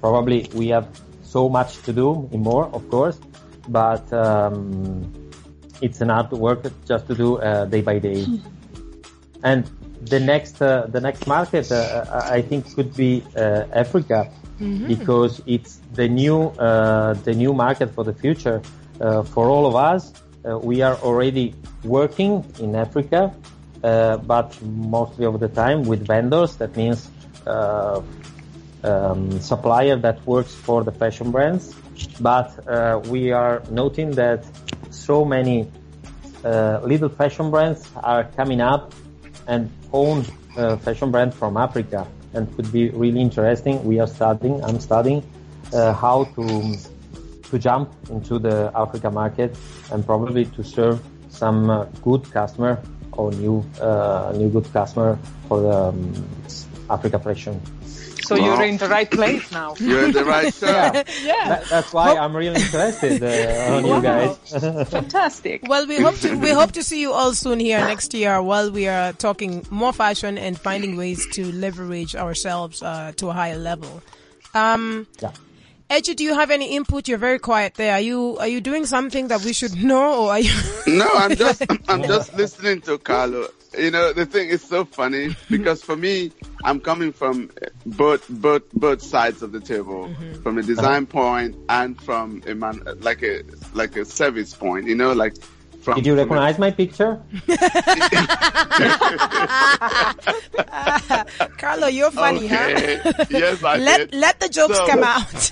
probably 0.00 0.48
we 0.54 0.68
have 0.68 0.86
so 1.24 1.48
much 1.48 1.82
to 1.82 1.92
do 1.92 2.28
in 2.30 2.44
more, 2.44 2.66
of 2.66 2.88
course, 2.88 3.18
but 3.68 4.12
um, 4.12 5.02
it's 5.80 6.00
an 6.00 6.08
hard 6.08 6.30
work 6.30 6.62
just 6.86 7.08
to 7.08 7.16
do 7.16 7.40
day 7.68 7.80
by 7.82 7.98
day. 7.98 8.24
and 9.42 9.68
the 10.02 10.20
next 10.20 10.58
the 10.60 11.00
next 11.02 11.26
market 11.26 11.72
I 11.72 12.42
think 12.42 12.72
could 12.76 12.94
be 12.94 13.24
uh, 13.36 13.66
Africa 14.62 14.86
because 14.86 15.42
it's 15.46 15.80
the 15.94 16.08
new 16.08 16.48
uh, 16.58 17.14
the 17.14 17.34
new 17.34 17.52
market 17.52 17.94
for 17.94 18.04
the 18.04 18.12
future 18.12 18.62
uh, 19.00 19.22
for 19.22 19.48
all 19.48 19.66
of 19.66 19.74
us. 19.74 20.12
Uh, 20.44 20.58
we 20.58 20.82
are 20.82 20.96
already 20.96 21.54
working 21.84 22.44
in 22.58 22.74
Africa, 22.74 23.32
uh, 23.84 24.16
but 24.16 24.60
mostly 24.62 25.24
of 25.24 25.38
the 25.40 25.48
time 25.48 25.84
with 25.84 26.06
vendors. 26.06 26.56
That 26.56 26.76
means 26.76 27.08
uh, 27.46 28.02
um, 28.82 29.40
supplier 29.40 29.96
that 29.96 30.26
works 30.26 30.54
for 30.54 30.82
the 30.82 30.92
fashion 30.92 31.30
brands. 31.30 31.74
But 32.20 32.50
we 33.06 33.30
are 33.30 33.62
noting 33.70 34.12
that 34.12 34.44
so 34.90 35.24
many 35.24 35.70
little 36.42 37.08
fashion 37.08 37.50
brands 37.50 37.88
are 38.02 38.24
coming 38.24 38.60
up 38.60 38.92
and 39.46 39.70
own 39.92 40.24
fashion 40.80 41.12
brand 41.12 41.34
from 41.34 41.56
Africa 41.56 42.06
and 42.34 42.54
could 42.56 42.70
be 42.72 42.90
really 42.90 43.20
interesting. 43.20 43.84
We 43.84 44.00
are 44.00 44.06
studying, 44.06 44.62
I'm 44.64 44.80
studying 44.80 45.22
uh, 45.72 45.92
how 45.92 46.24
to 46.36 46.76
to 47.50 47.58
jump 47.58 47.92
into 48.08 48.38
the 48.38 48.72
Africa 48.74 49.10
market 49.10 49.54
and 49.90 50.04
probably 50.06 50.46
to 50.56 50.64
serve 50.64 51.00
some 51.28 51.68
uh, 51.68 51.84
good 52.00 52.24
customer 52.32 52.80
or 53.12 53.30
new 53.32 53.64
uh, 53.80 54.32
new 54.34 54.48
good 54.48 54.72
customer 54.72 55.18
for 55.48 55.60
the 55.60 55.76
um, 55.92 56.28
Africa 56.88 57.18
fashion. 57.18 57.60
So 58.22 58.34
Well. 58.36 58.44
you're 58.44 58.64
in 58.64 58.76
the 58.78 58.88
right 58.88 59.10
place 59.10 59.50
now. 59.52 59.74
You're 59.80 60.04
in 60.04 60.12
the 60.12 60.24
right 60.24 60.52
show. 60.60 60.66
Yeah. 60.66 61.02
Yeah. 61.22 61.48
That, 61.48 61.64
that's 61.68 61.92
why 61.92 62.16
I'm 62.16 62.34
really 62.36 62.60
interested 62.60 63.22
uh, 63.22 63.74
on 63.76 63.84
you 63.86 64.00
guys. 64.02 64.36
Fantastic. 64.90 65.62
Well, 65.68 65.86
we 65.86 66.00
hope 66.00 66.16
to 66.20 66.36
we 66.38 66.50
hope 66.50 66.72
to 66.72 66.82
see 66.82 67.00
you 67.00 67.12
all 67.12 67.34
soon 67.34 67.58
here 67.60 67.80
next 67.80 68.14
year 68.14 68.40
while 68.42 68.70
we 68.70 68.88
are 68.88 69.12
talking 69.12 69.66
more 69.70 69.92
fashion 69.92 70.38
and 70.38 70.58
finding 70.58 70.96
ways 70.96 71.26
to 71.34 71.50
leverage 71.52 72.14
ourselves 72.16 72.82
uh, 72.82 73.12
to 73.16 73.28
a 73.30 73.32
higher 73.32 73.58
level. 73.58 74.02
Um, 74.54 75.06
Yeah. 75.20 75.32
Edgy, 75.90 76.14
do 76.14 76.24
you 76.24 76.34
have 76.34 76.50
any 76.50 76.74
input? 76.76 77.06
You're 77.06 77.18
very 77.20 77.38
quiet 77.38 77.74
there. 77.74 77.92
Are 77.92 78.00
you 78.00 78.38
are 78.38 78.48
you 78.48 78.60
doing 78.62 78.86
something 78.86 79.28
that 79.28 79.44
we 79.44 79.52
should 79.52 79.74
know, 79.76 80.24
or 80.24 80.30
are 80.32 80.40
you? 80.40 80.52
No, 80.86 81.06
I'm 81.12 81.36
just 81.36 81.62
I'm 81.88 82.02
just 82.02 82.32
listening 82.34 82.80
to 82.82 82.96
Carlo. 82.96 83.48
You 83.78 83.90
know, 83.90 84.12
the 84.12 84.26
thing 84.26 84.48
is 84.50 84.62
so 84.62 84.84
funny 84.84 85.34
because 85.50 85.82
for 85.82 85.96
me, 85.96 86.32
I'm 86.64 86.80
coming 86.80 87.12
from 87.12 87.50
both 87.86 88.26
both 88.28 88.62
both 88.72 89.02
sides 89.02 89.42
of 89.42 89.52
the 89.52 89.60
table, 89.60 90.08
mm-hmm. 90.08 90.42
from 90.42 90.58
a 90.58 90.62
design 90.62 91.06
point 91.06 91.56
and 91.68 92.00
from 92.00 92.42
a 92.46 92.54
man 92.54 92.82
like 93.00 93.22
a 93.22 93.42
like 93.74 93.96
a 93.96 94.04
service 94.04 94.54
point. 94.54 94.86
You 94.86 94.94
know, 94.94 95.12
like 95.12 95.34
from. 95.82 95.96
Did 95.96 96.06
you 96.06 96.16
from 96.16 96.18
a- 96.18 96.22
recognize 96.40 96.58
my 96.58 96.70
picture? 96.70 97.20
Carlo, 101.58 101.86
you're 101.86 102.10
funny, 102.10 102.46
huh? 102.46 103.24
Yes, 103.30 103.62
I 103.64 103.78
Let 103.78 104.10
did. 104.10 104.14
let 104.14 104.40
the 104.40 104.48
jokes 104.48 104.76
So- 104.76 104.86
come 104.86 105.02
out. 105.02 105.50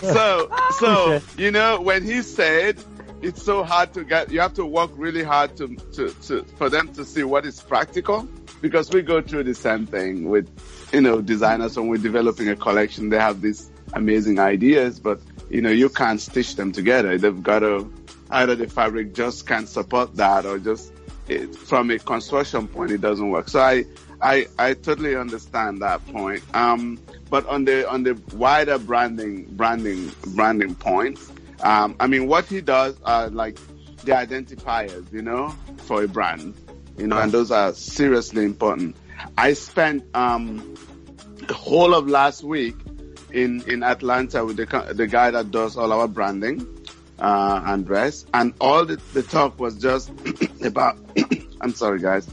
so 0.00 0.48
so 0.78 1.20
you 1.36 1.50
know 1.50 1.80
when 1.80 2.04
he 2.04 2.22
said 2.22 2.76
it's 3.22 3.42
so 3.42 3.64
hard 3.64 3.92
to 3.94 4.04
get 4.04 4.30
you 4.30 4.40
have 4.40 4.54
to 4.54 4.64
work 4.64 4.90
really 4.94 5.22
hard 5.22 5.56
to, 5.56 5.76
to, 5.92 6.10
to 6.22 6.44
for 6.56 6.70
them 6.70 6.92
to 6.94 7.04
see 7.04 7.24
what 7.24 7.44
is 7.44 7.60
practical 7.60 8.28
because 8.60 8.90
we 8.90 9.02
go 9.02 9.20
through 9.20 9.44
the 9.44 9.54
same 9.54 9.86
thing 9.86 10.28
with 10.28 10.48
you 10.92 11.00
know 11.00 11.20
designers 11.20 11.76
when 11.76 11.88
we're 11.88 11.96
developing 11.96 12.48
a 12.48 12.56
collection 12.56 13.08
they 13.08 13.18
have 13.18 13.40
these 13.40 13.70
amazing 13.94 14.38
ideas 14.38 15.00
but 15.00 15.20
you 15.50 15.62
know 15.62 15.70
you 15.70 15.88
can't 15.88 16.20
stitch 16.20 16.56
them 16.56 16.72
together. 16.72 17.18
They've 17.18 17.42
got 17.42 17.60
to 17.60 17.92
either 18.30 18.54
the 18.54 18.68
fabric 18.68 19.14
just 19.14 19.46
can't 19.46 19.68
support 19.68 20.16
that 20.16 20.44
or 20.44 20.58
just 20.58 20.92
it, 21.28 21.54
from 21.54 21.90
a 21.90 21.98
construction 21.98 22.68
point 22.68 22.90
it 22.90 23.00
doesn't 23.00 23.30
work. 23.30 23.48
So 23.48 23.60
i 23.60 23.84
i 24.20 24.46
i 24.58 24.74
totally 24.74 25.16
understand 25.16 25.82
that 25.82 26.06
point. 26.08 26.42
Um 26.54 26.98
but 27.30 27.46
on 27.46 27.64
the 27.64 27.88
on 27.88 28.02
the 28.02 28.20
wider 28.34 28.78
branding 28.78 29.44
branding 29.56 30.10
branding 30.34 30.74
point 30.74 31.18
um 31.60 31.96
i 32.00 32.06
mean 32.06 32.26
what 32.26 32.44
he 32.46 32.60
does 32.60 32.96
are 33.04 33.28
like 33.30 33.58
the 34.04 34.12
identifiers 34.12 35.12
you 35.12 35.22
know 35.22 35.54
for 35.78 36.02
a 36.02 36.08
brand 36.08 36.54
you 36.96 37.06
know 37.06 37.18
and 37.18 37.32
those 37.32 37.50
are 37.50 37.72
seriously 37.72 38.44
important 38.44 38.96
i 39.36 39.52
spent 39.52 40.04
um 40.14 40.76
the 41.46 41.54
whole 41.54 41.94
of 41.94 42.08
last 42.08 42.42
week 42.42 42.76
in 43.32 43.62
in 43.66 43.82
Atlanta 43.82 44.44
with 44.44 44.56
the 44.56 44.92
the 44.94 45.06
guy 45.06 45.30
that 45.30 45.50
does 45.50 45.76
all 45.76 45.92
our 45.92 46.08
branding, 46.08 46.66
uh, 47.18 47.60
and 47.64 47.86
Andres, 47.86 48.26
and 48.32 48.54
all 48.60 48.84
the, 48.84 48.96
the 49.12 49.22
talk 49.22 49.58
was 49.58 49.76
just 49.76 50.10
about. 50.62 50.96
I'm 51.60 51.74
sorry, 51.74 52.00
guys. 52.00 52.28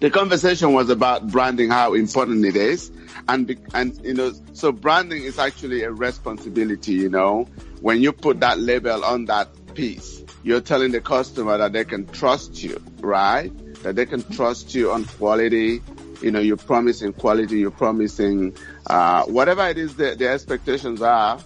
The 0.00 0.10
conversation 0.10 0.72
was 0.72 0.90
about 0.90 1.28
branding, 1.28 1.70
how 1.70 1.94
important 1.94 2.44
it 2.44 2.56
is, 2.56 2.90
and 3.28 3.46
be, 3.46 3.58
and 3.74 3.98
you 4.04 4.14
know, 4.14 4.32
so 4.54 4.72
branding 4.72 5.22
is 5.22 5.38
actually 5.38 5.82
a 5.82 5.92
responsibility. 5.92 6.92
You 6.92 7.10
know, 7.10 7.46
when 7.80 8.00
you 8.00 8.12
put 8.12 8.40
that 8.40 8.58
label 8.58 9.04
on 9.04 9.26
that 9.26 9.48
piece, 9.74 10.22
you're 10.42 10.60
telling 10.60 10.92
the 10.92 11.00
customer 11.00 11.58
that 11.58 11.72
they 11.72 11.84
can 11.84 12.06
trust 12.06 12.62
you, 12.62 12.82
right? 13.00 13.52
That 13.82 13.96
they 13.96 14.06
can 14.06 14.22
trust 14.32 14.74
you 14.74 14.90
on 14.90 15.04
quality. 15.04 15.82
You 16.22 16.32
know, 16.32 16.40
you're 16.40 16.56
promising 16.56 17.12
quality, 17.12 17.60
you're 17.60 17.70
promising 17.70 18.56
uh, 18.86 19.24
whatever 19.26 19.68
it 19.68 19.78
is 19.78 19.94
that 19.96 20.18
the 20.18 20.28
expectations 20.28 21.00
are, 21.00 21.38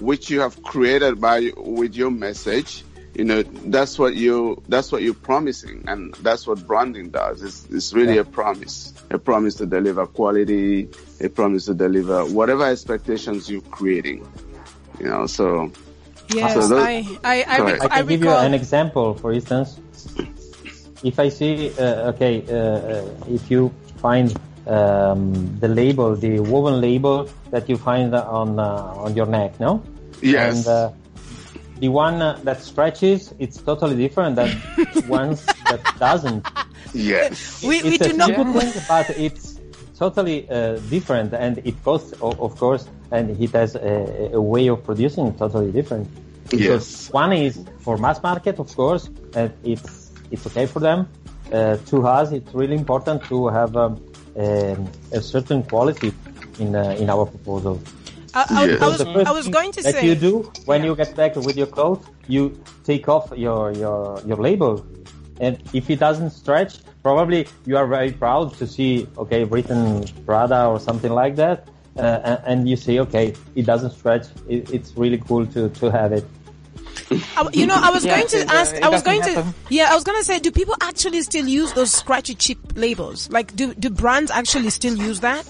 which 0.00 0.30
you 0.30 0.40
have 0.40 0.62
created 0.62 1.20
by 1.20 1.50
with 1.56 1.94
your 1.94 2.10
message. 2.10 2.82
You 3.16 3.24
know, 3.24 3.42
that's 3.42 3.98
what 3.98 4.14
you 4.14 4.60
that's 4.68 4.92
what 4.92 5.00
you're 5.02 5.14
promising, 5.14 5.84
and 5.88 6.12
that's 6.20 6.46
what 6.46 6.66
branding 6.66 7.08
does. 7.10 7.42
It's, 7.42 7.64
it's 7.70 7.92
really 7.94 8.16
Yeah. 8.16 8.20
a 8.20 8.24
promise, 8.24 8.92
a 9.10 9.18
promise 9.18 9.54
to 9.56 9.64
deliver 9.66 10.06
quality, 10.06 10.88
a 11.20 11.28
promise 11.30 11.64
to 11.66 11.74
deliver 11.74 12.26
whatever 12.26 12.64
expectations 12.66 13.48
you're 13.48 13.62
creating. 13.72 14.26
You 15.00 15.06
know, 15.08 15.26
so 15.26 15.72
Yes, 16.34 16.52
So 16.54 16.68
those- 16.68 16.82
I 16.82 16.94
I 17.24 17.36
I, 17.48 17.56
Go 17.58 17.64
rec- 17.64 17.80
ahead. 17.80 17.80
I 17.80 17.84
I 17.84 17.88
can 18.00 18.06
give 18.08 18.20
you 18.20 18.30
an 18.36 18.52
example, 18.52 19.14
for 19.14 19.32
instance. 19.32 19.78
If 21.02 21.18
I 21.20 21.28
see, 21.30 21.70
uh, 21.78 22.10
okay, 22.12 22.42
uh, 22.50 22.54
uh, 22.56 23.32
if 23.36 23.48
you 23.50 23.72
find 24.02 24.28
um, 24.66 25.32
the 25.60 25.68
label, 25.68 26.16
the 26.16 26.40
woven 26.40 26.80
label 26.80 27.28
that 27.50 27.68
you 27.68 27.76
find 27.78 28.12
on 28.14 28.58
uh, 28.58 29.04
on 29.04 29.14
your 29.16 29.26
neck, 29.26 29.58
no? 29.60 29.80
yes, 30.20 30.56
And 30.56 30.66
uh, 30.66 30.90
the 31.78 31.88
one 31.88 32.22
uh, 32.22 32.38
that 32.44 32.62
stretches, 32.62 33.34
it's 33.38 33.58
totally 33.60 33.96
different 33.96 34.36
than 34.36 34.50
ones 35.08 35.44
that 35.68 35.80
doesn't. 35.98 36.46
yes, 36.94 37.62
we 37.62 37.82
we 37.82 37.96
it's 37.96 38.06
do 38.06 38.10
a 38.10 38.16
not. 38.16 38.26
simple 38.28 38.60
thing, 38.60 38.82
but 38.88 39.10
it's 39.10 39.60
totally 39.98 40.48
uh, 40.50 40.76
different, 40.90 41.32
and 41.34 41.58
it 41.64 41.74
costs, 41.84 42.12
of 42.20 42.56
course, 42.58 42.88
and 43.10 43.30
it 43.40 43.50
has 43.52 43.74
a, 43.76 44.30
a 44.34 44.40
way 44.40 44.68
of 44.68 44.82
producing 44.84 45.34
totally 45.34 45.72
different. 45.72 46.08
yes, 46.52 47.10
One 47.12 47.32
is 47.32 47.64
for 47.78 47.96
mass 47.98 48.22
market, 48.22 48.58
of 48.58 48.74
course, 48.74 49.08
and 49.34 49.52
it's 49.64 50.10
it's 50.30 50.46
okay 50.46 50.66
for 50.66 50.80
them. 50.80 51.08
Uh, 51.52 51.76
to 51.86 52.06
us, 52.06 52.32
it's 52.32 52.52
really 52.54 52.74
important 52.74 53.22
to 53.24 53.48
have 53.48 53.76
um, 53.76 54.02
um, 54.36 54.88
a 55.12 55.20
certain 55.20 55.62
quality 55.62 56.12
in 56.58 56.74
uh, 56.74 56.96
in 56.98 57.08
our 57.10 57.26
proposal. 57.26 57.80
I, 58.34 58.44
I, 58.48 58.64
Yes. 58.66 58.82
I 58.82 58.88
was 58.88 59.00
I 59.28 59.32
was 59.32 59.48
going 59.48 59.72
to 59.72 59.82
that 59.82 59.92
say. 59.94 60.06
you 60.06 60.14
do 60.14 60.52
when 60.64 60.80
Yeah. 60.82 60.88
you 60.90 60.96
get 60.96 61.14
back 61.16 61.36
with 61.36 61.56
your 61.56 61.66
clothes, 61.66 62.04
you 62.28 62.60
take 62.84 63.08
off 63.08 63.32
your 63.36 63.72
your 63.72 64.20
your 64.26 64.36
label, 64.36 64.84
and 65.40 65.58
if 65.72 65.88
it 65.90 65.98
doesn't 65.98 66.30
stretch, 66.30 66.78
probably 67.02 67.46
you 67.66 67.76
are 67.76 67.86
very 67.86 68.12
proud 68.12 68.54
to 68.58 68.66
see 68.66 69.06
okay 69.18 69.44
written 69.44 70.04
Prada 70.26 70.66
or 70.66 70.78
something 70.80 71.12
like 71.12 71.36
that, 71.36 71.68
uh, 71.98 72.20
and, 72.24 72.40
and 72.46 72.68
you 72.68 72.76
say 72.76 72.98
okay 73.00 73.34
it 73.54 73.64
doesn't 73.66 73.90
stretch. 73.92 74.26
It, 74.48 74.70
it's 74.72 74.96
really 74.96 75.18
cool 75.18 75.46
to 75.54 75.68
to 75.80 75.90
have 75.90 76.12
it. 76.12 76.24
I- 77.36 77.48
you 77.52 77.66
know, 77.66 77.78
I 77.80 77.90
was 77.90 78.04
Yeah, 78.04 78.16
going 78.16 78.26
to 78.28 78.38
it, 78.38 78.48
uh, 78.50 78.54
ask. 78.54 78.74
I 78.82 78.88
was 78.88 79.02
doesn't 79.02 79.22
going 79.34 79.34
to. 79.34 79.54
Yeah, 79.70 79.88
I 79.90 79.94
was 79.94 80.02
going 80.04 80.18
to 80.18 80.24
say, 80.24 80.38
do 80.40 80.50
people 80.50 80.74
actually 80.80 81.22
still 81.22 81.46
use 81.46 81.72
those 81.74 81.92
scratchy 81.92 82.34
cheap 82.34 82.58
labels? 82.74 83.30
Like, 83.30 83.54
do 83.54 83.74
do 83.74 83.90
brands 83.90 84.30
actually 84.30 84.70
still 84.70 84.96
use 84.96 85.20
that? 85.20 85.46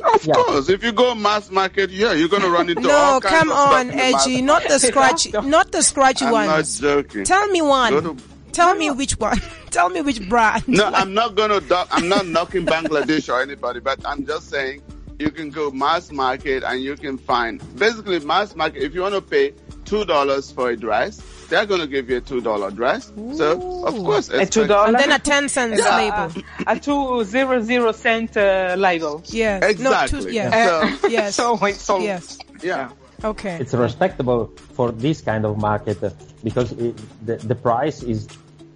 Of 0.00 0.24
Yeah. 0.24 0.34
course. 0.34 0.68
If 0.68 0.82
you 0.82 0.92
go 0.92 1.14
mass 1.14 1.50
market, 1.50 1.90
yeah, 1.90 2.12
you're 2.12 2.28
gonna 2.28 2.48
run 2.48 2.68
into 2.68 2.82
No, 2.82 2.90
all 2.96 3.20
kinds 3.20 3.34
come 3.38 3.52
on, 3.52 3.80
in 3.82 3.86
the 3.88 3.96
mass 3.96 4.26
Edgy, 4.26 4.42
not 4.42 4.62
the 4.68 4.78
scratchy, 4.78 5.30
not 5.44 5.72
the 5.72 5.82
scratchy 5.82 6.24
I'm 6.26 6.46
not 6.46 6.64
joking. 6.66 7.24
Tell 7.24 7.46
me 7.48 7.62
one. 7.62 7.92
to- 8.02 8.16
Tell 8.52 8.74
me 8.74 8.90
which 8.90 9.12
one. 9.18 9.40
Tell 9.70 9.88
me 9.88 10.00
which 10.00 10.28
brand. 10.28 10.66
No, 10.66 10.86
I'm 10.86 11.14
not 11.14 11.36
gonna. 11.36 11.60
Do- 11.60 11.84
I'm 11.92 12.08
not 12.08 12.26
knocking 12.26 12.66
Bangladesh 12.66 13.32
or 13.32 13.40
anybody, 13.40 13.78
but 13.78 14.00
I'm 14.04 14.26
just 14.26 14.50
saying 14.50 14.82
you 15.20 15.30
can 15.30 15.50
go 15.50 15.70
mass 15.70 16.10
market 16.10 16.64
and 16.64 16.82
you 16.82 16.96
can 16.96 17.16
find 17.16 17.62
basically 17.78 18.18
mass 18.20 18.56
market. 18.56 18.82
If 18.82 18.92
you 18.94 19.02
want 19.02 19.14
to 19.14 19.20
pay 19.22 19.54
two 19.84 20.04
dollars 20.04 20.50
for 20.50 20.70
a 20.70 20.76
dress, 20.76 21.20
they're 21.50 21.66
gonna 21.66 21.86
give 21.86 22.08
you 22.08 22.16
a 22.18 22.20
two 22.20 22.40
dollar 22.40 22.70
dress. 22.70 23.12
So 23.34 23.84
of 23.86 23.94
course, 24.08 24.30
A 24.30 24.46
two 24.46 24.66
dollar, 24.66 24.86
and 24.88 24.96
then 24.98 25.12
a 25.12 25.18
ten 25.18 25.48
cents 25.48 25.80
Yeah. 25.84 25.96
label. 26.02 26.42
a 26.66 26.78
two 26.78 27.24
zero 27.24 27.60
zero 27.62 27.92
cent 27.92 28.36
uh, 28.36 28.74
label. 28.78 29.22
Yes. 29.26 29.62
Exactly. 29.64 30.18
No, 30.18 30.22
two, 30.24 30.32
yes. 30.32 31.00
So 31.00 31.08
yes. 31.18 31.34
So 31.34 31.44
it's 31.66 31.90
all 31.90 32.00
yes. 32.00 32.38
yeah, 32.62 32.88
Okay. 33.24 33.58
It's 33.60 33.74
respectable 33.74 34.46
for 34.76 34.92
this 34.92 35.20
kind 35.20 35.44
of 35.44 35.58
market 35.58 36.02
uh, 36.02 36.10
because 36.42 36.72
it, 36.72 36.94
the 37.26 37.36
the 37.36 37.54
price 37.54 38.02
is 38.02 38.28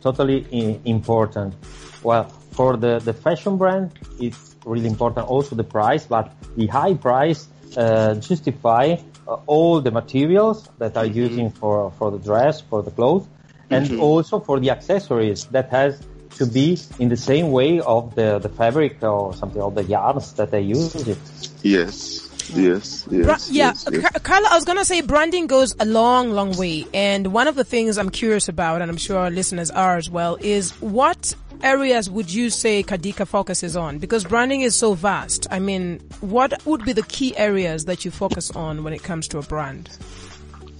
totally 0.03 0.39
i- 0.53 0.79
important. 0.85 1.55
Well, 2.03 2.25
for 2.53 2.77
the 2.77 2.99
the 2.99 3.13
fashion 3.15 3.57
brand, 3.57 3.93
it's 4.21 4.57
really 4.67 4.89
important 4.89 5.27
also 5.29 5.57
the 5.57 5.65
price, 5.79 6.05
but 6.07 6.27
the 6.57 6.67
high 6.67 6.95
price 6.95 7.49
uh, 7.77 8.15
justify 8.29 8.97
uh, 9.27 9.37
all 9.47 9.81
the 9.81 9.91
materials 9.91 10.69
that 10.79 10.97
are 10.97 11.07
using 11.07 11.51
for 11.51 11.91
for 11.93 12.11
the 12.11 12.19
dress, 12.19 12.61
for 12.61 12.83
the 12.83 12.91
clothes, 12.91 13.27
and 13.71 13.99
also 14.01 14.41
for 14.41 14.61
the 14.61 14.71
accessories 14.71 15.47
that 15.47 15.71
has 15.71 16.03
to 16.37 16.47
be 16.47 16.79
in 16.99 17.09
the 17.09 17.17
same 17.17 17.51
way 17.53 17.81
of 17.81 18.15
the 18.15 18.39
the 18.39 18.49
fabric 18.49 19.03
or 19.03 19.35
something 19.35 19.63
of 19.63 19.75
the 19.75 19.85
yarns 19.85 20.33
that 20.35 20.51
they 20.51 20.61
use 20.61 20.95
it. 21.09 21.19
yes, 21.63 22.29
yes, 22.55 23.07
yes. 23.11 23.25
Bra- 23.25 23.39
yeah, 23.49 23.69
yes, 23.69 23.89
yes. 23.91 24.03
Car- 24.03 24.21
Carla, 24.21 24.49
I 24.51 24.55
was 24.55 24.65
gonna 24.65 24.85
say 24.85 25.01
branding 25.01 25.47
goes 25.47 25.75
a 25.79 25.85
long, 25.87 26.31
long 26.31 26.57
way, 26.57 26.87
and 26.93 27.33
one 27.33 27.49
of 27.49 27.55
the 27.55 27.65
things 27.65 27.99
I'm 27.99 28.11
curious 28.11 28.49
about, 28.49 28.83
and 28.83 28.91
I'm 28.91 28.97
sure 28.97 29.19
our 29.19 29.31
listeners 29.31 29.71
are 29.71 29.97
as 29.97 30.11
well, 30.11 30.37
is 30.41 30.73
what 30.81 31.35
areas 31.65 32.09
would 32.11 32.33
you 32.33 32.51
say 32.51 32.83
Cadica 32.83 33.27
focuses 33.27 33.75
on? 33.77 33.99
Because 33.99 34.25
branding 34.25 34.61
is 34.61 34.77
so 34.77 34.95
vast. 34.95 35.47
I 35.51 35.59
mean, 35.59 36.01
what 36.21 36.65
would 36.67 36.85
be 36.85 36.93
the 36.93 37.03
key 37.03 37.37
areas 37.37 37.87
that 37.87 38.05
you 38.05 38.11
focus 38.11 38.51
on 38.51 38.85
when 38.85 38.93
it 38.93 39.03
comes 39.03 39.27
to 39.29 39.39
a 39.39 39.43
brand? 39.43 39.89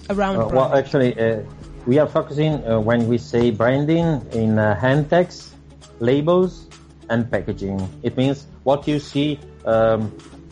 Around 0.09 0.35
Uh, 0.35 0.39
brand. 0.39 0.55
well, 0.55 0.75
actually, 0.75 1.19
uh, 1.19 1.41
we 1.85 1.99
are 1.99 2.07
focusing 2.07 2.53
uh, 2.65 2.79
when 2.79 3.07
we 3.07 3.17
say 3.17 3.51
branding 3.51 4.21
in 4.31 4.59
uh, 4.59 4.75
hand 4.75 5.09
tags, 5.09 5.51
labels, 5.99 6.67
and 7.09 7.29
packaging. 7.29 7.77
It 8.03 8.17
means 8.17 8.47
what 8.63 8.87
you 8.87 8.99
see 8.99 9.39
um, 9.65 10.11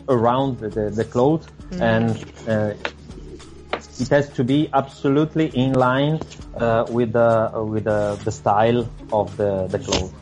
around 0.10 0.60
the, 0.60 0.70
the, 0.70 0.90
the 0.90 1.06
clothes 1.06 1.48
and 1.80 2.12
uh, 2.48 2.74
it 4.00 4.08
has 4.10 4.30
to 4.30 4.44
be 4.44 4.70
absolutely 4.74 5.48
in 5.48 5.74
line 5.74 6.20
uh, 6.58 6.86
with 6.90 7.14
the 7.14 7.52
with 7.72 7.86
the, 7.86 8.20
the 8.24 8.32
style 8.32 8.88
of 9.12 9.36
the 9.38 9.68
the 9.68 9.80
clothes. 9.80 10.14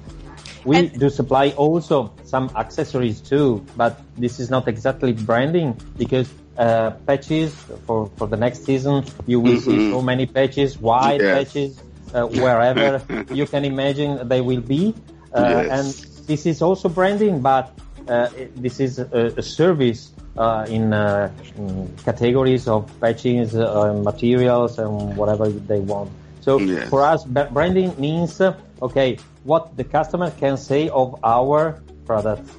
We 0.63 0.77
And- 0.77 0.99
do 0.99 1.09
supply 1.09 1.49
also 1.57 2.11
some 2.23 2.49
accessories 2.55 3.19
too, 3.21 3.65
but 3.75 3.99
this 4.17 4.39
is 4.39 4.49
not 4.49 4.67
exactly 4.67 5.11
branding 5.13 5.75
because 5.97 6.29
uh, 6.57 6.91
patches 7.07 7.53
for 7.87 8.09
for 8.17 8.27
the 8.27 8.37
next 8.37 8.65
season 8.65 9.03
you 9.25 9.39
will 9.39 9.57
see 9.57 9.89
so 9.89 10.01
many 10.01 10.25
patches, 10.27 10.79
wide 10.79 11.21
Yes. 11.21 11.33
patches 11.33 11.71
uh, 12.13 12.27
wherever 12.27 13.01
you 13.33 13.47
can 13.47 13.63
imagine 13.65 14.27
they 14.27 14.41
will 14.41 14.61
be, 14.61 14.93
uh, 15.33 15.39
Yes. 15.41 15.69
and 15.71 15.87
this 16.27 16.45
is 16.45 16.61
also 16.61 16.89
branding, 16.89 17.41
but 17.41 17.71
uh, 18.07 18.27
it- 18.37 18.51
this 18.61 18.79
is 18.79 18.99
a, 18.99 19.33
a 19.37 19.41
service 19.41 20.11
uh, 20.37 20.65
in, 20.69 20.93
uh, 20.93 21.31
in 21.57 21.87
categories 22.05 22.67
of 22.67 22.85
patches, 22.99 23.55
uh, 23.55 23.93
materials, 24.03 24.77
and 24.77 25.15
whatever 25.17 25.49
they 25.49 25.79
want. 25.79 26.11
So 26.41 26.59
Yes. 26.59 26.89
for 26.89 27.01
us, 27.01 27.23
ba- 27.25 27.49
branding 27.51 27.95
means 27.97 28.39
uh, 28.41 28.53
okay, 28.81 29.17
what 29.43 29.77
the 29.77 29.83
customer 29.83 30.31
can 30.31 30.57
say 30.57 30.89
of 30.89 31.19
our 31.23 31.81
product, 32.05 32.49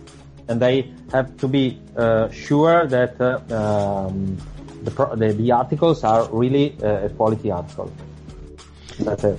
and 0.48 0.60
they 0.60 0.92
have 1.12 1.36
to 1.38 1.48
be 1.48 1.80
uh, 1.96 2.30
sure 2.30 2.86
that 2.86 3.20
uh, 3.20 3.38
um, 3.54 4.36
the, 4.82 4.90
the 5.16 5.32
the 5.32 5.52
articles 5.52 6.04
are 6.04 6.28
really 6.30 6.76
uh, 6.82 7.06
a 7.06 7.08
quality 7.10 7.50
article. 7.50 7.90
That's 9.04 9.24
it. 9.24 9.38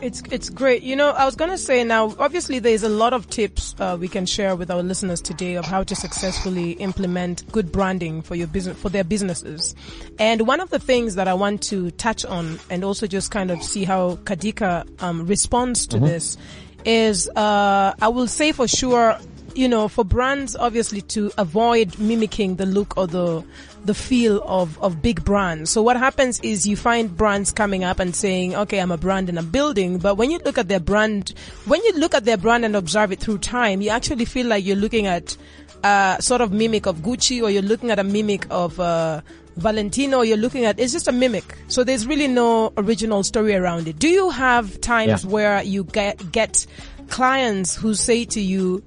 It's 0.00 0.22
it's 0.30 0.50
great. 0.50 0.82
You 0.82 0.96
know, 0.96 1.10
I 1.10 1.24
was 1.24 1.36
gonna 1.36 1.58
say 1.58 1.84
now. 1.84 2.14
Obviously, 2.18 2.58
there's 2.58 2.82
a 2.82 2.88
lot 2.88 3.12
of 3.12 3.28
tips 3.30 3.74
uh, 3.78 3.96
we 3.98 4.08
can 4.08 4.26
share 4.26 4.56
with 4.56 4.70
our 4.70 4.82
listeners 4.82 5.20
today 5.20 5.54
of 5.54 5.64
how 5.64 5.82
to 5.84 5.94
successfully 5.94 6.72
implement 6.72 7.50
good 7.52 7.70
branding 7.70 8.22
for 8.22 8.34
your 8.34 8.48
business 8.48 8.76
for 8.78 8.88
their 8.88 9.04
businesses. 9.04 9.74
And 10.18 10.46
one 10.46 10.60
of 10.60 10.70
the 10.70 10.78
things 10.78 11.14
that 11.14 11.28
I 11.28 11.34
want 11.34 11.62
to 11.64 11.90
touch 11.92 12.24
on 12.24 12.58
and 12.70 12.84
also 12.84 13.06
just 13.06 13.30
kind 13.30 13.50
of 13.50 13.62
see 13.62 13.84
how 13.84 14.16
Cadica 14.16 15.02
um, 15.02 15.26
responds 15.26 15.86
to 15.88 15.98
this 15.98 16.36
is 16.84 17.28
uh, 17.36 17.94
I 18.00 18.08
will 18.08 18.26
say 18.26 18.52
for 18.52 18.66
sure 18.66 19.18
you 19.54 19.68
know, 19.68 19.88
for 19.88 20.04
brands 20.04 20.56
obviously 20.56 21.00
to 21.02 21.30
avoid 21.38 21.98
mimicking 21.98 22.56
the 22.56 22.66
look 22.66 22.96
or 22.96 23.06
the 23.06 23.44
the 23.84 23.94
feel 23.94 24.42
of 24.46 24.78
of 24.80 25.02
big 25.02 25.24
brands. 25.24 25.70
So 25.70 25.82
what 25.82 25.96
happens 25.96 26.38
is 26.40 26.66
you 26.66 26.76
find 26.76 27.16
brands 27.16 27.50
coming 27.52 27.82
up 27.84 27.98
and 27.98 28.14
saying, 28.14 28.54
"Okay, 28.54 28.78
I'm 28.80 28.90
a 28.92 28.96
brand 28.98 29.28
and 29.28 29.38
I'm 29.38 29.50
building," 29.50 29.98
but 29.98 30.16
when 30.16 30.30
you 30.30 30.38
look 30.44 30.56
at 30.58 30.68
their 30.68 30.80
brand, 30.80 31.34
when 31.66 31.82
you 31.84 31.92
look 31.98 32.14
at 32.14 32.24
their 32.24 32.36
brand 32.36 32.64
and 32.64 32.76
observe 32.76 33.12
it 33.12 33.20
through 33.20 33.38
time, 33.38 33.80
you 33.82 33.90
actually 33.90 34.24
feel 34.24 34.46
like 34.46 34.64
you're 34.64 34.76
looking 34.76 35.06
at 35.06 35.36
a 35.84 36.16
sort 36.20 36.40
of 36.40 36.52
mimic 36.52 36.86
of 36.86 36.98
Gucci 36.98 37.42
or 37.42 37.50
you're 37.50 37.62
looking 37.62 37.90
at 37.90 37.98
a 37.98 38.04
mimic 38.04 38.46
of 38.50 38.78
uh 38.78 39.20
Valentino, 39.56 40.22
you're 40.22 40.38
looking 40.38 40.64
at, 40.64 40.80
it's 40.80 40.92
just 40.94 41.08
a 41.08 41.12
mimic. 41.12 41.44
So 41.68 41.84
there's 41.84 42.06
really 42.06 42.26
no 42.26 42.72
original 42.78 43.22
story 43.22 43.54
around 43.54 43.86
it. 43.86 43.98
Do 43.98 44.08
you 44.08 44.30
have 44.30 44.80
times 44.80 45.24
Yeah. 45.24 45.30
where 45.30 45.62
you 45.62 45.84
get, 45.84 46.32
get 46.32 46.64
clients 47.08 47.74
who 47.76 47.92
say 47.92 48.24
to 48.24 48.40
you, 48.40 48.82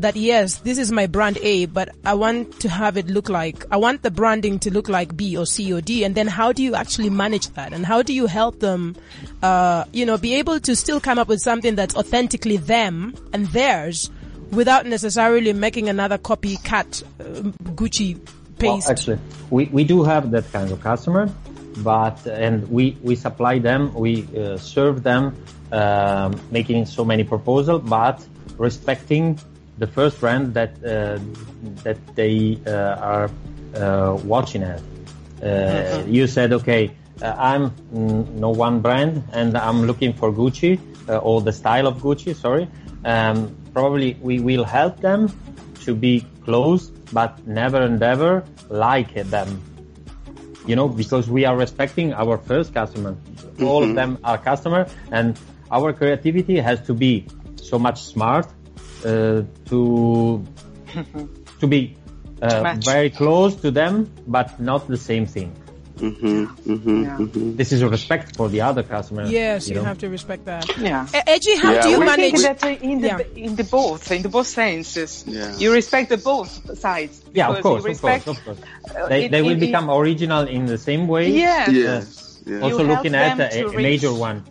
that 0.00 0.16
yes, 0.16 0.58
this 0.58 0.78
is 0.78 0.92
my 0.92 1.06
brand 1.06 1.38
A, 1.42 1.66
but 1.66 1.90
I 2.04 2.14
want 2.14 2.60
to 2.60 2.68
have 2.68 2.96
it 2.96 3.08
look 3.08 3.28
like, 3.28 3.64
I 3.70 3.76
want 3.76 4.02
the 4.02 4.10
branding 4.10 4.58
to 4.60 4.72
look 4.72 4.88
like 4.88 5.16
B 5.16 5.36
or 5.36 5.46
C 5.46 5.72
or 5.72 5.80
D. 5.80 6.04
And 6.04 6.14
then 6.14 6.26
how 6.26 6.52
do 6.52 6.62
you 6.62 6.74
actually 6.74 7.10
manage 7.10 7.48
that? 7.50 7.72
And 7.72 7.84
how 7.84 8.02
do 8.02 8.12
you 8.12 8.26
help 8.26 8.60
them, 8.60 8.96
uh, 9.42 9.84
you 9.92 10.06
know, 10.06 10.16
be 10.16 10.34
able 10.34 10.60
to 10.60 10.76
still 10.76 11.00
come 11.00 11.18
up 11.18 11.28
with 11.28 11.40
something 11.40 11.74
that's 11.74 11.96
authentically 11.96 12.56
them 12.56 13.14
and 13.32 13.46
theirs 13.48 14.10
without 14.50 14.86
necessarily 14.86 15.52
making 15.52 15.88
another 15.88 16.18
copycat 16.18 17.02
uh, 17.20 17.24
Gucci 17.72 18.18
paste? 18.58 18.86
Well, 18.86 18.90
actually, 18.90 19.18
we, 19.50 19.66
we 19.66 19.84
do 19.84 20.04
have 20.04 20.30
that 20.30 20.50
kind 20.52 20.70
of 20.70 20.80
customer, 20.80 21.28
but 21.78 22.26
and 22.26 22.68
we 22.70 22.96
we 23.02 23.16
supply 23.16 23.58
them, 23.58 23.94
we 23.94 24.26
uh, 24.36 24.56
serve 24.56 25.02
them, 25.02 25.36
um, 25.72 26.40
making 26.50 26.86
so 26.86 27.04
many 27.04 27.24
proposals, 27.24 27.82
but 27.82 28.24
respecting 28.56 29.38
the 29.78 29.86
first 29.86 30.20
brand 30.20 30.54
that 30.54 30.72
uh, 30.84 31.18
that 31.84 31.98
they 32.14 32.58
uh, 32.66 32.96
are 33.12 33.30
uh, 33.74 34.18
watching 34.24 34.62
at. 34.62 34.82
Uh, 35.42 36.04
You 36.06 36.26
said, 36.26 36.52
okay, 36.52 36.90
uh, 37.22 37.34
I'm 37.38 37.70
no 38.40 38.50
one 38.50 38.80
brand, 38.80 39.22
and 39.32 39.56
I'm 39.56 39.86
looking 39.86 40.12
for 40.12 40.32
Gucci 40.32 40.78
uh, 41.08 41.18
or 41.18 41.40
the 41.42 41.52
style 41.52 41.86
of 41.86 41.98
Gucci. 42.02 42.34
Sorry, 42.34 42.68
um, 43.04 43.54
probably 43.72 44.18
we 44.20 44.40
will 44.40 44.64
help 44.64 45.00
them 45.00 45.30
to 45.84 45.94
be 45.94 46.26
close, 46.44 46.90
but 47.12 47.46
never 47.46 47.82
and 47.82 48.02
ever 48.02 48.44
like 48.68 49.14
them. 49.14 49.62
You 50.66 50.76
know, 50.76 50.88
because 50.88 51.30
we 51.30 51.46
are 51.46 51.56
respecting 51.56 52.12
our 52.12 52.36
first 52.36 52.74
customer. 52.74 53.16
All 53.62 53.82
of 53.82 53.94
them 53.94 54.18
are 54.24 54.38
customer, 54.38 54.86
and 55.10 55.38
our 55.70 55.92
creativity 55.92 56.58
has 56.58 56.84
to 56.86 56.94
be 56.94 57.26
so 57.56 57.78
much 57.78 58.02
smart 58.02 58.46
to 59.02 60.44
to 61.60 61.66
be 61.66 61.96
uh, 62.42 62.76
very 62.84 63.10
close 63.10 63.54
to 63.56 63.70
them, 63.70 64.10
but 64.26 64.58
not 64.60 64.86
the 64.88 64.96
same 64.96 65.26
thing. 65.26 65.52
Yeah. 66.00 67.16
This 67.58 67.72
is 67.72 67.82
a 67.82 67.88
respect 67.88 68.36
for 68.36 68.48
the 68.48 68.60
other 68.60 68.84
customer. 68.84 69.26
yes, 69.26 69.68
you, 69.68 69.74
know? 69.74 69.82
have 69.82 69.98
to 69.98 70.08
respect 70.08 70.44
that. 70.44 70.64
Yeah. 70.78 71.06
Uh, 71.12 71.20
Edgy, 71.26 71.56
how 71.56 71.72
Yeah, 71.72 71.82
do 71.82 71.88
you 71.90 71.98
we 71.98 72.06
I 72.08 72.14
think 72.14 72.38
manage? 72.38 72.60
that 72.60 72.64
uh, 72.64 72.86
in 72.86 73.00
the 73.00 73.08
Yeah. 73.08 73.18
in 73.46 73.56
the 73.56 73.64
both 73.64 74.12
in 74.12 74.22
the 74.22 74.28
both 74.28 74.46
senses, 74.46 75.24
Yeah. 75.26 75.56
you 75.58 75.72
respect 75.72 76.10
the 76.10 76.16
both 76.18 76.78
sides. 76.78 77.20
Yeah, 77.34 77.48
of 77.48 77.56
because 77.56 77.82
course, 77.82 77.84
you 77.84 77.90
of 77.90 78.00
course, 78.00 78.26
of 78.28 78.44
course. 78.44 78.58
uh, 78.94 79.08
They, 79.08 79.24
it- 79.24 79.30
they 79.32 79.42
will 79.42 79.56
it- 79.58 79.60
become 79.60 79.90
original 79.90 80.46
in 80.46 80.66
the 80.66 80.78
same 80.78 81.08
way. 81.08 81.32
Yes. 81.32 81.68
Yes. 81.72 82.42
yes. 82.46 82.62
Also 82.62 82.82
You 82.82 82.88
looking 82.94 83.14
at 83.16 83.40
a, 83.40 83.66
a 83.66 83.72
major 83.74 84.14
one. 84.14 84.44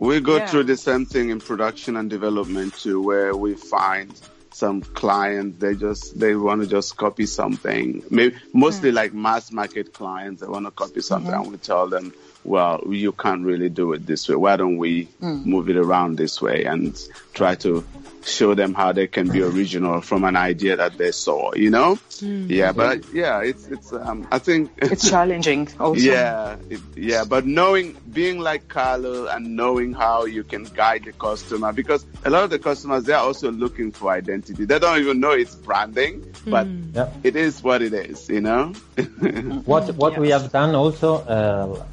We 0.00 0.20
go 0.20 0.36
Yeah. 0.36 0.46
through 0.46 0.64
the 0.64 0.76
same 0.76 1.06
thing 1.06 1.30
in 1.30 1.40
production 1.40 1.96
and 1.96 2.10
development 2.10 2.76
too, 2.76 3.00
where 3.02 3.34
we 3.36 3.54
find 3.54 4.20
some 4.52 4.82
clients 4.82 5.58
they 5.58 5.74
just 5.74 6.18
they 6.18 6.34
want 6.36 6.60
to 6.60 6.66
just 6.66 6.96
copy 6.96 7.26
something. 7.26 8.02
Maybe 8.10 8.36
mostly 8.52 8.90
Hmm. 8.90 8.96
like 8.96 9.14
mass 9.14 9.50
market 9.50 9.92
clients 9.92 10.40
they 10.42 10.46
want 10.46 10.66
to 10.66 10.70
copy 10.70 11.00
something, 11.00 11.32
Mm-hmm. 11.32 11.42
and 11.42 11.50
we 11.52 11.58
tell 11.58 11.88
them, 11.88 12.12
well, 12.44 12.82
you 12.88 13.12
can't 13.12 13.44
really 13.44 13.68
do 13.68 13.92
it 13.94 14.06
this 14.06 14.28
way. 14.28 14.36
Why 14.36 14.56
don't 14.56 14.76
we 14.76 15.08
Hmm. 15.20 15.42
move 15.48 15.68
it 15.70 15.76
around 15.76 16.16
this 16.18 16.40
way 16.40 16.64
and 16.64 16.96
try 17.32 17.54
to 17.56 17.84
show 18.26 18.54
them 18.54 18.74
how 18.74 18.92
they 18.92 19.06
can 19.06 19.30
be 19.30 19.40
original 19.42 20.00
from 20.00 20.24
an 20.24 20.36
idea 20.36 20.76
that 20.76 20.96
they 20.98 21.12
saw, 21.12 21.52
you 21.54 21.70
know? 21.70 21.98
Yeah, 22.20 22.72
but 22.72 23.12
yeah, 23.12 23.40
it's 23.42 23.66
it's 23.68 23.92
um 23.92 24.26
I 24.30 24.38
think 24.38 24.70
It's 24.82 25.08
challenging 25.08 25.68
also. 25.78 26.00
yeah, 26.00 26.56
it, 26.70 26.80
yeah, 26.96 27.24
but 27.24 27.46
knowing, 27.46 27.96
being 28.12 28.38
like 28.38 28.68
Carlo 28.68 29.26
and 29.26 29.56
knowing 29.56 29.92
how 29.94 30.24
you 30.24 30.44
can 30.44 30.64
guide 30.64 31.04
the 31.04 31.12
customer, 31.12 31.72
because 31.72 32.04
a 32.24 32.30
lot 32.30 32.44
of 32.44 32.50
the 32.50 32.58
customers, 32.58 33.04
they're 33.04 33.18
also 33.18 33.50
looking 33.50 33.92
for 33.92 34.10
identity. 34.10 34.64
They 34.64 34.78
don't 34.78 34.98
even 35.00 35.20
know 35.20 35.32
it's 35.32 35.54
branding, 35.54 36.22
but 36.46 36.66
Yeah. 36.94 37.08
it 37.24 37.34
is 37.36 37.62
what 37.62 37.82
it 37.82 37.92
is, 37.92 38.28
you 38.28 38.40
know? 38.40 38.72
What 39.64 39.94
what 39.96 40.18
we 40.18 40.30
have 40.30 40.52
done 40.52 40.74
also 40.74 41.16
uh, 41.16 41.84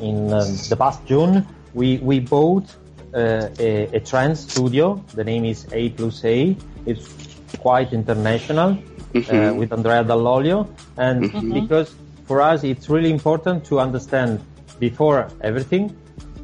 in 0.00 0.32
uh, 0.32 0.44
the 0.68 0.76
past 0.76 1.04
June, 1.06 1.46
we 1.74 1.98
we 1.98 2.20
bought 2.20 2.66
uh, 3.18 3.50
a, 3.58 3.96
a 3.96 4.00
trans 4.00 4.40
studio. 4.50 5.04
The 5.14 5.24
name 5.24 5.44
is 5.44 5.66
A 5.72 5.90
plus 5.90 6.24
A. 6.24 6.56
It's 6.86 7.08
quite 7.58 7.92
international 7.92 8.78
uh, 9.14 9.54
with 9.54 9.72
Andrea 9.72 10.04
Dall'Olio, 10.04 10.68
and 10.96 11.52
because 11.52 11.94
for 12.26 12.40
us 12.40 12.62
it's 12.64 12.88
really 12.88 13.10
important 13.10 13.64
to 13.66 13.80
understand 13.80 14.40
before 14.78 15.28
everything. 15.40 15.96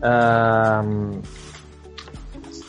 Um, 0.02 1.22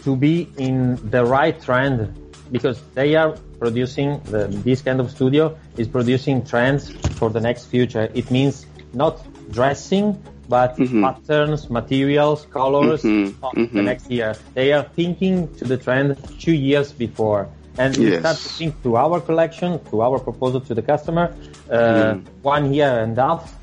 to 0.03 0.15
be 0.15 0.47
in 0.57 0.95
the 1.09 1.25
right 1.25 1.59
trend 1.59 2.13
because 2.51 2.79
they 2.93 3.15
are 3.15 3.35
producing 3.59 4.19
the, 4.25 4.47
this 4.63 4.81
kind 4.81 4.99
of 4.99 5.09
studio 5.09 5.57
is 5.77 5.87
producing 5.87 6.45
trends 6.45 6.91
for 7.17 7.31
the 7.31 7.41
next 7.41 7.65
future. 7.65 8.09
It 8.13 8.29
means 8.29 8.67
not 8.93 9.19
dressing, 9.51 10.21
but 10.47 10.77
patterns, 10.77 11.69
materials, 11.69 12.45
colors 12.51 13.03
of 13.05 13.53
the 13.73 13.81
next 13.81 14.09
year. 14.11 14.35
They 14.53 14.73
are 14.73 14.83
thinking 14.83 15.53
to 15.55 15.65
the 15.65 15.77
trend 15.77 16.17
two 16.39 16.53
years 16.53 16.91
before. 16.91 17.49
And 17.77 17.95
we 17.97 18.17
start 18.19 18.37
to 18.37 18.49
think 18.49 18.83
to 18.83 18.95
our 18.95 19.19
collection, 19.19 19.83
to 19.91 20.01
our 20.01 20.17
proposal 20.19 20.61
to 20.61 20.73
the 20.73 20.81
customer, 20.81 21.35
uh, 21.69 22.15
one 22.41 22.73
year 22.73 22.99
and 23.03 23.17
a 23.17 23.21
half 23.21 23.53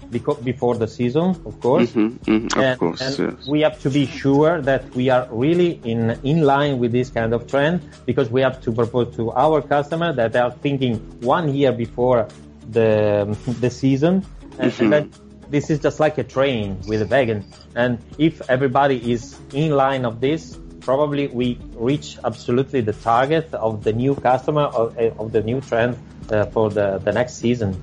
before 0.44 0.76
the 0.76 0.86
season, 0.86 1.30
of 1.46 1.58
course. 1.62 1.90
Mhm, 1.92 2.18
mhm, 2.26 2.72
of 2.72 2.78
course, 2.78 3.00
and 3.00 3.18
yes. 3.18 3.48
we 3.48 3.62
have 3.62 3.80
to 3.80 3.88
be 3.88 4.04
sure 4.04 4.60
that 4.60 4.82
we 4.94 5.08
are 5.08 5.26
really 5.30 5.80
in 5.84 6.00
in 6.22 6.42
line 6.42 6.78
with 6.78 6.92
this 6.92 7.08
kind 7.08 7.32
of 7.32 7.46
trend 7.46 7.80
because 8.04 8.28
we 8.30 8.42
have 8.42 8.60
to 8.60 8.70
propose 8.72 9.16
to 9.16 9.32
our 9.32 9.62
customer 9.62 10.12
that 10.12 10.34
they 10.34 10.38
are 10.40 10.52
thinking 10.66 11.00
one 11.22 11.48
year 11.54 11.72
before 11.72 12.28
the 12.70 13.34
the 13.60 13.70
season, 13.70 14.14
and, 14.58 14.70
Mm-hmm. 14.72 14.82
and 14.82 14.92
that 14.92 15.06
this 15.52 15.68
is 15.68 15.78
just 15.78 16.00
like 16.00 16.16
a 16.16 16.24
train 16.24 16.80
with 16.88 17.02
a 17.02 17.06
wagon. 17.06 17.44
And 17.76 17.98
if 18.18 18.40
everybody 18.48 19.12
is 19.12 19.38
in 19.52 19.70
line 19.72 20.06
of 20.06 20.20
this, 20.20 20.58
probably 20.80 21.28
we 21.28 21.58
reach 21.74 22.18
absolutely 22.24 22.80
the 22.80 22.94
target 22.94 23.52
of 23.54 23.84
the 23.84 23.92
new 23.92 24.14
customer 24.14 24.62
of, 24.62 24.96
of 24.98 25.30
the 25.30 25.42
new 25.42 25.60
trend 25.60 25.98
uh, 26.30 26.46
for 26.46 26.70
the, 26.70 26.98
the 26.98 27.12
next 27.12 27.34
season. 27.34 27.78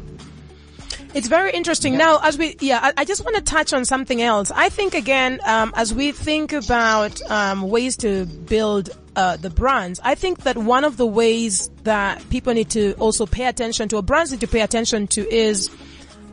It's 1.14 1.28
very 1.28 1.52
interesting. 1.52 1.98
Now, 1.98 2.20
as 2.22 2.38
we, 2.38 2.56
yeah, 2.60 2.80
I, 2.82 2.94
I, 2.98 3.06
just 3.06 3.24
want 3.24 3.36
to 3.36 3.42
touch 3.42 3.74
on 3.74 3.84
something 3.84 4.22
else. 4.22 4.52
I 4.52 4.70
think 4.70 4.94
again, 4.94 5.40
um, 5.44 5.74
as 5.76 5.92
we 5.92 6.12
think 6.12 6.54
about 6.54 7.20
um, 7.32 7.64
ways 7.64 7.98
to 7.98 8.26
build 8.26 8.92
uh, 9.16 9.38
the 9.38 9.50
brands, 9.50 10.00
I 10.04 10.14
think 10.14 10.44
that 10.44 10.56
one 10.56 10.84
of 10.84 10.98
the 10.98 11.08
ways 11.08 11.70
that 11.84 12.30
people 12.30 12.54
need 12.54 12.70
to 12.72 12.94
also 13.00 13.26
pay 13.26 13.46
attention 13.46 13.90
to, 13.90 13.96
or 13.98 14.04
brands 14.04 14.32
need 14.32 14.42
to 14.42 14.48
pay 14.48 14.62
attention 14.62 15.08
to, 15.08 15.28
is 15.28 15.72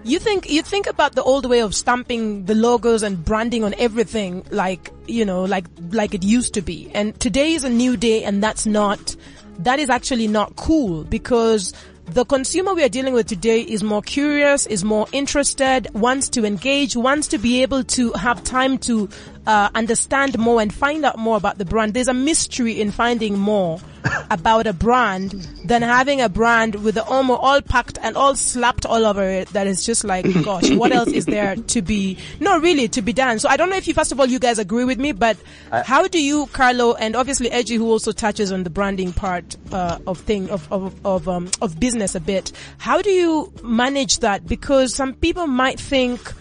you 0.06 0.18
think 0.20 0.48
you 0.48 0.62
think 0.62 0.86
about 0.86 1.14
the 1.14 1.22
old 1.22 1.48
way 1.48 1.60
of 1.60 1.74
stamping 1.74 2.44
the 2.44 2.54
logos 2.54 3.02
and 3.02 3.24
branding 3.24 3.64
on 3.64 3.74
everything, 3.78 4.44
like 4.50 4.92
you 5.06 5.24
know, 5.24 5.44
like 5.44 5.66
like 5.90 6.14
it 6.14 6.22
used 6.22 6.54
to 6.54 6.62
be. 6.62 6.90
And 6.94 7.18
today 7.18 7.52
is 7.52 7.64
a 7.64 7.70
new 7.70 7.96
day, 7.96 8.22
and 8.22 8.42
that's 8.42 8.66
not 8.66 9.16
that 9.58 9.78
is 9.78 9.90
actually 9.90 10.28
not 10.28 10.54
cool 10.56 11.04
because 11.04 11.72
the 12.06 12.24
consumer 12.24 12.72
we 12.72 12.84
are 12.84 12.88
dealing 12.88 13.14
with 13.14 13.26
today 13.26 13.62
is 13.62 13.82
more 13.82 14.02
curious, 14.02 14.66
is 14.66 14.84
more 14.84 15.08
interested, 15.10 15.88
wants 15.92 16.28
to 16.30 16.44
engage, 16.44 16.94
wants 16.94 17.26
to 17.28 17.38
be 17.38 17.62
able 17.62 17.82
to 17.82 18.12
have 18.12 18.44
time 18.44 18.78
to 18.78 19.08
uh, 19.46 19.70
understand 19.74 20.38
more 20.38 20.60
and 20.60 20.72
find 20.72 21.04
out 21.04 21.18
more 21.18 21.36
about 21.36 21.58
the 21.58 21.64
brand. 21.64 21.94
There's 21.94 22.08
a 22.08 22.14
mystery 22.14 22.80
in 22.80 22.90
finding 22.90 23.38
more 23.38 23.80
about 24.30 24.66
a 24.66 24.72
brand 24.72 25.32
than 25.64 25.82
having 25.82 26.20
a 26.20 26.28
brand 26.28 26.74
with 26.76 26.94
the 26.94 27.02
Omo 27.02 27.38
all 27.40 27.62
packed 27.62 27.98
and 28.02 28.16
all 28.16 28.34
slapped 28.34 28.86
all 28.86 29.04
over 29.04 29.22
it. 29.22 29.48
That 29.48 29.66
is 29.66 29.84
just 29.84 30.04
like, 30.04 30.24
gosh, 30.44 30.70
what 30.70 30.92
else 30.92 31.08
is 31.08 31.26
there 31.26 31.56
to 31.56 31.82
be? 31.82 32.18
No, 32.40 32.58
really, 32.58 32.88
to 32.88 33.02
be 33.02 33.12
done. 33.12 33.38
So 33.38 33.48
I 33.48 33.56
don't 33.56 33.70
know 33.70 33.76
if 33.76 33.86
you, 33.86 33.94
first 33.94 34.12
of 34.12 34.20
all, 34.20 34.26
you 34.26 34.38
guys 34.38 34.58
agree 34.58 34.84
with 34.84 34.98
me, 34.98 35.12
but 35.12 35.36
uh, 35.70 35.82
how 35.82 36.06
do 36.08 36.22
you, 36.22 36.46
Carlo, 36.46 36.94
and 36.94 37.14
obviously 37.14 37.50
Edgy, 37.50 37.76
who 37.76 37.90
also 37.90 38.12
touches 38.12 38.52
on 38.52 38.64
the 38.64 38.70
branding 38.70 39.12
part 39.12 39.56
uh, 39.72 39.98
of 40.06 40.18
thing 40.20 40.50
of 40.50 40.70
of 40.72 40.94
of, 41.04 41.28
um, 41.28 41.50
of 41.62 41.78
business 41.78 42.14
a 42.14 42.20
bit, 42.20 42.52
how 42.78 43.00
do 43.02 43.10
you 43.10 43.52
manage 43.62 44.20
that? 44.20 44.46
Because 44.46 44.94
some 44.94 45.14
people 45.14 45.46
might 45.46 45.78
think 45.78 46.32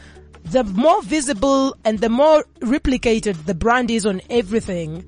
the 0.46 0.64
more 0.64 1.02
visible 1.02 1.76
and 1.84 2.00
the 2.00 2.10
more 2.10 2.46
replicated 2.60 3.46
the 3.46 3.56
brand 3.56 3.90
is 3.90 4.06
on 4.06 4.22
everything, 4.30 5.04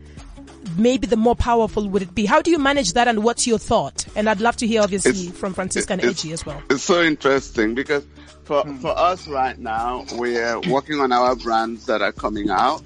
maybe 0.78 1.08
the 1.08 1.18
more 1.18 1.36
powerful 1.36 1.88
would 1.90 2.02
it 2.02 2.16
be? 2.16 2.26
How 2.26 2.42
do 2.42 2.52
you 2.52 2.60
manage 2.60 2.94
that 2.94 3.08
and 3.08 3.24
what's 3.24 3.48
your 3.48 3.60
thought? 3.60 4.06
And 4.16 4.30
I'd 4.30 4.42
love 4.42 4.58
to 4.58 4.68
hear 4.68 4.82
obviously 4.82 5.28
it's, 5.28 5.38
from 5.38 5.54
Francisca 5.54 5.94
and 5.94 6.04
Edgy 6.04 6.34
as 6.34 6.46
well. 6.46 6.62
It's 6.70 6.84
so 6.84 7.02
interesting 7.02 7.76
because 7.76 8.06
for, 8.44 8.62
hmm. 8.62 8.78
for 8.78 8.98
us 8.98 9.28
right 9.28 9.58
now, 9.58 10.06
we're 10.14 10.60
working 10.62 11.00
on 11.00 11.12
our 11.12 11.36
brands 11.36 11.86
that 11.86 12.02
are 12.02 12.12
coming 12.12 12.50
out. 12.50 12.82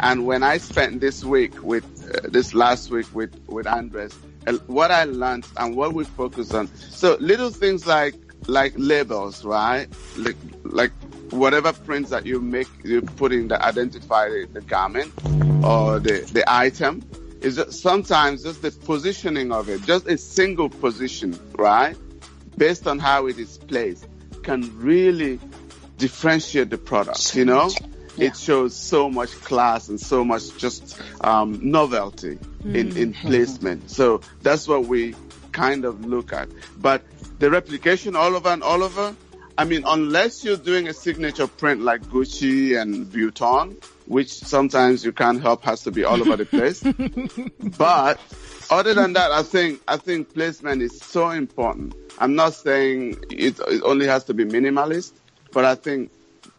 And 0.00 0.26
when 0.26 0.42
I 0.42 0.58
spent 0.58 1.00
this 1.00 1.24
week 1.24 1.62
with, 1.62 1.84
uh, 2.14 2.28
this 2.28 2.54
last 2.54 2.90
week 2.90 3.06
with, 3.14 3.34
with 3.46 3.66
Andres, 3.66 4.16
uh, 4.46 4.54
what 4.66 4.90
I 4.90 5.04
learned 5.04 5.46
and 5.56 5.76
what 5.76 5.92
we 5.92 6.04
focus 6.04 6.52
on. 6.54 6.68
So 6.76 7.16
little 7.20 7.50
things 7.50 7.86
like, 7.86 8.14
like 8.46 8.72
labels, 8.76 9.44
right? 9.44 9.86
Like, 10.16 10.36
like 10.64 10.92
whatever 11.32 11.72
prints 11.72 12.10
that 12.10 12.26
you 12.26 12.40
make, 12.40 12.68
you 12.84 13.02
put 13.02 13.32
in 13.32 13.48
that 13.48 13.62
identify 13.62 14.28
the, 14.28 14.46
the 14.52 14.60
garment 14.60 15.12
or 15.64 15.98
the, 15.98 16.28
the 16.32 16.44
item 16.46 17.02
is 17.40 17.60
sometimes 17.70 18.44
just 18.44 18.62
the 18.62 18.70
positioning 18.70 19.50
of 19.50 19.68
it, 19.68 19.82
just 19.82 20.06
a 20.06 20.16
single 20.16 20.68
position, 20.68 21.38
right? 21.58 21.96
Based 22.56 22.86
on 22.86 22.98
how 22.98 23.26
it 23.26 23.38
is 23.38 23.58
placed 23.58 24.06
can 24.42 24.78
really 24.78 25.40
differentiate 25.98 26.70
the 26.70 26.78
product, 26.78 27.34
you 27.34 27.44
know? 27.44 27.70
Yeah. 28.16 28.26
It 28.26 28.36
shows 28.36 28.76
so 28.76 29.08
much 29.08 29.30
class 29.40 29.88
and 29.88 29.98
so 29.98 30.22
much 30.22 30.56
just 30.58 31.00
um, 31.22 31.58
novelty 31.62 32.36
mm. 32.36 32.74
in, 32.74 32.96
in 32.96 33.14
mm-hmm. 33.14 33.28
placement. 33.28 33.90
So 33.90 34.20
that's 34.42 34.68
what 34.68 34.84
we 34.84 35.14
kind 35.52 35.84
of 35.84 36.04
look 36.04 36.32
at. 36.32 36.48
But 36.78 37.02
the 37.38 37.50
replication 37.50 38.14
all 38.14 38.36
over 38.36 38.50
and 38.50 38.62
all 38.62 38.82
over, 38.82 39.16
I 39.58 39.64
mean, 39.64 39.84
unless 39.86 40.44
you're 40.44 40.56
doing 40.56 40.88
a 40.88 40.94
signature 40.94 41.46
print 41.46 41.80
like 41.82 42.02
Gucci 42.02 42.80
and 42.80 43.06
Vuitton, 43.06 43.76
which 44.06 44.30
sometimes 44.30 45.04
you 45.04 45.12
can't 45.12 45.40
help 45.40 45.62
has 45.64 45.82
to 45.84 45.90
be 45.90 46.04
all 46.04 46.20
over 46.20 46.36
the 46.36 46.46
place. 46.46 46.82
but 47.78 48.20
other 48.70 48.94
than 48.94 49.12
that, 49.14 49.30
I 49.30 49.42
think, 49.42 49.82
I 49.86 49.96
think 49.96 50.34
placement 50.34 50.82
is 50.82 51.00
so 51.00 51.30
important. 51.30 51.94
I'm 52.18 52.34
not 52.34 52.54
saying 52.54 53.18
it, 53.30 53.58
it 53.58 53.82
only 53.84 54.06
has 54.06 54.24
to 54.24 54.34
be 54.34 54.44
minimalist, 54.44 55.12
but 55.52 55.64
I 55.64 55.74
think 55.74 56.10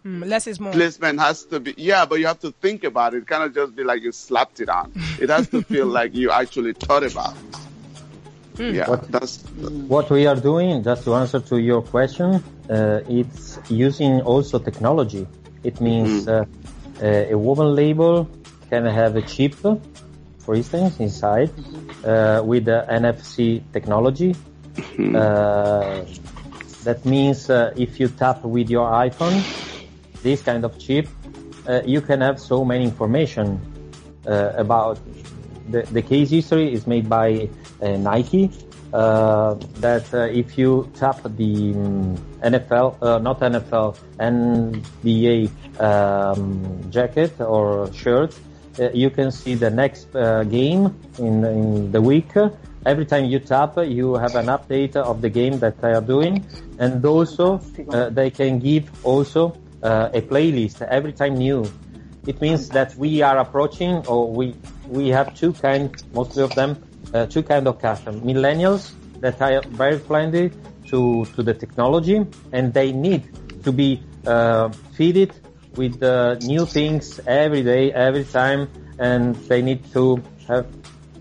Mm, 0.05 0.25
less 0.25 0.47
is 0.47 0.59
more. 0.59 0.73
Placement 0.73 1.19
has 1.19 1.45
to 1.45 1.61
be, 1.61 1.73
yeah, 1.77 2.05
but 2.05 2.19
you 2.19 2.27
have 2.27 2.39
to 2.39 2.51
think 2.51 2.83
about 2.83 3.13
it. 3.13 3.19
It 3.23 3.27
cannot 3.27 3.53
just 3.53 3.73
be 3.73 3.83
like 3.83 4.01
you 4.01 4.11
slapped 4.11 4.59
it 4.59 4.67
on. 4.67 4.91
It 5.17 5.29
has 5.29 5.47
to 5.49 5.61
feel 5.61 5.85
like 5.99 6.13
you 6.13 6.29
actually 6.29 6.73
thought 6.73 7.03
about 7.03 7.37
it. 7.37 8.57
Mm. 8.57 8.75
Yeah, 8.75 8.89
what, 8.89 9.09
that's 9.09 9.43
what 9.43 10.09
we 10.09 10.27
are 10.27 10.35
doing. 10.35 10.83
Just 10.83 11.05
to 11.05 11.15
answer 11.15 11.39
to 11.39 11.57
your 11.57 11.81
question, 11.81 12.43
it's 12.69 13.59
using 13.69 14.21
also 14.21 14.59
technology. 14.59 15.27
It 15.63 15.79
means 15.81 16.25
mm. 16.25 16.47
uh, 17.01 17.05
a 17.05 17.35
woven 17.35 17.75
label 17.75 18.29
can 18.69 18.85
have 18.85 19.15
a 19.15 19.21
chip, 19.21 19.55
for 20.39 20.55
instance, 20.55 20.99
inside 20.99 21.51
uh, 22.03 22.41
with 22.43 22.65
the 22.65 22.85
NFC 22.89 23.61
technology. 23.71 24.35
Mm. 24.97 25.13
that 26.83 27.05
means 27.05 27.49
uh, 27.49 27.73
if 27.77 27.99
you 27.99 28.07
tap 28.09 28.43
with 28.43 28.69
your 28.69 28.89
iPhone, 28.89 29.43
this 30.21 30.41
kind 30.41 30.65
of 30.65 30.77
chip, 30.79 31.07
uh, 31.67 31.81
you 31.85 32.01
can 32.01 32.21
have 32.21 32.39
so 32.39 32.65
many 32.65 32.83
information 32.83 33.59
about 34.25 34.97
the, 35.69 35.83
the 35.91 36.01
case 36.01 36.29
history 36.29 36.73
is 36.73 36.87
made 36.87 37.09
by 37.09 37.49
uh, 37.81 37.97
Nike. 37.97 38.51
Uh, 38.93 39.55
that 39.81 40.05
uh, 40.13 40.29
if 40.29 40.55
you 40.55 40.87
tap 40.93 41.17
the 41.23 41.73
um, 41.73 42.15
NFL, 42.43 43.01
uh, 43.01 43.17
not 43.17 43.39
NFL, 43.39 43.97
NBA 44.19 45.49
um, 45.81 46.91
jacket 46.91 47.41
or 47.41 47.91
shirt, 47.91 48.35
uh, 48.79 48.91
you 48.93 49.09
can 49.09 49.31
see 49.31 49.55
the 49.55 49.71
next 49.71 50.15
uh, 50.15 50.43
game 50.43 50.95
in, 51.17 51.43
in 51.43 51.91
the 51.91 51.99
week. 51.99 52.33
Every 52.85 53.05
time 53.07 53.25
you 53.25 53.39
tap, 53.39 53.77
you 53.77 54.13
have 54.13 54.35
an 54.35 54.45
update 54.45 54.95
of 54.95 55.21
the 55.21 55.29
game 55.29 55.57
that 55.57 55.81
they 55.81 55.93
are 55.93 56.01
doing, 56.01 56.45
and 56.77 57.03
also 57.03 57.57
they 58.11 58.29
can 58.29 58.59
give 58.59 58.91
also 59.03 59.57
a 59.81 60.21
playlist 60.21 60.83
every 60.83 61.13
time 61.13 61.35
new. 61.35 61.65
It 62.27 62.41
means 62.41 62.69
that 62.69 62.95
we 62.95 63.21
are 63.23 63.39
approaching, 63.39 64.05
or 64.05 64.31
we 64.31 64.53
we 64.87 65.07
have 65.09 65.33
two 65.33 65.53
kind, 65.53 65.89
mostly 66.13 66.43
of 66.43 66.53
them, 66.55 66.77
uh, 67.13 67.25
two 67.27 67.43
kind 67.43 67.67
of 67.67 67.79
customers. 67.79 68.21
Millennials 68.21 68.91
that 69.19 69.41
are 69.41 69.61
very 69.69 69.99
friendly 69.99 70.51
to, 70.87 71.25
to 71.35 71.43
the 71.43 71.53
technology 71.53 72.25
and 72.51 72.73
they 72.73 72.91
need 72.91 73.23
to 73.63 73.71
be 73.71 74.01
uh, 74.25 74.69
feeded 74.97 75.31
with 75.75 76.03
uh, 76.03 76.35
new 76.35 76.65
things 76.65 77.19
every 77.25 77.63
day, 77.63 77.91
every 77.91 78.23
time, 78.25 78.69
and 78.99 79.35
they 79.47 79.61
need 79.61 79.91
to 79.93 80.21
have 80.47 80.67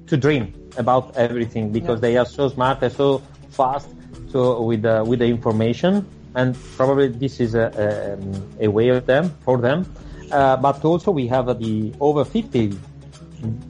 to 0.07 0.17
dream 0.17 0.53
about 0.77 1.17
everything 1.17 1.73
because 1.73 1.99
yeah. 1.99 2.09
they 2.09 2.17
are 2.17 2.27
so 2.27 2.49
smart 2.49 2.83
and 2.83 2.93
so 2.93 3.23
fast 3.51 3.89
to, 4.33 4.61
with 4.61 4.83
the, 4.83 5.05
with 5.05 5.21
the 5.21 5.27
information. 5.27 6.07
And 6.35 6.57
probably 6.77 7.09
this 7.09 7.41
is 7.41 7.55
a, 7.55 8.19
a, 8.61 8.67
a 8.67 8.71
way 8.71 8.89
of 8.89 9.07
them 9.07 9.31
for 9.45 9.59
them. 9.59 9.87
Uh, 10.31 10.57
but 10.57 10.83
also 10.85 11.11
we 11.11 11.27
have 11.27 11.47
the 11.59 11.93
over 12.01 12.25
50 12.25 12.79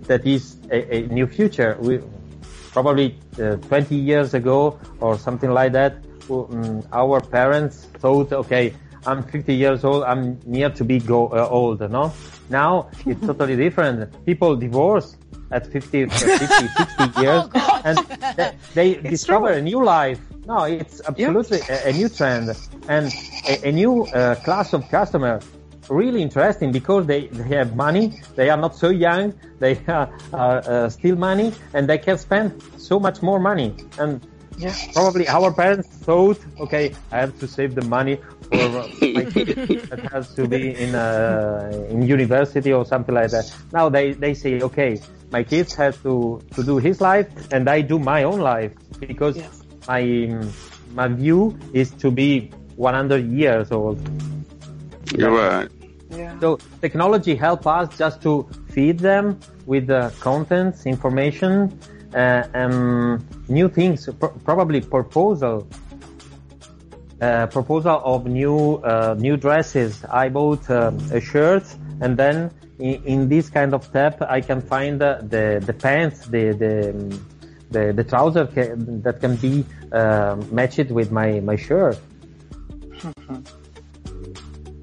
that 0.07 0.27
is 0.27 0.57
a, 0.71 0.97
a 0.97 1.07
new 1.09 1.27
future. 1.27 1.77
We, 1.81 2.01
probably 2.73 3.19
uh, 3.39 3.57
20 3.57 3.95
years 3.95 4.35
ago 4.35 4.79
or 5.01 5.19
something 5.19 5.51
like 5.51 5.73
that, 5.73 5.97
um, 6.31 6.83
our 6.93 7.21
parents 7.21 7.87
thought, 7.99 8.33
okay, 8.33 8.75
I'm 9.07 9.23
50 9.23 9.55
years 9.55 9.85
old, 9.85 10.05
I'm 10.05 10.39
near 10.47 10.71
to 10.71 10.85
be 10.85 10.99
go, 10.99 11.29
uh, 11.29 11.49
old, 11.51 11.81
no? 11.91 12.13
Now 12.49 12.89
it's 13.05 13.21
totally 13.27 13.57
different. 13.57 14.25
People 14.25 14.57
divorce 14.57 15.17
at 15.51 15.67
50, 15.67 16.05
uh, 16.05 16.09
50 16.09 16.47
60 17.09 17.21
years 17.21 17.49
oh, 17.55 17.83
and 17.85 17.99
they, 18.75 18.95
they 18.95 19.11
discover 19.11 19.49
true. 19.49 19.57
a 19.57 19.63
new 19.63 19.85
life. 19.85 20.21
No, 20.47 20.65
it's 20.65 21.01
absolutely 21.07 21.61
a, 21.69 21.91
a, 21.91 21.93
new 21.93 22.09
trend 22.09 22.51
and 22.89 23.13
a, 23.47 23.69
a 23.69 23.73
new 23.73 24.05
uh, 24.07 24.35
class 24.37 24.73
of 24.73 24.89
customer 24.89 25.41
really 25.89 26.23
interesting 26.23 26.73
because 26.73 27.07
they, 27.07 27.27
they 27.29 27.57
have 27.57 27.77
money, 27.77 28.21
they 28.37 28.51
are 28.51 28.57
not 28.57 28.77
so 28.77 28.91
young, 28.91 29.35
they 29.59 29.81
are, 29.89 30.11
uh, 30.33 30.89
still 30.89 31.17
money, 31.17 31.53
and 31.75 31.89
they 31.89 31.99
can 31.99 32.19
spend 32.19 32.63
so 32.77 32.99
much 33.01 33.23
more 33.23 33.39
money. 33.39 33.75
And 33.99 34.21
yeah. 34.59 34.75
probably 34.93 35.29
our 35.29 35.53
parents 35.53 35.89
thought, 35.89 36.39
okay, 36.61 36.95
I 37.11 37.19
have 37.19 37.39
to 37.41 37.49
save 37.49 37.75
the 37.75 37.83
money 37.83 38.17
for 38.17 38.69
my 39.13 39.25
kid 39.25 39.57
that 39.91 40.09
has 40.13 40.35
to 40.35 40.47
be 40.47 40.75
in 40.75 40.95
uh, 40.95 41.87
in 41.91 42.03
university 42.03 42.73
or 42.73 42.85
something 42.85 43.15
like 43.15 43.31
that. 43.31 43.53
Now 43.73 43.89
they, 43.89 44.13
they 44.13 44.35
say, 44.35 44.61
okay, 44.61 45.01
my 45.31 45.43
kids 45.43 45.75
has 45.75 45.97
to, 46.03 46.43
to 46.55 46.63
do 46.63 46.77
his 46.79 47.01
life 47.01 47.29
and 47.53 47.69
I 47.69 47.81
do 47.81 47.99
my 47.99 48.25
own 48.25 48.41
life 48.41 48.73
because 49.01 49.37
yes. 49.37 49.63
my, 49.89 50.03
my 50.93 51.09
view 51.09 51.59
is 51.73 51.91
to 51.93 52.11
be 52.11 52.51
100 52.77 53.27
years 53.31 53.73
old. 53.73 54.01
You're 55.17 55.31
right. 55.31 55.69
Yeah. 56.11 56.39
So 56.41 56.59
technology 56.81 57.35
help 57.35 57.67
us 57.67 57.97
just 57.97 58.23
to 58.23 58.47
feed 58.69 58.99
them 58.99 59.41
with 59.67 59.87
the 59.87 60.13
contents, 60.21 60.85
information, 60.87 61.79
uh, 62.15 62.45
and 62.53 63.25
new 63.49 63.69
things, 63.69 64.09
pr- 64.21 64.27
probably 64.45 64.81
proposal, 64.83 65.67
uh, 67.21 67.47
proposal 67.47 68.03
of 68.05 68.27
new 68.27 68.77
uh, 68.77 69.15
new 69.19 69.37
dresses. 69.37 70.05
I 70.05 70.29
bought 70.29 70.69
uh, 70.69 70.93
a 71.13 71.21
shirt, 71.21 71.65
and 72.01 72.17
then 72.17 72.51
in, 72.79 73.03
in 73.05 73.29
this 73.29 73.49
kind 73.49 73.73
of 73.73 73.91
tab, 73.93 74.23
I 74.29 74.41
can 74.43 74.61
find 74.61 75.01
uh, 75.01 75.21
the 75.23 75.63
the 75.65 75.73
pants, 75.73 76.27
the 76.27 76.53
the 76.53 76.91
um, 76.91 77.27
the, 77.71 77.93
the 77.95 78.05
trouser 78.05 78.47
ca- 78.47 78.75
that 78.77 79.21
can 79.21 79.37
be 79.37 79.65
uh, 79.93 80.37
matched 80.51 80.91
with 80.91 81.11
my 81.11 81.41
my 81.41 81.57
shirt. 81.57 81.99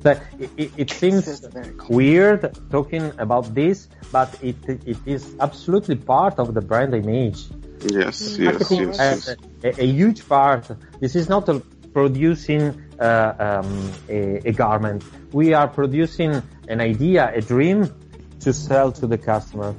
But 0.01 0.21
it, 0.39 0.49
it, 0.57 0.71
it 0.77 0.89
seems 0.91 1.25
This 1.25 1.43
is 1.43 1.53
very 1.53 1.73
cool. 1.77 1.95
weird 1.97 2.57
talking 2.71 3.11
about 3.17 3.53
this, 3.53 3.87
but 4.11 4.29
it 4.41 4.55
it 4.85 4.97
is 5.05 5.35
absolutely 5.39 5.95
part 5.95 6.39
of 6.39 6.53
the 6.53 6.61
brand 6.61 6.93
image. 6.93 7.47
Yes, 7.81 8.37
yes, 8.37 8.39
Marketing 8.39 8.87
yes, 8.87 8.97
has 8.97 9.35
yes. 9.63 9.77
a, 9.77 9.83
a 9.83 9.85
huge 9.87 10.27
part. 10.27 10.69
This 10.99 11.15
is 11.15 11.29
not 11.29 11.47
a 11.49 11.61
producing 11.93 12.63
uh, 12.99 13.61
um, 13.63 13.91
a, 14.09 14.49
a 14.49 14.51
garment. 14.51 15.03
We 15.33 15.53
are 15.53 15.67
producing 15.67 16.41
an 16.67 16.81
idea, 16.81 17.31
a 17.33 17.41
dream 17.41 17.89
to 18.41 18.53
sell 18.53 18.91
to 18.93 19.07
the 19.07 19.17
customer. 19.17 19.75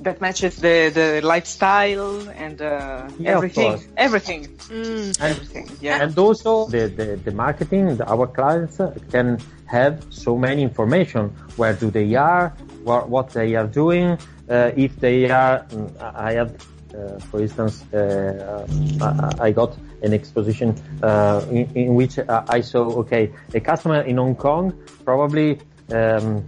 That 0.00 0.20
matches 0.20 0.56
the, 0.56 0.90
the 0.92 1.20
lifestyle 1.22 2.28
and 2.30 2.60
uh, 2.60 3.08
Yeah, 3.18 3.32
of 3.32 3.36
everything. 3.36 3.70
course. 3.72 3.86
Everything. 3.96 4.58
And, 4.70 5.16
Everything. 5.20 5.70
Yeah. 5.80 6.02
and 6.02 6.18
also 6.18 6.66
the, 6.68 6.88
the, 6.88 7.16
the 7.16 7.30
marketing, 7.32 7.96
the, 7.96 8.06
our 8.10 8.26
clients 8.26 8.80
uh, 8.80 8.94
can 9.10 9.38
have 9.66 10.04
so 10.10 10.36
many 10.36 10.62
information. 10.62 11.28
Where 11.56 11.74
do 11.74 11.90
they 11.90 12.14
are? 12.14 12.50
What, 12.82 13.08
what 13.08 13.30
they 13.30 13.54
are 13.54 13.66
doing? 13.66 14.18
Uh, 14.48 14.70
if 14.76 14.96
they 15.00 15.28
are, 15.30 15.64
mm, 15.64 16.00
I 16.00 16.32
have, 16.32 16.54
uh, 16.94 17.18
for 17.30 17.40
instance, 17.40 17.84
uh, 17.92 18.66
I, 19.00 19.48
I 19.48 19.50
got 19.52 19.76
an 20.02 20.12
exposition 20.14 20.74
uh, 21.02 21.44
in, 21.50 21.70
in 21.74 21.94
which 21.94 22.18
uh, 22.18 22.44
I 22.48 22.60
saw, 22.60 22.84
okay, 23.00 23.32
a 23.54 23.60
customer 23.60 24.02
in 24.02 24.16
Hong 24.16 24.36
Kong 24.36 24.72
probably 25.04 25.58
um, 25.92 26.44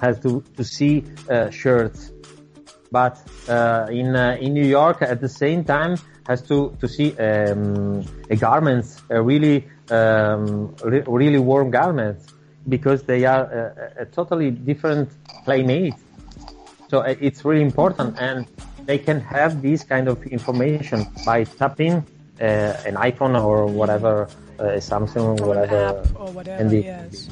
has 0.00 0.18
to, 0.20 0.42
to 0.56 0.64
see 0.64 1.04
uh, 1.30 1.50
shirts 1.50 2.10
but 2.94 3.18
uh, 3.48 3.88
in 3.90 4.14
uh, 4.14 4.36
in 4.40 4.54
New 4.54 4.64
York 4.64 5.02
at 5.02 5.20
the 5.20 5.28
same 5.28 5.64
time 5.64 5.96
has 6.28 6.40
to 6.42 6.76
to 6.80 6.86
see 6.88 7.08
um, 7.18 8.04
a 8.30 8.36
garments, 8.36 9.02
a 9.10 9.20
really 9.20 9.66
um, 9.90 10.74
re- 10.92 11.02
really 11.06 11.38
warm 11.50 11.70
garments 11.70 12.22
because 12.68 13.02
they 13.02 13.24
are 13.24 13.44
a, 13.98 14.02
a 14.02 14.06
totally 14.06 14.50
different 14.50 15.10
climate. 15.44 15.94
So 16.88 17.00
it's 17.00 17.44
really 17.44 17.62
important, 17.62 18.16
and 18.20 18.46
they 18.86 18.98
can 18.98 19.20
have 19.20 19.60
this 19.60 19.82
kind 19.82 20.06
of 20.08 20.22
information 20.26 21.06
by 21.26 21.44
tapping 21.44 21.94
uh, 22.40 22.88
an 22.88 22.94
iPhone 23.10 23.34
or 23.42 23.66
whatever, 23.66 24.28
uh, 24.58 24.78
Samsung, 24.78 25.40
Or 25.40 25.46
whatever, 25.48 26.02
or 26.14 26.30
whatever. 26.30 26.62
and 26.62 26.70
the- 26.70 26.84
yes. 26.84 27.28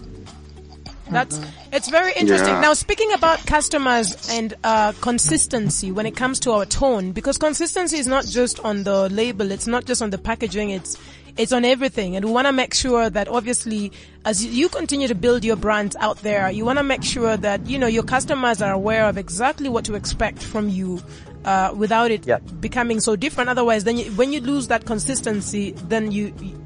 That's 1.12 1.40
it's 1.72 1.88
very 1.88 2.12
interesting. 2.14 2.54
Yeah. 2.54 2.60
Now, 2.60 2.72
speaking 2.74 3.12
about 3.12 3.44
customers 3.46 4.28
and 4.30 4.54
uh, 4.64 4.92
consistency 5.00 5.92
when 5.92 6.06
it 6.06 6.16
comes 6.16 6.40
to 6.40 6.52
our 6.52 6.66
tone, 6.66 7.12
because 7.12 7.38
consistency 7.38 7.98
is 7.98 8.06
not 8.06 8.26
just 8.26 8.60
on 8.60 8.84
the 8.84 9.08
label, 9.08 9.50
it's 9.50 9.66
not 9.66 9.84
just 9.84 10.02
on 10.02 10.10
the 10.10 10.18
packaging, 10.18 10.70
it's 10.70 10.96
it's 11.36 11.52
on 11.52 11.64
everything, 11.64 12.14
and 12.16 12.24
we 12.26 12.30
want 12.30 12.46
to 12.46 12.52
make 12.52 12.74
sure 12.74 13.08
that 13.08 13.26
obviously, 13.28 13.90
as 14.26 14.44
you 14.44 14.68
continue 14.68 15.08
to 15.08 15.14
build 15.14 15.44
your 15.44 15.56
brands 15.56 15.96
out 15.96 16.18
there, 16.18 16.50
you 16.50 16.64
want 16.66 16.78
to 16.78 16.82
make 16.84 17.02
sure 17.02 17.36
that 17.38 17.66
you 17.66 17.78
know 17.78 17.86
your 17.86 18.02
customers 18.02 18.60
are 18.60 18.72
aware 18.72 19.06
of 19.06 19.16
exactly 19.16 19.68
what 19.68 19.84
to 19.86 19.94
expect 19.94 20.42
from 20.42 20.68
you. 20.68 21.00
Uh, 21.44 21.74
without 21.76 22.12
it 22.12 22.24
Yeah. 22.24 22.38
becoming 22.60 23.00
so 23.00 23.16
different, 23.16 23.50
otherwise, 23.50 23.82
then 23.82 23.96
you, 23.96 24.04
when 24.12 24.32
you 24.32 24.40
lose 24.40 24.68
that 24.68 24.84
consistency, 24.84 25.72
then 25.88 26.12
you, 26.12 26.32
you 26.40 26.62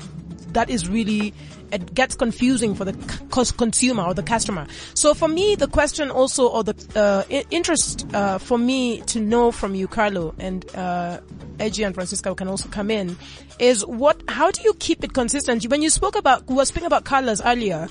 that 0.53 0.68
is 0.68 0.86
really 0.86 1.32
it 1.72 1.94
gets 1.94 2.14
confusing 2.14 2.74
for 2.74 2.84
the 2.84 2.92
c- 2.92 3.52
consumer 3.56 4.02
or 4.02 4.14
the 4.14 4.22
customer. 4.22 4.66
So 4.94 5.14
for 5.14 5.28
me, 5.28 5.54
the 5.54 5.66
question 5.66 6.10
also 6.10 6.48
or 6.48 6.64
the 6.64 6.74
uh, 6.94 7.24
interest 7.50 8.06
uh, 8.14 8.38
for 8.38 8.58
me 8.58 9.00
to 9.02 9.20
know 9.20 9.52
from 9.52 9.74
you, 9.74 9.88
Carlo 9.88 10.34
and 10.38 10.64
uh, 10.74 11.20
and 11.58 11.94
Francisca 11.94 12.34
can 12.34 12.48
also 12.48 12.68
come 12.68 12.90
in, 12.90 13.16
is 13.58 13.84
what? 13.86 14.20
How 14.28 14.50
do 14.50 14.62
you 14.62 14.74
keep 14.74 15.02
it 15.02 15.14
consistent? 15.14 15.64
When 15.64 15.82
you 15.82 15.90
spoke 15.90 16.16
about, 16.16 16.46
we 16.48 16.54
were 16.54 16.66
speaking 16.66 16.86
about 16.86 17.04
colors 17.04 17.40
earlier 17.42 17.88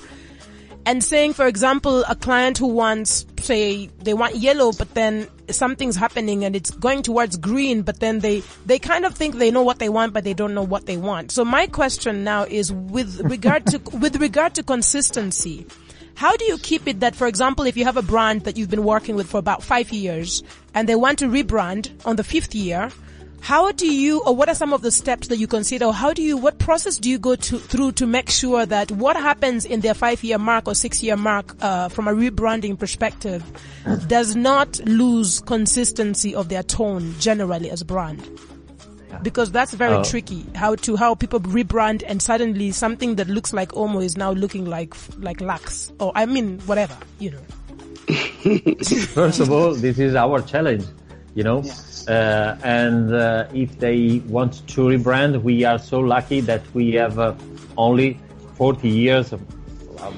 and 0.86 1.02
saying, 1.02 1.32
for 1.32 1.48
example, 1.48 2.04
a 2.08 2.14
client 2.14 2.56
who 2.56 2.68
wants, 2.68 3.26
say, 3.40 3.88
they 3.98 4.14
want 4.14 4.36
yellow, 4.36 4.70
but 4.72 4.94
then 4.94 5.26
something's 5.50 5.96
happening 5.96 6.44
and 6.44 6.54
it's 6.54 6.70
going 6.70 7.02
towards 7.02 7.36
green, 7.36 7.82
but 7.82 7.98
then 7.98 8.20
they, 8.20 8.44
they 8.66 8.78
kind 8.78 9.04
of 9.04 9.12
think 9.12 9.34
they 9.34 9.50
know 9.50 9.62
what 9.62 9.80
they 9.80 9.88
want, 9.88 10.12
but 10.12 10.22
they 10.22 10.32
don't 10.32 10.54
know 10.54 10.62
what 10.62 10.86
they 10.86 10.96
want. 10.96 11.32
So 11.32 11.44
my 11.44 11.66
question 11.66 12.22
now 12.22 12.44
is 12.44 12.72
with 12.72 13.20
regard 13.24 13.66
to, 13.66 13.78
with 13.98 14.16
regard 14.20 14.54
to 14.54 14.62
consistency, 14.62 15.66
how 16.14 16.36
do 16.36 16.44
you 16.44 16.56
keep 16.56 16.86
it 16.86 17.00
that, 17.00 17.16
for 17.16 17.26
example, 17.26 17.66
if 17.66 17.76
you 17.76 17.84
have 17.84 17.96
a 17.96 18.02
brand 18.02 18.42
that 18.44 18.56
you've 18.56 18.70
been 18.70 18.84
working 18.84 19.16
with 19.16 19.28
for 19.28 19.38
about 19.38 19.64
five 19.64 19.90
years 19.90 20.44
and 20.72 20.88
they 20.88 20.94
want 20.94 21.18
to 21.18 21.26
rebrand 21.26 21.90
on 22.06 22.14
the 22.14 22.24
fifth 22.24 22.54
year, 22.54 22.90
how 23.40 23.70
do 23.72 23.86
you, 23.86 24.22
or 24.24 24.34
what 24.34 24.48
are 24.48 24.54
some 24.54 24.72
of 24.72 24.82
the 24.82 24.90
steps 24.90 25.28
that 25.28 25.36
you 25.38 25.46
consider? 25.46 25.84
Or 25.86 25.92
how 25.92 26.12
do 26.12 26.22
you, 26.22 26.36
what 26.36 26.58
process 26.58 26.96
do 26.98 27.08
you 27.08 27.18
go 27.18 27.36
to, 27.36 27.58
through 27.58 27.92
to 27.92 28.06
make 28.06 28.28
sure 28.30 28.66
that 28.66 28.90
what 28.90 29.16
happens 29.16 29.64
in 29.64 29.80
their 29.80 29.94
five 29.94 30.22
year 30.24 30.38
mark 30.38 30.66
or 30.66 30.74
six 30.74 31.02
year 31.02 31.16
mark, 31.16 31.54
uh, 31.60 31.88
from 31.88 32.08
a 32.08 32.12
rebranding 32.12 32.78
perspective 32.78 33.44
does 34.08 34.34
not 34.34 34.80
lose 34.86 35.40
consistency 35.40 36.34
of 36.34 36.48
their 36.48 36.62
tone 36.64 37.14
generally 37.20 37.70
as 37.70 37.80
a 37.82 37.84
brand? 37.84 38.28
Because 39.22 39.50
that's 39.52 39.72
very 39.72 39.94
Oh. 39.94 40.02
tricky. 40.04 40.44
How 40.54 40.74
to, 40.76 40.96
how 40.96 41.14
people 41.14 41.40
rebrand 41.40 42.02
and 42.06 42.20
suddenly 42.20 42.70
something 42.72 43.14
that 43.14 43.28
looks 43.28 43.52
like 43.52 43.70
Omo 43.72 44.04
is 44.04 44.16
now 44.16 44.32
looking 44.32 44.64
like, 44.66 44.94
like 45.18 45.40
Lux. 45.40 45.92
Or 46.00 46.12
I 46.14 46.26
mean, 46.26 46.58
whatever, 46.66 46.96
you 47.18 47.30
know. 47.30 47.38
First 49.14 49.40
of 49.40 49.50
all, 49.50 49.74
this 49.74 49.98
is 49.98 50.14
our 50.14 50.42
challenge, 50.42 50.84
you 51.34 51.44
know. 51.44 51.62
Uh, 52.08 52.56
and 52.62 53.12
uh, 53.12 53.46
if 53.52 53.78
they 53.78 54.22
want 54.28 54.66
to 54.68 54.82
rebrand, 54.82 55.42
we 55.42 55.64
are 55.64 55.78
so 55.78 55.98
lucky 56.00 56.40
that 56.40 56.62
we 56.72 56.92
have 56.92 57.18
uh, 57.18 57.34
only 57.76 58.18
40 58.54 58.88
years, 58.88 59.32
of, 59.32 59.40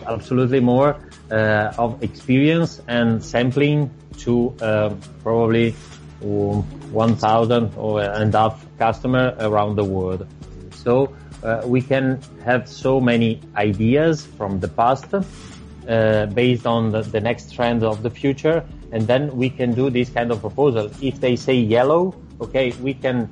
absolutely 0.07 0.61
more, 0.61 0.97
uh, 1.31 1.73
of 1.79 2.03
experience 2.03 2.81
and 2.89 3.25
sampling 3.25 3.91
to 4.19 4.55
uh, 4.61 4.95
probably 5.23 5.75
um, 6.23 6.63
1,000 6.93 7.75
or 7.77 8.03
and 8.03 8.35
half 8.35 8.65
customer 8.79 9.35
around 9.41 9.77
the 9.77 9.85
world. 9.85 10.27
So 10.75 11.15
uh, 11.43 11.63
we 11.65 11.81
can 11.81 12.21
have 12.45 12.69
so 12.69 13.01
many 13.01 13.41
ideas 13.57 14.25
from 14.25 14.61
the 14.61 14.69
past 14.69 15.07
uh, 15.15 16.27
based 16.27 16.67
on 16.67 16.93
the, 16.93 17.03
the 17.03 17.21
next 17.21 17.53
trend 17.53 17.83
of 17.83 18.03
the 18.03 18.11
future, 18.11 18.65
and 18.93 19.07
then 19.07 19.37
we 19.37 19.51
can 19.51 19.75
do 19.75 19.91
this 19.91 20.11
kind 20.11 20.31
of 20.31 20.41
proposal. 20.41 20.91
If 21.01 21.21
they 21.21 21.37
say 21.37 21.55
yellow, 21.55 22.15
okay, 22.41 22.73
we 22.81 22.95
can 22.95 23.29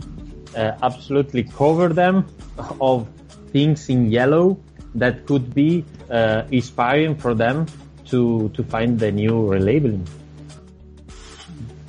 uh, 0.57 0.73
absolutely 0.83 1.45
cover 1.45 1.89
them 1.89 2.27
of 2.81 3.09
things 3.53 3.89
in 3.89 4.11
yellow 4.11 4.59
that 4.95 5.27
could 5.27 5.55
be 5.55 5.85
uh, 6.11 6.43
inspiring 6.51 7.17
for 7.17 7.35
them 7.35 7.67
to 8.07 8.49
to 8.55 8.63
find 8.63 8.99
the 8.99 9.11
new 9.13 9.35
relabeling. 9.47 10.07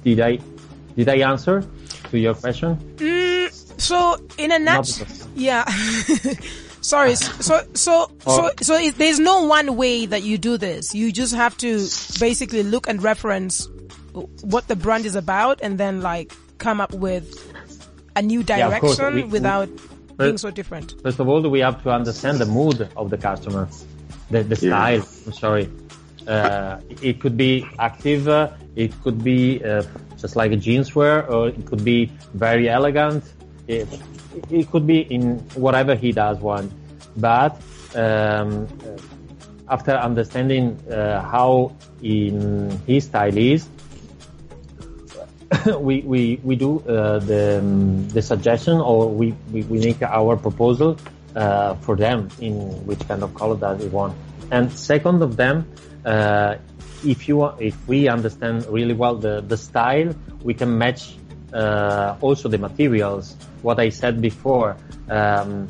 Did 0.03 0.19
I 0.19 0.39
did 0.95 1.09
I 1.09 1.17
answer 1.27 1.63
to 2.11 2.17
your 2.17 2.33
question? 2.33 2.77
So 3.77 4.17
in 4.37 4.51
a 4.51 4.59
nutshell, 4.59 5.07
yeah. 5.35 5.65
Sorry. 6.87 7.15
So 7.47 7.55
so 7.73 8.09
so 8.25 8.51
so 8.61 8.73
it, 8.75 8.97
there's 8.97 9.19
no 9.19 9.43
one 9.45 9.75
way 9.75 10.05
that 10.05 10.23
you 10.23 10.37
do 10.37 10.57
this. 10.57 10.95
You 10.95 11.11
just 11.11 11.33
have 11.35 11.55
to 11.57 11.71
basically 12.19 12.63
look 12.63 12.87
and 12.87 13.03
reference 13.03 13.67
what 14.53 14.67
the 14.67 14.75
brand 14.75 15.05
is 15.05 15.15
about, 15.15 15.59
and 15.61 15.77
then 15.77 16.01
like 16.01 16.31
come 16.59 16.79
up 16.81 16.93
with 16.93 17.27
a 18.15 18.21
new 18.21 18.41
Yeah, 18.47 18.67
of 18.69 18.79
course, 18.81 18.97
direction 18.97 19.15
we- 19.15 19.23
we- 19.23 19.29
without 19.37 19.69
but- 20.17 20.25
being 20.25 20.37
so 20.37 20.49
different. 20.49 20.95
First 21.03 21.19
of 21.19 21.27
all, 21.29 21.41
we 21.49 21.59
have 21.59 21.83
to 21.83 21.89
understand 21.91 22.39
the 22.39 22.45
mood 22.47 22.89
of 22.95 23.09
the 23.13 23.17
customer, 23.17 23.67
the, 24.31 24.41
the 24.43 24.55
Yeah. 24.55 24.71
style. 24.71 25.03
I'm 25.27 25.33
sorry. 25.33 25.69
Uh, 26.27 26.79
it 27.09 27.19
could 27.21 27.37
be 27.37 27.65
active, 27.79 28.27
uh, 28.27 28.49
it 28.75 28.91
could 29.03 29.23
be 29.23 29.63
uh, 29.63 29.83
just 30.21 30.35
like 30.35 30.51
a 30.51 30.57
jeans 30.65 30.95
wear, 30.95 31.15
or 31.31 31.49
it 31.49 31.65
could 31.69 31.83
be 31.85 31.99
very 32.33 32.67
elegant. 32.69 33.23
It, 33.67 33.87
it 34.49 34.71
could 34.71 34.87
be 34.87 34.99
in 35.01 35.39
whatever 35.55 35.95
he 35.95 36.11
does 36.11 36.39
want. 36.39 36.71
But 37.15 37.59
um, 37.95 38.67
after 39.69 39.91
understanding 39.91 40.79
uh, 40.89 41.21
how 41.21 41.75
in 42.01 42.71
his 42.85 43.05
style 43.05 43.37
is, 43.37 43.67
we, 45.79 46.01
we, 46.01 46.39
we 46.43 46.55
do 46.55 46.79
uh, 46.79 47.19
the, 47.19 47.59
um, 47.59 48.07
the 48.09 48.21
suggestion 48.21 48.79
or 48.79 49.09
we, 49.09 49.33
we, 49.51 49.63
we 49.63 49.79
make 49.79 50.01
our 50.01 50.35
proposal 50.37 50.97
uh, 51.35 51.75
for 51.75 51.95
them 51.95 52.29
in 52.39 52.85
which 52.85 52.99
kind 53.07 53.23
of 53.23 53.33
color 53.33 53.55
that 53.55 53.79
they 53.79 53.87
want. 53.87 54.15
And 54.51 54.71
second 54.71 55.21
of 55.21 55.35
them, 55.35 55.69
uh, 56.05 56.55
if 57.05 57.27
you 57.27 57.45
if 57.59 57.87
we 57.87 58.07
understand 58.07 58.65
really 58.65 58.93
well 58.93 59.15
the 59.15 59.41
the 59.41 59.57
style, 59.57 60.15
we 60.43 60.53
can 60.53 60.77
match 60.77 61.15
uh, 61.53 62.17
also 62.21 62.49
the 62.49 62.57
materials. 62.57 63.35
What 63.61 63.79
I 63.79 63.89
said 63.89 64.21
before. 64.21 64.77
Um, 65.09 65.67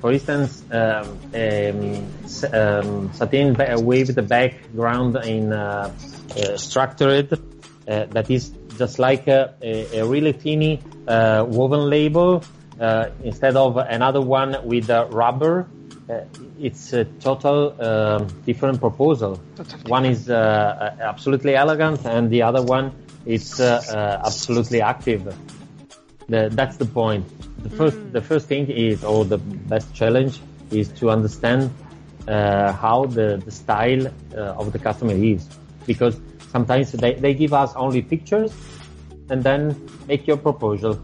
for 0.00 0.12
instance, 0.12 0.64
um, 0.70 1.18
um, 1.34 2.06
um, 2.54 3.12
satin 3.12 3.54
with 3.84 4.14
the 4.14 4.22
background 4.22 5.16
in 5.16 5.52
uh, 5.52 5.92
uh, 6.36 6.56
structured, 6.56 7.32
uh, 7.32 8.06
that 8.06 8.30
is 8.30 8.52
just 8.78 8.98
like 8.98 9.28
a, 9.28 9.54
a, 9.62 10.02
really 10.06 10.32
teeny 10.32 10.80
uh, 11.06 11.44
woven 11.46 11.90
label 11.90 12.42
uh, 12.80 13.10
instead 13.22 13.56
of 13.56 13.76
another 13.76 14.22
one 14.22 14.56
with 14.64 14.88
rubber. 14.88 15.68
Uh, 16.08 16.24
it's 16.58 16.94
a 16.94 17.04
total 17.04 17.76
um, 17.82 18.26
different 18.46 18.80
proposal. 18.80 19.36
One 19.86 20.06
is 20.06 20.30
absolutely 20.30 21.56
elegant, 21.56 22.06
and 22.06 22.30
the 22.30 22.42
other 22.42 22.62
one 22.62 22.92
is 23.26 23.60
absolutely 23.60 24.80
active. 24.80 25.34
The, 26.28 26.48
that's 26.52 26.76
the 26.76 26.86
point 26.86 27.26
the 27.62 27.70
first 27.70 27.96
mm. 27.96 28.12
the 28.12 28.20
first 28.20 28.46
thing 28.48 28.68
is 28.68 29.04
or 29.04 29.24
the 29.24 29.38
best 29.38 29.92
challenge 29.94 30.40
is 30.70 30.88
to 31.00 31.10
understand 31.10 31.70
uh, 32.28 32.72
how 32.72 33.06
the, 33.06 33.42
the 33.44 33.50
style 33.50 34.06
uh, 34.06 34.60
of 34.60 34.72
the 34.72 34.78
customer 34.78 35.12
is 35.12 35.48
because 35.86 36.20
sometimes 36.50 36.92
they, 36.92 37.14
they 37.14 37.34
give 37.34 37.52
us 37.52 37.74
only 37.76 38.02
pictures 38.02 38.52
and 39.30 39.42
then 39.42 39.88
make 40.06 40.26
your 40.26 40.36
proposal 40.36 40.98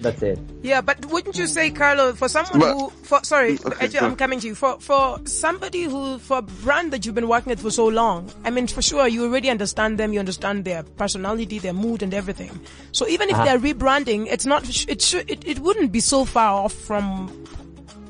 that's 0.00 0.22
it. 0.22 0.38
Yeah, 0.62 0.80
but 0.80 1.04
wouldn't 1.06 1.36
you 1.36 1.46
say, 1.46 1.70
Carlo, 1.70 2.12
for 2.12 2.28
someone 2.28 2.60
well, 2.60 2.78
who, 2.78 2.90
for, 2.90 3.24
sorry, 3.24 3.58
okay, 3.64 3.98
I'm 3.98 4.14
coming 4.16 4.38
to 4.40 4.46
you, 4.46 4.54
for, 4.54 4.78
for 4.80 5.18
somebody 5.24 5.82
who, 5.82 6.18
for 6.18 6.38
a 6.38 6.42
brand 6.42 6.92
that 6.92 7.04
you've 7.04 7.14
been 7.14 7.28
working 7.28 7.50
with 7.50 7.60
for 7.60 7.70
so 7.70 7.86
long, 7.88 8.30
I 8.44 8.50
mean, 8.50 8.68
for 8.68 8.80
sure, 8.80 9.08
you 9.08 9.24
already 9.24 9.50
understand 9.50 9.98
them, 9.98 10.12
you 10.12 10.20
understand 10.20 10.64
their 10.64 10.82
personality, 10.82 11.58
their 11.58 11.72
mood 11.72 12.02
and 12.02 12.14
everything. 12.14 12.60
So 12.92 13.08
even 13.08 13.28
if 13.28 13.34
uh-huh. 13.34 13.44
they're 13.44 13.74
rebranding, 13.74 14.28
it's 14.30 14.46
not, 14.46 14.68
it 14.88 15.02
should, 15.02 15.28
it, 15.28 15.46
it 15.46 15.58
wouldn't 15.58 15.90
be 15.90 16.00
so 16.00 16.24
far 16.24 16.64
off 16.64 16.72
from 16.72 17.28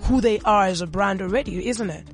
who 0.03 0.21
they 0.21 0.41
are 0.41 0.65
as 0.65 0.83
a 0.83 0.87
brand 0.87 1.23
already, 1.23 1.69
isn't 1.69 1.91
it? 1.91 2.07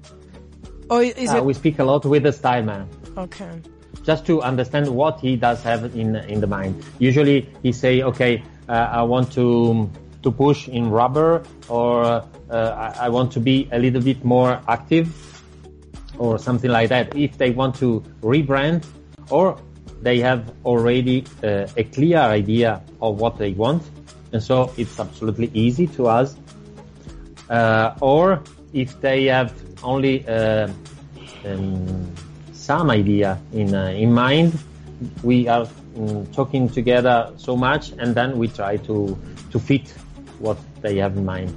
Or 0.88 1.02
is 1.02 1.30
uh, 1.30 1.38
it? 1.38 1.44
We 1.44 1.54
speak 1.54 1.78
a 1.80 1.84
lot 1.84 2.04
with 2.04 2.22
the 2.22 2.32
style 2.32 2.62
man. 2.62 2.88
Okay 3.16 3.60
just 4.04 4.26
to 4.26 4.42
understand 4.42 4.88
what 4.88 5.18
he 5.18 5.34
does 5.34 5.62
have 5.62 5.84
in 5.96 6.16
in 6.28 6.40
the 6.40 6.46
mind. 6.46 6.84
Usually 6.98 7.48
he 7.62 7.72
say, 7.72 8.02
okay, 8.02 8.42
I 8.68 9.02
want 9.02 9.32
to 9.32 9.90
to 10.22 10.30
push 10.32 10.68
in 10.68 10.90
rubber, 10.90 11.42
or 11.68 12.04
uh, 12.04 12.22
I, 12.50 13.06
I 13.06 13.08
want 13.08 13.32
to 13.32 13.40
be 13.40 13.68
a 13.72 13.78
little 13.78 14.00
bit 14.00 14.24
more 14.24 14.60
active, 14.68 15.08
or 16.18 16.38
something 16.38 16.70
like 16.70 16.88
that. 16.88 17.14
If 17.14 17.36
they 17.36 17.50
want 17.50 17.76
to 17.76 18.02
rebrand, 18.22 18.84
or 19.30 19.58
they 20.02 20.20
have 20.20 20.52
already 20.64 21.24
uh, 21.42 21.66
a 21.76 21.84
clear 21.84 22.18
idea 22.18 22.82
of 23.00 23.20
what 23.20 23.38
they 23.38 23.52
want, 23.52 23.82
and 24.32 24.42
so 24.42 24.72
it's 24.76 24.98
absolutely 24.98 25.50
easy 25.52 25.86
to 25.88 26.06
us. 26.06 26.36
Uh, 27.50 27.94
or 28.00 28.42
if 28.72 28.98
they 29.00 29.26
have 29.26 29.52
only 29.82 30.26
uh, 30.26 30.68
um, 31.44 32.14
some 32.52 32.90
idea 32.90 33.38
in 33.52 33.74
uh, 33.74 33.88
in 33.88 34.12
mind, 34.12 34.58
we 35.22 35.48
are 35.48 35.66
um, 35.96 36.26
talking 36.28 36.68
together 36.68 37.32
so 37.36 37.56
much, 37.56 37.92
and 37.98 38.14
then 38.14 38.38
we 38.38 38.48
try 38.48 38.76
to 38.88 39.18
to 39.50 39.58
fit 39.58 39.88
what 40.38 40.58
they 40.82 40.98
have 40.98 41.16
in 41.16 41.24
mind. 41.24 41.52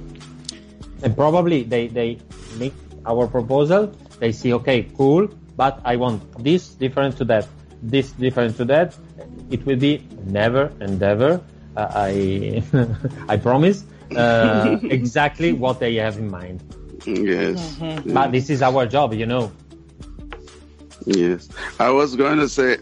And 1.02 1.16
probably 1.16 1.62
they 1.62 1.88
they 1.88 2.18
make 2.58 2.74
our 3.06 3.26
proposal. 3.26 3.92
They 4.18 4.32
see, 4.32 4.52
okay, 4.54 4.82
cool, 4.96 5.28
but 5.56 5.80
I 5.84 5.96
want 5.96 6.22
this 6.42 6.68
different 6.68 7.16
to 7.18 7.24
that, 7.26 7.46
this 7.82 8.10
different 8.12 8.56
to 8.56 8.64
that. 8.66 8.96
It 9.50 9.64
will 9.64 9.76
be 9.78 10.06
never 10.26 10.72
and 10.80 11.02
ever. 11.02 11.40
Uh, 11.76 11.86
I 11.94 12.62
I 13.28 13.36
promise 13.36 13.84
uh, 14.16 14.78
exactly 14.82 15.52
what 15.52 15.80
they 15.80 15.94
have 15.96 16.18
in 16.18 16.30
mind. 16.30 16.62
Yes. 17.06 17.78
But 18.06 18.32
this 18.32 18.50
is 18.50 18.62
our 18.62 18.86
job, 18.86 19.14
you 19.14 19.26
know. 19.26 19.52
Yes. 21.06 21.48
I 21.78 21.90
was 21.90 22.16
going 22.16 22.38
to 22.38 22.48
say, 22.48 22.78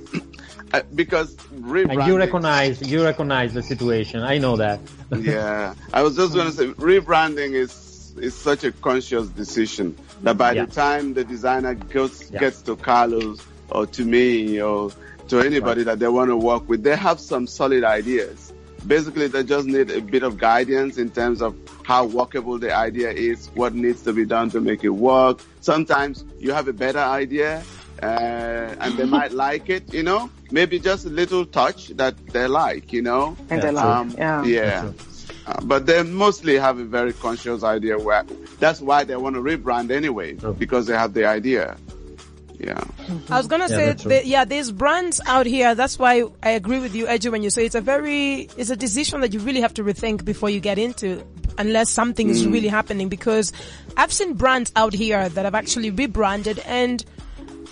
Uh, 0.77 0.83
because 0.95 1.35
rebranding. 1.37 2.07
You 2.07 2.19
recognize 2.19 2.87
you 2.87 3.03
recognize 3.03 3.55
the 3.55 3.63
situation. 3.63 4.21
I 4.21 4.37
know 4.37 4.57
that. 4.57 4.79
yeah, 5.19 5.75
I 5.91 6.03
was 6.03 6.17
just 6.17 6.35
going 6.35 6.49
to 6.49 6.53
say 6.53 6.67
rebranding 6.67 7.53
is 7.53 8.13
is 8.19 8.35
such 8.35 8.63
a 8.65 8.73
conscious 8.73 9.29
decision 9.29 9.97
that 10.23 10.37
by 10.37 10.53
yeah. 10.53 10.67
the 10.67 10.73
time 10.75 11.15
the 11.15 11.25
designer 11.25 11.73
goes 11.75 12.31
yeah. 12.31 12.41
gets 12.41 12.61
to 12.63 12.77
Carlos 12.77 13.41
or 13.71 13.87
to 13.87 14.05
me 14.05 14.61
or 14.61 14.91
to 15.29 15.41
anybody 15.41 15.81
right. 15.81 15.87
that 15.87 15.99
they 15.99 16.09
want 16.09 16.29
to 16.29 16.37
work 16.37 16.69
with, 16.69 16.83
they 16.83 16.97
have 16.97 17.21
some 17.21 17.47
solid 17.47 17.83
ideas. 17.83 18.53
Basically, 18.87 19.29
they 19.29 19.45
just 19.45 19.67
need 19.67 19.91
a 19.91 20.03
bit 20.03 20.23
of 20.23 20.37
guidance 20.37 20.99
in 20.99 21.11
terms 21.11 21.41
of 21.41 21.57
how 21.85 22.05
workable 22.05 22.59
the 22.59 22.75
idea 22.75 23.11
is, 23.11 23.49
what 23.55 23.75
needs 23.75 24.03
to 24.03 24.13
be 24.13 24.27
done 24.27 24.51
to 24.51 24.61
make 24.61 24.85
it 24.85 24.91
work. 24.91 25.41
Sometimes 25.63 26.23
you 26.39 26.53
have 26.53 26.69
a 26.69 26.73
better 26.75 26.99
idea 26.99 27.65
uh, 28.03 28.75
and 28.81 28.97
they 28.97 29.05
might 29.05 29.33
like 29.33 29.69
it, 29.69 29.93
you 29.93 30.03
know, 30.03 30.31
maybe 30.51 30.79
just 30.79 31.07
a 31.07 31.11
little 31.11 31.47
touch 31.47 31.89
that 31.89 32.15
they 32.29 32.47
like, 32.47 32.93
you 32.93 33.03
know. 33.03 33.37
And 33.51 33.63
they 33.63 33.71
like, 33.71 33.85
um, 33.85 34.15
yeah. 34.17 34.45
Yeah. 34.45 34.93
Uh, 35.47 35.61
but 35.63 35.87
they 35.87 36.03
mostly 36.03 36.57
have 36.59 36.79
a 36.79 36.85
very 36.85 37.13
conscious 37.13 37.63
idea 37.63 37.99
where 37.99 38.25
that's 38.59 38.81
why 38.81 39.05
they 39.05 39.17
want 39.17 39.37
to 39.37 39.43
rebrand 39.43 39.91
anyway, 39.91 40.37
oh. 40.43 40.53
because 40.53 40.87
they 40.87 40.95
have 40.95 41.15
the 41.15 41.25
idea. 41.25 41.77
Yeah. 42.59 42.83
I 43.31 43.37
was 43.37 43.47
gonna 43.47 43.69
yeah, 43.69 43.97
say, 43.97 44.25
yeah, 44.25 44.45
there's 44.45 44.73
brands 44.73 45.21
out 45.27 45.47
here. 45.47 45.75
That's 45.75 45.99
why 45.99 46.25
I 46.43 46.51
agree 46.51 46.81
with 46.81 46.95
you, 46.95 47.07
Eji, 47.07 47.31
when 47.31 47.43
you 47.43 47.51
say 47.51 47.67
it's 47.67 47.75
a 47.75 47.81
very, 47.81 48.49
it's 48.57 48.71
a 48.71 48.77
decision 48.77 49.21
that 49.21 49.35
you 49.35 49.41
really 49.41 49.61
have 49.61 49.75
to 49.75 49.85
rethink 49.85 50.25
before 50.25 50.49
you 50.49 50.59
get 50.59 50.79
into, 50.79 51.23
unless 51.59 51.91
something 51.91 52.29
mm. 52.29 52.31
is 52.31 52.47
really 52.47 52.69
happening. 52.69 53.09
Because 53.09 53.53
I've 53.97 54.13
seen 54.13 54.35
brands 54.35 54.73
out 54.75 54.95
here 54.95 55.29
that 55.29 55.45
have 55.45 55.55
actually 55.55 55.91
rebranded 55.91 56.59
and 56.61 57.05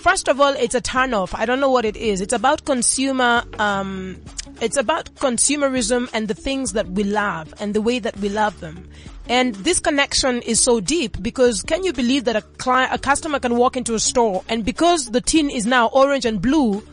first 0.04 0.28
of 0.28 0.38
all, 0.38 0.52
it's 0.52 0.74
a 0.74 0.82
turnoff. 0.82 1.34
I 1.34 1.46
don't 1.46 1.60
know 1.60 1.70
what 1.70 1.86
it 1.86 1.96
is. 1.96 2.20
It's 2.20 2.34
about 2.34 2.66
consumer, 2.66 3.42
um, 3.58 4.20
it's 4.60 4.76
about 4.76 5.14
consumerism 5.14 6.10
and 6.12 6.28
the 6.28 6.34
things 6.34 6.74
that 6.74 6.86
we 6.86 7.04
love 7.04 7.54
and 7.58 7.72
the 7.72 7.80
way 7.80 8.00
that 8.00 8.14
we 8.18 8.28
love 8.28 8.60
them. 8.60 8.86
And 9.30 9.54
this 9.54 9.80
connection 9.80 10.42
is 10.42 10.60
so 10.60 10.80
deep 10.80 11.22
because 11.22 11.62
can 11.62 11.84
you 11.84 11.94
believe 11.94 12.24
that 12.24 12.36
a 12.36 12.42
client, 12.42 12.92
a 12.92 12.98
customer 12.98 13.40
can 13.40 13.56
walk 13.56 13.78
into 13.78 13.94
a 13.94 13.98
store 13.98 14.44
and 14.50 14.62
because 14.62 15.10
the 15.10 15.22
tin 15.22 15.48
is 15.48 15.64
now 15.64 15.86
orange 15.86 16.26
and 16.26 16.42
blue, 16.42 16.86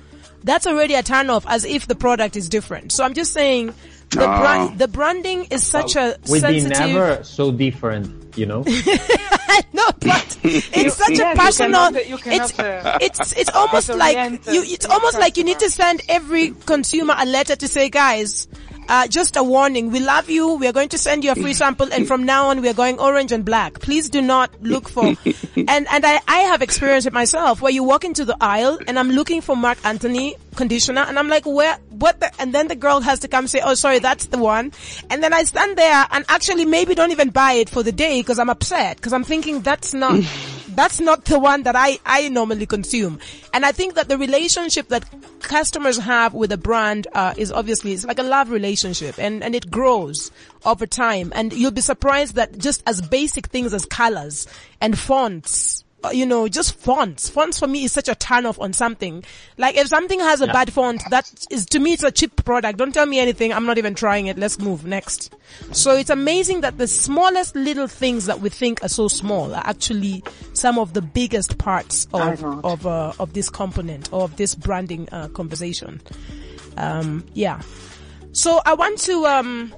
that's 0.45 0.65
already 0.65 0.93
a 0.93 1.03
turn 1.03 1.29
off 1.29 1.45
as 1.47 1.65
if 1.65 1.87
the 1.87 1.95
product 1.95 2.37
is 2.37 2.47
different. 2.47 2.93
So 2.93 3.03
I'm 3.03 3.13
just 3.13 3.33
saying 3.33 3.73
the, 4.11 4.25
brand, 4.25 4.79
the 4.79 4.87
branding 4.87 5.47
is 5.51 5.67
such 5.67 5.97
a 5.97 6.17
we 6.29 6.39
sensitive... 6.39 6.77
be 6.77 6.93
never 6.93 7.23
so 7.25 7.51
different, 7.51 8.20
you 8.37 8.45
know. 8.45 8.63
no, 9.73 9.85
but 9.99 10.37
it's 10.43 10.95
such 10.95 11.19
a 11.19 11.35
personal. 11.35 11.91
You 11.91 11.93
cannot, 11.93 12.09
you 12.09 12.17
cannot, 12.17 12.49
it's 12.49 12.59
uh, 12.59 12.97
it's 13.01 13.33
it's 13.33 13.49
almost 13.51 13.89
like 13.89 14.45
you. 14.47 14.63
It's 14.63 14.85
almost 14.85 15.19
like 15.19 15.37
you 15.37 15.43
need 15.43 15.59
to 15.59 15.69
send 15.69 16.01
every 16.09 16.51
consumer 16.65 17.15
a 17.17 17.25
letter 17.25 17.55
to 17.55 17.67
say, 17.67 17.89
guys, 17.89 18.47
uh, 18.91 19.07
just 19.07 19.37
a 19.37 19.43
warning. 19.43 19.89
We 19.89 20.01
love 20.01 20.29
you. 20.29 20.55
We 20.55 20.67
are 20.67 20.73
going 20.73 20.89
to 20.89 20.97
send 20.97 21.23
you 21.23 21.31
a 21.31 21.35
free 21.35 21.53
sample, 21.53 21.91
and 21.93 22.05
from 22.05 22.25
now 22.25 22.49
on, 22.49 22.61
we 22.61 22.67
are 22.67 22.73
going 22.73 22.99
orange 22.99 23.31
and 23.31 23.45
black. 23.45 23.79
Please 23.79 24.09
do 24.09 24.21
not 24.21 24.61
look 24.61 24.89
for. 24.89 25.05
and 25.55 25.87
and 25.89 26.05
I 26.05 26.19
I 26.27 26.39
have 26.51 26.61
experienced 26.61 27.07
it 27.07 27.13
myself, 27.13 27.61
where 27.61 27.71
you 27.71 27.83
walk 27.83 28.03
into 28.03 28.25
the 28.25 28.35
aisle, 28.41 28.79
and 28.85 28.99
I'm 28.99 29.09
looking 29.09 29.39
for 29.39 29.55
Marc 29.55 29.77
Anthony 29.85 30.35
conditioner, 30.57 31.01
and 31.01 31.17
I'm 31.17 31.29
like, 31.29 31.45
where 31.45 31.77
what? 31.89 32.19
The, 32.19 32.31
and 32.41 32.53
then 32.53 32.67
the 32.67 32.75
girl 32.75 32.99
has 32.99 33.19
to 33.19 33.29
come 33.29 33.47
say, 33.47 33.61
oh, 33.63 33.75
sorry, 33.75 33.99
that's 33.99 34.25
the 34.25 34.37
one. 34.37 34.73
And 35.09 35.23
then 35.23 35.33
I 35.33 35.43
stand 35.43 35.77
there 35.77 36.05
and 36.11 36.25
actually 36.27 36.65
maybe 36.65 36.93
don't 36.93 37.11
even 37.11 37.29
buy 37.29 37.53
it 37.53 37.69
for 37.69 37.83
the 37.83 37.93
day 37.93 38.19
because 38.19 38.39
I'm 38.39 38.49
upset 38.49 38.97
because 38.97 39.13
I'm 39.13 39.23
thinking 39.23 39.61
that's 39.61 39.93
not 39.93 40.19
that's 40.81 40.99
not 40.99 41.25
the 41.25 41.37
one 41.37 41.61
that 41.63 41.75
I, 41.75 41.99
I 42.07 42.27
normally 42.29 42.65
consume. 42.65 43.19
And 43.53 43.63
I 43.63 43.71
think 43.71 43.93
that 43.93 44.09
the 44.09 44.17
relationship 44.17 44.87
that 44.87 45.05
customers 45.41 45.99
have 45.99 46.33
with 46.33 46.51
a 46.51 46.57
brand, 46.57 47.07
uh, 47.13 47.35
is 47.37 47.51
obviously, 47.51 47.93
it's 47.93 48.03
like 48.03 48.17
a 48.17 48.23
love 48.23 48.49
relationship 48.49 49.19
and, 49.19 49.43
and 49.43 49.53
it 49.53 49.69
grows 49.69 50.31
over 50.65 50.87
time. 50.87 51.31
And 51.35 51.53
you'll 51.53 51.69
be 51.69 51.81
surprised 51.81 52.33
that 52.33 52.57
just 52.57 52.81
as 52.87 52.99
basic 52.99 53.45
things 53.45 53.75
as 53.75 53.85
colors 53.85 54.47
and 54.81 54.97
fonts, 54.97 55.83
you 56.11 56.25
know, 56.25 56.47
just 56.47 56.75
fonts. 56.75 57.29
Fonts 57.29 57.59
for 57.59 57.67
me 57.67 57.83
is 57.83 57.91
such 57.91 58.07
a 58.07 58.15
turn 58.15 58.45
off 58.45 58.59
on 58.59 58.73
something. 58.73 59.23
Like 59.57 59.75
if 59.77 59.87
something 59.87 60.19
has 60.19 60.41
a 60.41 60.47
yeah. 60.47 60.53
bad 60.53 60.73
font, 60.73 61.03
that 61.09 61.31
is 61.49 61.65
to 61.67 61.79
me 61.79 61.93
it's 61.93 62.03
a 62.03 62.11
cheap 62.11 62.43
product. 62.43 62.77
Don't 62.77 62.93
tell 62.93 63.05
me 63.05 63.19
anything. 63.19 63.53
I'm 63.53 63.65
not 63.65 63.77
even 63.77 63.93
trying 63.93 64.27
it. 64.27 64.37
Let's 64.37 64.59
move 64.59 64.85
next. 64.85 65.33
So 65.71 65.95
it's 65.95 66.09
amazing 66.09 66.61
that 66.61 66.77
the 66.77 66.87
smallest 66.87 67.55
little 67.55 67.87
things 67.87 68.25
that 68.25 68.39
we 68.39 68.49
think 68.49 68.83
are 68.83 68.89
so 68.89 69.07
small 69.07 69.53
are 69.53 69.63
actually 69.65 70.23
some 70.53 70.79
of 70.79 70.93
the 70.93 71.01
biggest 71.01 71.57
parts 71.57 72.07
of 72.13 72.43
of 72.65 72.85
uh, 72.87 73.13
of 73.19 73.33
this 73.33 73.49
component 73.49 74.11
of 74.13 74.35
this 74.37 74.55
branding 74.55 75.07
uh, 75.11 75.27
conversation. 75.29 76.01
Um, 76.77 77.25
yeah. 77.33 77.61
So 78.33 78.61
I 78.65 78.73
want 78.73 78.99
to 79.01 79.25
um, 79.25 79.73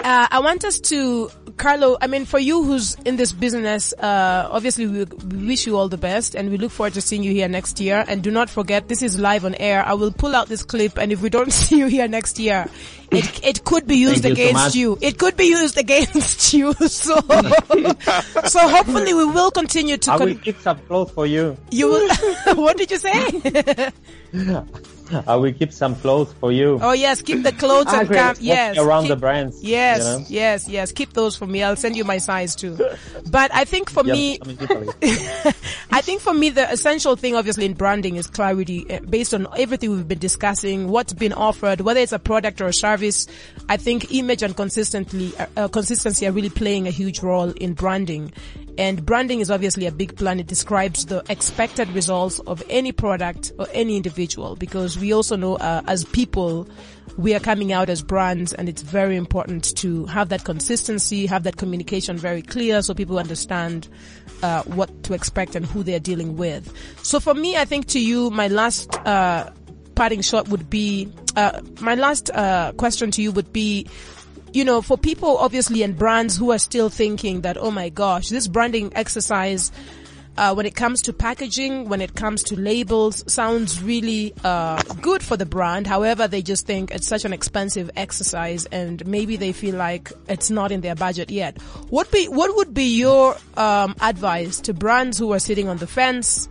uh, 0.00 0.28
I 0.30 0.40
want 0.40 0.64
us 0.64 0.80
to 0.80 1.30
Carlo, 1.58 1.98
I 2.00 2.06
mean, 2.06 2.24
for 2.24 2.38
you 2.38 2.62
who's 2.62 2.94
in 3.04 3.16
this 3.16 3.32
business, 3.32 3.92
uh, 3.92 4.48
obviously 4.50 4.86
we, 4.86 5.04
we 5.04 5.46
wish 5.48 5.66
you 5.66 5.76
all 5.76 5.88
the 5.88 5.98
best 5.98 6.34
and 6.34 6.50
we 6.50 6.56
look 6.56 6.70
forward 6.70 6.94
to 6.94 7.00
seeing 7.00 7.24
you 7.24 7.32
here 7.32 7.48
next 7.48 7.80
year. 7.80 8.04
And 8.06 8.22
do 8.22 8.30
not 8.30 8.48
forget, 8.48 8.88
this 8.88 9.02
is 9.02 9.18
live 9.18 9.44
on 9.44 9.54
air. 9.56 9.84
I 9.84 9.94
will 9.94 10.12
pull 10.12 10.36
out 10.36 10.48
this 10.48 10.62
clip 10.62 10.98
and 10.98 11.10
if 11.12 11.20
we 11.20 11.28
don't 11.30 11.52
see 11.60 11.78
you 11.78 11.86
here 11.86 12.06
next 12.08 12.38
year, 12.38 12.66
it, 13.10 13.44
it 13.44 13.64
could 13.64 13.86
be 13.86 13.96
used 13.96 14.22
Thank 14.22 14.38
you 14.38 14.44
so 14.44 14.50
against 14.50 14.76
you. 14.76 14.98
It 15.00 15.18
could 15.18 15.36
be 15.36 15.46
used 15.46 15.76
against 15.78 16.52
you. 16.54 16.72
So, 16.74 17.14
so 18.44 18.68
hopefully 18.68 19.14
we 19.14 19.24
will 19.24 19.50
continue 19.50 19.96
to, 19.96 20.12
I 20.12 20.16
will 20.16 20.26
con- 20.28 20.38
keep 20.38 20.60
some 20.60 20.78
clothes 20.80 21.10
for 21.10 21.26
you. 21.26 21.56
you 21.70 21.88
will, 21.88 22.08
what 22.56 22.76
did 22.76 22.90
you 22.90 22.98
say? 22.98 23.90
I 25.26 25.36
will 25.36 25.52
keep 25.52 25.72
some 25.72 25.94
clothes 25.96 26.32
for 26.40 26.52
you. 26.52 26.78
Oh 26.82 26.92
yes, 26.92 27.22
keep 27.22 27.42
the 27.42 27.52
clothes 27.52 27.86
Ah, 27.88 28.00
and 28.00 28.08
great. 28.08 28.40
Yes, 28.40 28.76
around 28.78 29.02
keep- 29.04 29.10
the 29.10 29.16
brands. 29.16 29.62
Yes, 29.62 29.98
you 29.98 30.04
know? 30.04 30.24
yes, 30.28 30.68
yes. 30.68 30.92
Keep 30.92 31.12
those 31.14 31.36
for 31.36 31.46
me. 31.46 31.62
I'll 31.62 31.76
send 31.76 31.96
you 31.96 32.04
my 32.04 32.18
size 32.18 32.54
too. 32.54 32.76
But 33.30 33.50
I 33.54 33.64
think 33.64 33.90
for 33.90 34.04
Yeah, 34.04 34.12
me, 34.14 34.38
I'm 34.42 34.50
in 34.50 34.58
Italy. 34.60 34.88
I 35.90 36.00
think 36.00 36.20
for 36.20 36.32
me, 36.34 36.50
the 36.50 36.70
essential 36.70 37.16
thing, 37.16 37.34
obviously, 37.34 37.64
in 37.66 37.74
branding 37.74 38.16
is 38.16 38.26
clarity. 38.26 38.86
uh, 38.90 39.00
Based 39.00 39.32
on 39.34 39.46
everything 39.56 39.90
we've 39.90 40.06
been 40.08 40.18
discussing, 40.18 40.88
what's 40.88 41.12
been 41.12 41.32
offered, 41.32 41.80
whether 41.80 42.00
it's 42.00 42.12
a 42.12 42.18
product 42.18 42.60
or 42.60 42.66
a 42.66 42.72
service, 42.72 43.26
I 43.68 43.76
think 43.76 44.12
image 44.12 44.42
and 44.42 44.56
consistently, 44.56 45.32
uh, 45.38 45.46
uh, 45.56 45.68
consistency 45.68 46.26
are 46.26 46.32
really 46.32 46.50
playing 46.50 46.86
a 46.86 46.90
huge 46.90 47.20
role 47.22 47.50
in 47.50 47.74
branding. 47.74 48.32
And 48.78 49.04
branding 49.04 49.40
is 49.40 49.50
obviously 49.50 49.86
a 49.86 49.92
big 49.92 50.16
plan. 50.16 50.38
It 50.38 50.46
describes 50.46 51.06
the 51.06 51.24
expected 51.28 51.90
results 51.90 52.38
of 52.40 52.62
any 52.70 52.92
product 52.92 53.50
or 53.58 53.66
any 53.72 53.96
individual 53.96 54.54
because 54.54 54.96
we 54.96 55.12
also 55.12 55.34
know 55.34 55.56
uh, 55.56 55.82
as 55.88 56.04
people, 56.04 56.68
we 57.16 57.34
are 57.34 57.40
coming 57.40 57.72
out 57.72 57.90
as 57.90 58.02
brands 58.02 58.52
and 58.52 58.68
it's 58.68 58.82
very 58.82 59.16
important 59.16 59.76
to 59.78 60.06
have 60.06 60.28
that 60.28 60.44
consistency, 60.44 61.26
have 61.26 61.42
that 61.42 61.56
communication 61.56 62.16
very 62.16 62.40
clear 62.40 62.80
so 62.80 62.94
people 62.94 63.18
understand 63.18 63.88
uh, 64.44 64.62
what 64.62 65.02
to 65.02 65.12
expect 65.12 65.56
and 65.56 65.66
who 65.66 65.82
they're 65.82 65.98
dealing 65.98 66.36
with. 66.36 66.72
So 67.02 67.18
for 67.18 67.34
me, 67.34 67.56
I 67.56 67.64
think 67.64 67.86
to 67.88 68.00
you, 68.00 68.30
my 68.30 68.46
last 68.46 68.94
uh, 69.04 69.50
parting 69.96 70.20
shot 70.20 70.48
would 70.50 70.70
be, 70.70 71.12
uh, 71.34 71.60
my 71.80 71.96
last 71.96 72.30
uh, 72.30 72.70
question 72.76 73.10
to 73.10 73.22
you 73.22 73.32
would 73.32 73.52
be, 73.52 73.88
you 74.58 74.64
know, 74.64 74.82
for 74.82 74.98
people 74.98 75.38
obviously 75.38 75.84
and 75.84 75.96
brands 75.96 76.36
who 76.36 76.50
are 76.50 76.58
still 76.58 76.88
thinking 76.88 77.42
that, 77.42 77.56
oh 77.56 77.70
my 77.70 77.90
gosh, 77.90 78.28
this 78.28 78.48
branding 78.48 78.90
exercise, 78.96 79.70
uh, 80.36 80.52
when 80.52 80.66
it 80.66 80.74
comes 80.74 81.00
to 81.02 81.12
packaging, 81.12 81.88
when 81.88 82.00
it 82.00 82.16
comes 82.16 82.42
to 82.42 82.58
labels, 82.58 83.22
sounds 83.32 83.80
really 83.80 84.34
uh, 84.42 84.82
good 85.00 85.22
for 85.22 85.36
the 85.36 85.46
brand. 85.46 85.86
However, 85.86 86.26
they 86.26 86.42
just 86.42 86.66
think 86.66 86.90
it's 86.90 87.06
such 87.06 87.24
an 87.24 87.32
expensive 87.32 87.88
exercise, 87.94 88.66
and 88.66 89.06
maybe 89.06 89.36
they 89.36 89.52
feel 89.52 89.76
like 89.76 90.12
it's 90.28 90.50
not 90.50 90.72
in 90.72 90.80
their 90.80 90.96
budget 90.96 91.30
yet. 91.30 91.62
What 91.90 92.10
be 92.10 92.26
what 92.26 92.56
would 92.56 92.74
be 92.74 92.98
your 92.98 93.36
um, 93.56 93.94
advice 94.00 94.60
to 94.62 94.74
brands 94.74 95.18
who 95.18 95.32
are 95.32 95.40
sitting 95.40 95.68
on 95.68 95.76
the 95.78 95.86
fence, 95.86 96.48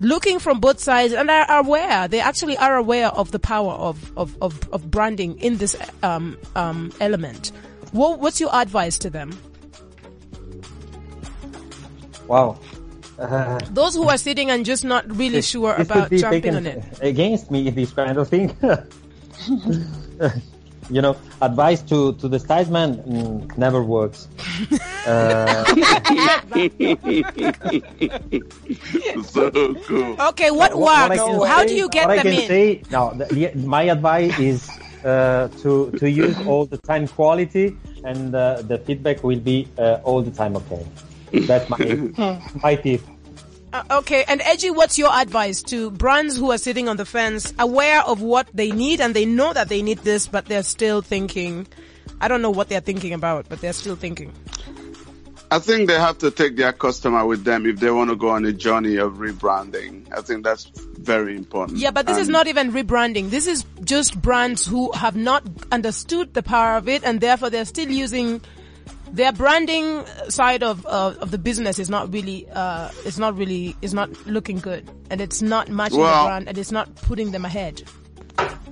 looking 0.00 0.38
from 0.38 0.60
both 0.60 0.80
sides, 0.80 1.12
and 1.12 1.30
are 1.30 1.58
aware 1.58 2.08
they 2.08 2.20
actually 2.20 2.56
are 2.56 2.76
aware 2.76 3.08
of 3.08 3.30
the 3.30 3.38
power 3.38 3.72
of 3.72 4.12
of 4.16 4.36
of, 4.42 4.72
of 4.72 4.90
branding 4.90 5.38
in 5.40 5.58
this 5.58 5.76
um, 6.02 6.36
um, 6.56 6.92
element? 7.00 7.52
What, 7.92 8.18
what's 8.18 8.40
your 8.40 8.54
advice 8.54 8.98
to 8.98 9.10
them? 9.10 9.38
Wow. 12.26 12.58
Uh, 13.18 13.60
Those 13.70 13.94
who 13.94 14.08
are 14.08 14.18
sitting 14.18 14.50
and 14.50 14.64
just 14.64 14.84
not 14.84 15.08
really 15.16 15.42
sure 15.42 15.74
about 15.74 16.10
jumping 16.10 16.56
on 16.56 16.66
it. 16.66 16.82
against 17.00 17.52
me 17.52 17.70
this 17.70 17.92
kind 17.92 18.18
of 18.18 18.28
thing. 18.28 18.56
you 20.90 21.00
know, 21.02 21.16
advice 21.42 21.82
to 21.82 22.12
to 22.14 22.28
the 22.28 22.38
styleman 22.38 22.96
mm, 23.04 23.58
never 23.58 23.82
works. 23.82 24.28
Uh, 25.04 25.64
so 29.22 29.50
cool. 29.86 30.16
Okay, 30.32 30.50
what 30.50 30.74
what 30.76 30.96
I 30.96 31.08
works? 31.08 31.20
can 31.22 31.42
How 31.46 31.60
say- 31.60 31.68
do 31.68 31.74
you 31.74 31.88
get 31.88 32.06
what 32.08 32.16
them 32.16 32.26
I 32.26 32.30
can 32.30 32.40
in? 32.40 32.46
say 32.48 32.82
no. 32.90 33.12
The, 33.14 33.24
the, 33.26 33.44
my 33.66 33.82
advice 33.92 34.38
is 34.38 34.68
uh, 35.04 35.48
to 35.62 35.90
to 35.98 36.10
use 36.10 36.36
all 36.46 36.64
the 36.66 36.78
time 36.78 37.06
quality, 37.08 37.76
and 38.04 38.34
uh, 38.34 38.62
the 38.62 38.78
feedback 38.78 39.22
will 39.22 39.40
be 39.40 39.68
uh, 39.78 40.00
all 40.04 40.22
the 40.22 40.30
time 40.30 40.56
okay. 40.56 40.84
That's 41.46 41.68
my 41.68 41.78
my 42.62 42.74
tip. 42.76 43.02
Uh, 43.74 43.82
okay, 43.90 44.22
and 44.28 44.40
Edgy, 44.42 44.70
what's 44.70 44.98
your 44.98 45.10
advice 45.12 45.60
to 45.60 45.90
brands 45.90 46.36
who 46.36 46.52
are 46.52 46.58
sitting 46.58 46.88
on 46.88 46.96
the 46.96 47.04
fence, 47.04 47.52
aware 47.58 48.04
of 48.04 48.22
what 48.22 48.48
they 48.54 48.70
need 48.70 49.00
and 49.00 49.14
they 49.14 49.26
know 49.26 49.52
that 49.52 49.68
they 49.68 49.82
need 49.82 49.98
this, 49.98 50.28
but 50.28 50.46
they're 50.46 50.62
still 50.62 51.02
thinking, 51.02 51.66
I 52.20 52.28
don't 52.28 52.40
know 52.40 52.52
what 52.52 52.68
they're 52.68 52.78
thinking 52.78 53.12
about, 53.12 53.48
but 53.48 53.60
they're 53.60 53.72
still 53.72 53.96
thinking. 53.96 54.32
I 55.50 55.58
think 55.58 55.88
they 55.88 55.98
have 55.98 56.18
to 56.18 56.30
take 56.30 56.54
their 56.54 56.72
customer 56.72 57.26
with 57.26 57.42
them 57.42 57.66
if 57.66 57.80
they 57.80 57.90
want 57.90 58.10
to 58.10 58.16
go 58.16 58.28
on 58.28 58.44
a 58.44 58.52
journey 58.52 58.94
of 58.94 59.14
rebranding. 59.14 60.06
I 60.16 60.20
think 60.20 60.44
that's 60.44 60.70
very 61.00 61.36
important. 61.36 61.78
Yeah, 61.78 61.90
but 61.90 62.06
this 62.06 62.18
is 62.18 62.28
not 62.28 62.46
even 62.46 62.70
rebranding. 62.70 63.30
This 63.30 63.48
is 63.48 63.64
just 63.82 64.22
brands 64.22 64.64
who 64.64 64.92
have 64.92 65.16
not 65.16 65.42
understood 65.72 66.32
the 66.32 66.44
power 66.44 66.76
of 66.76 66.88
it 66.88 67.02
and 67.02 67.20
therefore 67.20 67.50
they're 67.50 67.64
still 67.64 67.90
using 67.90 68.40
their 69.14 69.32
branding 69.32 70.04
side 70.28 70.62
of 70.62 70.84
uh, 70.86 71.14
of 71.20 71.30
the 71.30 71.38
business 71.38 71.78
is 71.78 71.88
not 71.88 72.12
really 72.12 72.48
uh 72.52 72.90
is 73.04 73.18
not 73.18 73.36
really 73.36 73.76
is 73.80 73.94
not 73.94 74.10
looking 74.26 74.58
good 74.58 74.90
and 75.08 75.20
it's 75.20 75.40
not 75.40 75.68
matching 75.68 76.00
Well- 76.00 76.24
the 76.24 76.28
brand 76.28 76.48
and 76.48 76.58
it's 76.58 76.72
not 76.72 76.94
putting 76.96 77.30
them 77.30 77.44
ahead. 77.44 77.82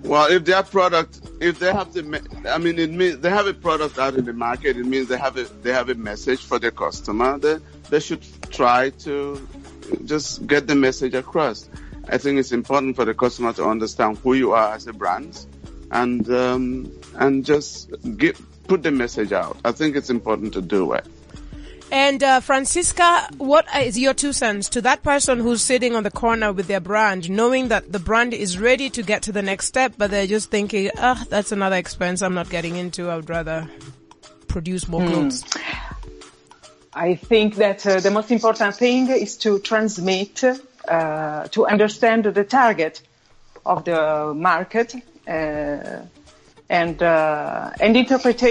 Well, 0.03 0.29
if 0.33 0.45
their 0.45 0.65
product, 0.65 1.21
if 1.41 1.61
they 1.61 1.73
have 1.73 1.93
the, 1.95 2.03
I 2.51 2.59
mean, 2.59 2.81
it 2.81 2.91
means 2.91 3.19
they 3.19 3.31
have 3.31 3.47
a 3.47 3.55
product 3.55 4.01
out 4.01 4.17
in 4.17 4.25
the 4.25 4.33
market. 4.33 4.77
It 4.77 4.85
means 4.85 5.07
they 5.07 5.17
have 5.17 5.37
a 5.37 5.45
they 5.63 5.73
have 5.73 5.89
a 5.91 5.95
message 5.95 6.41
for 6.41 6.59
their 6.59 6.73
customer. 6.73 7.39
They 7.39 7.59
they 7.89 8.01
should 8.01 8.25
try 8.51 8.91
to 9.07 9.49
just 10.05 10.45
get 10.49 10.67
the 10.67 10.75
message 10.75 11.15
across. 11.15 11.69
I 12.09 12.19
think 12.19 12.41
it's 12.41 12.51
important 12.51 12.97
for 12.97 13.05
the 13.05 13.15
customer 13.15 13.53
to 13.53 13.65
understand 13.65 14.19
who 14.19 14.35
you 14.35 14.51
are 14.53 14.75
as 14.75 14.89
a 14.89 14.93
brand, 14.93 15.47
and 15.93 16.29
um, 16.31 16.93
and 17.15 17.45
just 17.45 17.93
get 18.17 18.37
put 18.73 18.83
the 18.83 18.91
message 18.91 19.33
out. 19.33 19.59
I 19.67 19.73
think 19.73 19.97
it's 19.97 20.09
important 20.09 20.55
to 20.55 20.63
do 20.63 20.95
it. 20.95 21.05
And 21.91 22.23
uh, 22.23 22.41
Francisca, 22.41 23.29
what 23.37 23.67
is 23.77 23.99
your 23.99 24.15
two 24.15 24.33
cents 24.33 24.71
to 24.71 24.81
that 24.81 25.03
person 25.03 25.41
who's 25.41 25.61
sitting 25.61 25.95
on 25.95 26.05
the 26.05 26.11
corner 26.11 26.55
with 26.55 26.69
their 26.69 26.81
brand, 26.81 27.29
knowing 27.29 27.69
that 27.69 27.93
the 27.93 27.99
brand 27.99 28.33
is 28.33 28.59
ready 28.59 28.89
to 28.89 29.03
get 29.03 29.21
to 29.25 29.33
the 29.33 29.43
next 29.43 29.67
step, 29.67 29.93
but 29.99 30.11
they're 30.11 30.27
just 30.27 30.51
thinking, 30.51 30.91
ah, 30.97 31.23
that's 31.29 31.53
another 31.53 31.77
expense 31.77 32.23
I'm 32.23 32.33
not 32.33 32.49
getting 32.49 32.77
into. 32.77 33.11
I 33.11 33.17
would 33.17 33.29
rather 33.29 33.69
produce 34.49 34.89
more 34.89 35.07
clothes. 35.07 35.45
I 36.95 37.15
think 37.17 37.57
that 37.57 37.87
uh, 37.87 38.01
the 38.01 38.11
most 38.11 38.31
important 38.31 38.75
thing 38.75 39.11
is 39.11 39.37
to 39.45 39.59
transmit, 39.59 40.43
uh, 40.45 41.47
to 41.49 41.67
understand 41.67 42.25
the 42.25 42.45
target 42.45 43.03
of 43.67 43.85
the 43.85 44.33
market, 44.35 44.95
uh, 45.29 46.07
and 46.73 47.03
uh, 47.03 47.71
and 47.81 47.97
interpret 47.97 48.43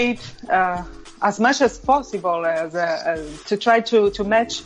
uh, 0.50 0.84
as 1.22 1.40
much 1.40 1.60
as 1.62 1.78
possible 1.80 2.46
as, 2.46 2.76
uh, 2.76 3.28
to 3.48 3.58
try 3.58 3.80
to, 3.80 4.12
to 4.12 4.24
match 4.24 4.62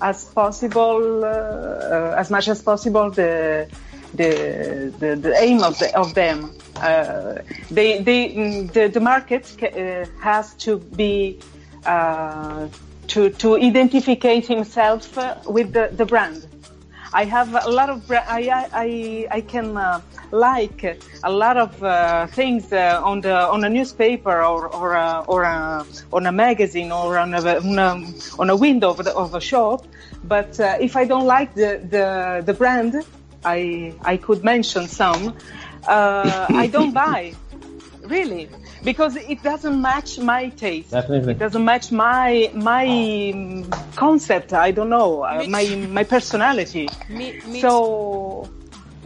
as 0.00 0.26
possible 0.26 1.24
uh, 1.24 2.14
as 2.16 2.30
much 2.30 2.48
as 2.48 2.62
possible 2.62 3.10
the 3.10 3.66
the 4.14 4.92
the, 4.98 5.16
the 5.16 5.34
aim 5.40 5.62
of 5.62 5.78
the, 5.78 5.98
of 5.98 6.14
them. 6.14 6.54
Uh, 6.76 7.38
they, 7.70 8.00
they, 8.02 8.68
the 8.74 8.88
the 8.88 9.00
market 9.00 9.44
has 10.20 10.54
to 10.54 10.78
be 10.78 11.40
uh, 11.86 12.68
to 13.08 13.30
to 13.30 13.56
identify 13.56 14.40
himself 14.40 15.16
with 15.46 15.72
the, 15.72 15.88
the 15.92 16.04
brand. 16.04 16.46
I 17.12 17.24
have 17.24 17.54
a 17.54 17.70
lot 17.70 17.90
of 17.90 18.10
I 18.10 18.66
I 18.72 19.26
I, 19.30 19.40
can 19.40 19.76
uh, 19.76 20.00
like 20.30 20.84
a 21.22 21.30
lot 21.30 21.56
of 21.56 21.82
uh, 21.82 22.26
things 22.26 22.72
uh, 22.72 23.00
on 23.02 23.20
the 23.20 23.34
on 23.34 23.64
a 23.64 23.68
newspaper 23.68 24.42
or 24.42 24.68
or 24.68 24.94
a, 24.94 25.24
or 25.26 25.42
a, 25.44 25.86
on 26.12 26.26
a 26.26 26.32
magazine 26.32 26.92
or 26.92 27.18
on 27.18 27.34
a 27.34 27.40
on 27.40 27.78
a, 27.78 28.12
on 28.38 28.50
a 28.50 28.56
window 28.56 28.90
of, 28.90 29.04
the, 29.04 29.14
of 29.14 29.34
a 29.34 29.40
shop. 29.40 29.86
But 30.24 30.58
uh, 30.60 30.76
if 30.80 30.96
I 30.96 31.04
don't 31.04 31.26
like 31.26 31.54
the, 31.54 31.80
the 31.82 32.42
the 32.44 32.54
brand, 32.54 32.94
I 33.44 33.94
I 34.02 34.16
could 34.16 34.44
mention 34.44 34.88
some. 34.88 35.34
Uh, 35.86 36.46
I 36.50 36.66
don't 36.66 36.92
buy 37.04 37.34
really 38.02 38.48
because 38.84 39.16
it 39.16 39.42
doesn't 39.42 39.80
match 39.80 40.18
my 40.18 40.48
taste. 40.50 40.90
Definitely. 40.90 41.32
It 41.32 41.38
doesn't 41.38 41.64
match 41.64 41.90
my 41.92 42.50
my 42.54 43.32
um, 43.34 43.70
concept. 43.96 44.52
I 44.52 44.70
don't 44.70 44.90
know 44.90 45.22
uh, 45.22 45.44
my 45.48 45.64
my 45.90 46.04
personality. 46.04 46.88
Me, 47.08 47.40
me 47.46 47.60
So 47.60 48.48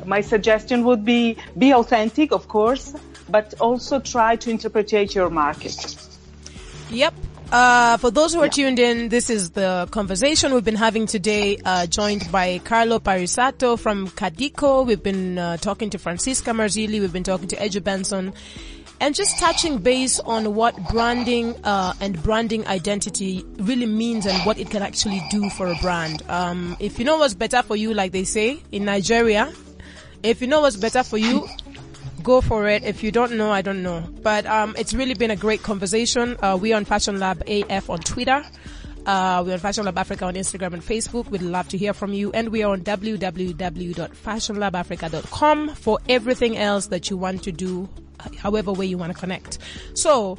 my 0.05 0.21
suggestion 0.21 0.85
would 0.85 1.05
be 1.05 1.37
be 1.57 1.73
authentic, 1.75 2.33
of 2.33 2.49
course, 2.49 2.95
but 3.29 3.55
also 3.61 4.01
try 4.01 4.37
to 4.37 4.51
interpret 4.51 5.15
your 5.15 5.31
market. 5.31 5.97
Yep. 6.91 7.15
Uh, 7.53 7.99
for 7.99 8.11
those 8.11 8.33
who 8.33 8.41
are 8.41 8.49
tuned 8.49 8.79
in, 8.79 9.11
this 9.11 9.29
is 9.29 9.51
the 9.51 9.87
conversation 9.91 10.55
we've 10.55 10.65
been 10.65 10.75
having 10.75 11.05
today, 11.05 11.59
uh, 11.63 11.85
joined 11.85 12.33
by 12.33 12.59
Carlo 12.65 12.99
Parisato 12.99 13.79
from 13.79 14.09
Cadica. 14.09 14.87
We've 14.87 15.03
been 15.03 15.37
uh, 15.37 15.59
talking 15.59 15.91
to 15.91 15.99
Francisca 15.99 16.53
Marzilli. 16.53 16.99
We've 16.99 17.13
been 17.13 17.25
talking 17.25 17.49
to 17.49 17.57
Eju 17.57 17.85
Benson. 17.85 18.33
And 19.03 19.17
just 19.17 19.37
touching 19.41 19.79
base 19.79 20.21
on 20.21 20.55
what 20.55 20.77
branding 20.91 21.57
uh, 21.65 21.93
and 22.01 22.23
branding 22.23 22.65
identity 22.69 23.45
really 23.57 23.85
means 23.85 24.27
and 24.27 24.39
what 24.47 24.59
it 24.59 24.71
can 24.71 24.81
actually 24.81 25.21
do 25.29 25.51
for 25.51 25.67
a 25.67 25.75
brand. 25.83 26.23
Um, 26.31 26.77
if 26.79 27.01
you 27.01 27.05
know 27.05 27.17
what's 27.17 27.35
better 27.35 27.63
for 27.63 27.75
you, 27.75 27.95
like 27.95 28.13
they 28.13 28.23
say 28.23 28.63
in 28.71 28.85
Nigeria, 28.85 29.53
if 30.23 30.41
you 30.41 30.47
know 30.47 30.61
what's 30.61 30.77
better 30.77 31.03
for 31.03 31.19
you, 31.19 31.49
go 32.23 32.41
for 32.41 32.69
it. 32.69 32.85
If 32.85 33.03
you 33.03 33.11
don't 33.11 33.33
know, 33.33 33.51
I 33.51 33.61
don't 33.61 33.83
know. 33.83 34.09
But 34.23 34.47
um, 34.47 34.77
it's 34.79 34.95
really 34.95 35.15
been 35.15 35.33
a 35.33 35.37
great 35.37 35.65
conversation. 35.65 36.37
Uh, 36.41 36.57
we 36.61 36.73
on 36.73 36.85
Fashion 36.85 37.19
Lab 37.19 37.43
AF 37.49 37.91
on 37.91 37.99
Twitter. 37.99 38.45
Uh, 39.07 39.43
we're 39.45 39.55
on 39.55 39.59
Fashion 39.59 39.85
Lab 39.85 39.99
Africa 39.99 40.27
on 40.27 40.35
Instagram 40.35 40.75
and 40.75 40.83
Facebook. 40.83 41.29
We'd 41.29 41.43
love 41.43 41.69
to 41.71 41.79
hear 41.79 41.93
from 41.93 42.13
you. 42.13 42.31
And 42.33 42.51
we 42.51 42.63
are 42.63 42.73
on 42.73 42.83
www.fashionlabafrica.com 42.83 45.75
for 45.75 45.99
everything 46.09 46.57
else 46.57 46.87
that 46.87 47.11
you 47.11 47.17
want 47.17 47.43
to 47.45 47.53
do, 47.53 47.89
however 48.39 48.73
way 48.73 48.87
you 48.87 48.99
want 48.99 49.13
to 49.13 49.19
connect. 49.19 49.59
So, 49.95 50.39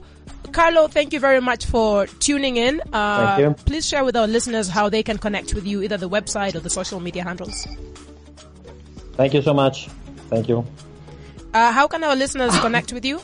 Carlo, 0.54 0.88
thank 0.88 1.12
you 1.14 1.20
very 1.20 1.42
much 1.42 1.66
for 1.66 2.08
tuning 2.08 2.56
in. 2.58 2.82
Uh, 2.94 3.36
Thank 3.36 3.40
you. 3.40 3.54
Please 3.66 3.88
share 3.88 4.06
with 4.06 4.16
our 4.16 4.28
listeners 4.28 4.70
how 4.70 4.88
they 4.90 5.04
can 5.04 5.18
connect 5.18 5.54
with 5.54 5.66
you, 5.68 5.82
either 5.84 5.98
the 5.98 6.10
website 6.10 6.56
or 6.56 6.60
the 6.62 6.70
social 6.70 7.00
media 7.00 7.24
handles. 7.24 7.68
Thank 9.14 9.34
you 9.34 9.42
so 9.42 9.54
much. 9.54 9.88
Thank 10.30 10.48
you. 10.48 10.66
Uh, 11.54 11.72
how 11.72 11.88
can 11.88 12.04
our 12.04 12.16
listeners 12.16 12.58
connect 12.60 12.94
with 12.94 13.06
you? 13.06 13.20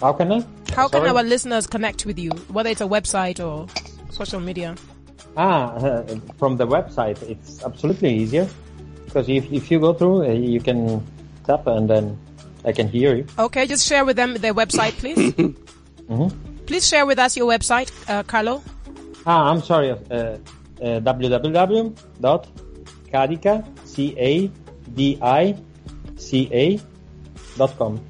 How 0.00 0.12
can 0.12 0.32
I? 0.32 0.44
How 0.74 0.88
can 0.88 1.06
our 1.06 1.22
listeners 1.22 1.66
connect 1.66 2.04
with 2.04 2.18
you, 2.18 2.30
whether 2.48 2.70
it's 2.70 2.80
a 2.80 2.86
website 2.86 3.38
or 3.44 3.66
social 4.10 4.40
media? 4.40 4.74
Ah, 5.36 5.74
uh, 5.74 6.02
from 6.38 6.56
the 6.56 6.66
website, 6.66 7.22
it's 7.22 7.62
absolutely 7.64 8.14
easier 8.14 8.48
because 9.04 9.28
if 9.28 9.50
if 9.52 9.70
you 9.70 9.78
go 9.80 9.92
through, 9.94 10.26
uh, 10.26 10.32
you 10.32 10.60
can 10.60 11.04
tap 11.46 11.66
and 11.66 11.88
then 11.90 12.18
I 12.64 12.72
can 12.72 12.88
hear 12.88 13.14
you. 13.16 13.26
Okay, 13.38 13.66
just 13.66 13.86
share 13.86 14.04
with 14.04 14.16
them 14.16 14.34
their 14.34 14.54
website, 14.54 14.92
please. 14.98 15.34
Please 16.66 16.88
share 16.88 17.04
with 17.04 17.18
us 17.18 17.36
your 17.36 17.46
website, 17.46 17.92
uh, 18.08 18.22
Carlo. 18.22 18.62
Ah, 19.26 19.50
I'm 19.50 19.60
sorry. 19.60 19.90
Uh, 19.90 19.96
uh, 20.80 21.00
www.cadica 21.00 21.94
c 23.84 24.14
a 24.16 24.50
d 24.94 25.18
i 25.20 25.54
c 26.16 26.48
a 26.52 26.80
dot 27.56 27.76
com. 27.76 28.00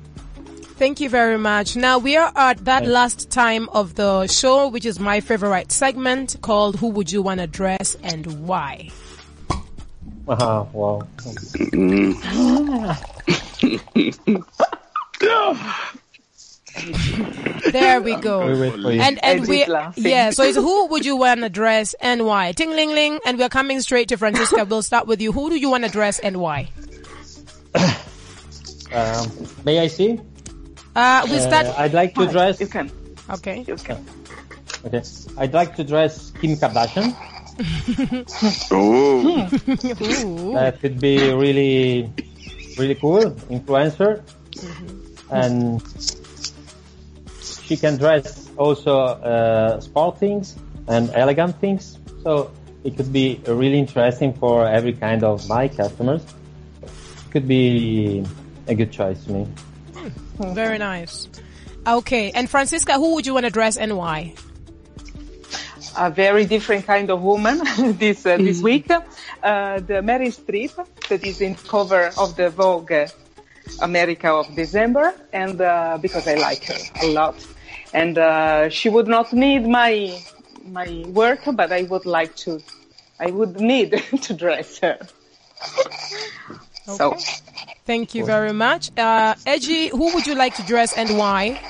Thank 0.77 1.01
you 1.01 1.09
very 1.09 1.39
much. 1.39 1.77
Now 1.77 1.99
we 1.99 2.17
are 2.17 2.33
at 2.35 2.65
that 2.65 2.87
last 2.87 3.31
time 3.31 3.69
of 3.71 3.95
the 3.95 4.27
show, 4.27 4.69
which 4.69 4.85
is 4.85 4.99
my 4.99 5.21
favorite 5.21 5.71
segment 5.71 6.37
called 6.43 6.77
Who 6.81 6.89
Would 6.89 7.13
You 7.13 7.23
Want 7.23 7.41
to 7.41 7.47
Dress 7.47 7.97
and 8.03 8.47
Why? 8.49 8.91
Ah, 10.29 10.67
wow. 10.73 11.07
There 17.71 18.01
we 18.01 18.17
go. 18.17 18.47
We 18.47 18.61
wait 18.61 18.73
for 18.73 18.93
you. 18.93 19.01
And 19.01 19.25
and 19.25 19.47
we 19.47 19.65
laughing. 19.67 20.05
yeah. 20.05 20.31
So 20.31 20.43
it's 20.43 20.57
who 20.69 20.87
would 20.89 21.05
you 21.07 21.17
want 21.17 21.41
to 21.43 21.49
dress 21.49 21.95
and 22.01 22.27
why? 22.27 22.51
Ting 22.53 22.71
ling 22.71 22.91
ling, 22.91 23.21
and 23.25 23.39
we're 23.39 23.49
coming 23.49 23.81
straight 23.81 24.09
to 24.09 24.17
Francisca. 24.17 24.65
we'll 24.69 24.83
start 24.83 25.07
with 25.07 25.21
you. 25.21 25.31
Who 25.31 25.51
do 25.51 25.57
you 25.57 25.71
want 25.71 25.85
to 25.85 25.91
dress 25.91 26.19
and 26.19 26.39
why? 26.39 26.69
um, 28.93 29.31
may 29.65 29.79
I 29.79 29.87
see? 29.87 30.21
Uh, 30.95 31.27
we 31.31 31.37
Uh, 31.37 31.41
start. 31.41 31.67
I'd 31.79 31.93
like 31.95 32.15
to 32.15 32.27
dress. 32.27 32.61
You 32.61 32.67
can. 32.67 32.91
Okay. 33.31 33.65
You 33.67 33.77
can. 33.77 34.05
Okay. 34.87 35.03
I'd 35.39 35.53
like 35.55 35.77
to 35.77 35.85
dress 35.85 36.31
Kim 36.41 36.57
Kardashian. 36.57 37.15
Oh, 38.73 39.47
Ooh. 39.63 40.55
That 40.55 40.81
could 40.81 40.99
be 40.99 41.31
really, 41.33 42.11
really 42.77 42.97
cool. 42.97 43.31
Influencer. 43.49 44.23
And 45.31 45.81
she 47.41 47.77
can 47.77 47.97
dress 47.97 48.51
also 48.57 48.99
uh, 48.99 49.81
sport 49.81 50.19
things 50.19 50.57
and 50.89 51.11
elegant 51.15 51.61
things. 51.61 51.97
So 52.25 52.51
it 52.83 52.97
could 52.97 53.13
be 53.13 53.41
really 53.47 53.79
interesting 53.79 54.35
for 54.35 54.67
every 54.67 54.93
kind 54.93 55.23
of 55.23 55.49
my 55.49 55.69
customers. 55.69 56.23
It 56.83 57.31
could 57.31 57.47
be 57.47 58.25
a 58.67 58.75
good 58.75 58.91
choice 58.91 59.25
to 59.27 59.33
me. 59.33 59.47
Very 60.39 60.79
nice. 60.79 61.29
Okay. 61.87 62.31
And 62.31 62.49
Francisca, 62.49 62.95
who 62.95 63.15
would 63.15 63.27
you 63.27 63.35
want 63.35 63.47
to 63.47 63.51
dress 63.51 63.77
and 63.77 63.97
why? 63.97 64.35
a 65.97 66.11
very 66.11 66.45
different 66.45 66.87
kind 66.87 67.11
of 67.11 67.23
woman 67.23 67.61
this 67.99 68.27
uh, 68.27 68.37
this 68.37 68.61
week. 68.61 68.91
Uh, 68.91 69.01
the 69.81 70.01
Meryl 70.03 70.33
Streep 70.33 70.75
that 71.09 71.25
is 71.25 71.41
in 71.41 71.55
cover 71.55 72.11
of 72.19 72.37
the 72.37 72.51
Vogue 72.51 72.93
uh, 72.93 73.07
America 73.81 74.29
of 74.29 74.55
December, 74.55 75.15
and 75.33 75.61
uh, 75.61 75.99
because 76.01 76.27
I 76.27 76.35
like 76.35 76.65
her 76.65 76.79
a 77.03 77.07
lot, 77.13 77.37
and 77.93 78.19
uh, 78.19 78.69
she 78.71 78.89
would 78.89 79.09
not 79.09 79.33
need 79.33 79.67
my 79.67 80.19
my 80.65 81.05
work, 81.09 81.41
but 81.53 81.73
I 81.73 81.83
would 81.83 82.07
like 82.07 82.35
to. 82.37 82.61
I 83.21 83.31
would 83.31 83.61
need 83.61 83.91
to 84.23 84.35
dress 84.35 84.81
her. 84.81 84.99
So 86.85 87.17
Thank 87.87 88.15
you 88.15 88.25
very 88.25 88.53
much. 88.53 88.91
Uh, 88.97 89.35
Edgy, 89.47 89.89
who 89.89 90.15
would 90.15 90.27
you 90.27 90.35
like 90.35 90.55
to 90.57 90.63
dress 90.63 90.97
and 90.97 91.19
why? 91.19 91.61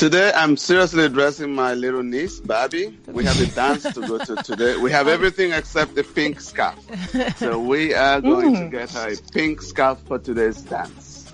today 0.00 0.32
I'm 0.34 0.56
seriously 0.56 1.10
dressing 1.10 1.54
my 1.54 1.74
little 1.74 2.02
niece, 2.02 2.40
Barbie. 2.40 2.98
We 3.06 3.22
have 3.26 3.38
a 3.38 3.44
dance 3.54 3.82
to 3.82 4.00
go 4.00 4.16
to 4.16 4.36
today. 4.36 4.78
We 4.78 4.90
have 4.92 5.08
everything 5.08 5.52
except 5.52 5.94
the 5.94 6.02
pink 6.02 6.40
scarf. 6.40 6.78
So 7.36 7.60
we 7.60 7.92
are 7.92 8.18
going 8.22 8.54
to 8.54 8.68
get 8.70 8.90
her 8.92 9.12
a 9.12 9.16
pink 9.32 9.60
scarf 9.60 9.98
for 10.06 10.18
today's 10.18 10.62
dance. 10.62 11.30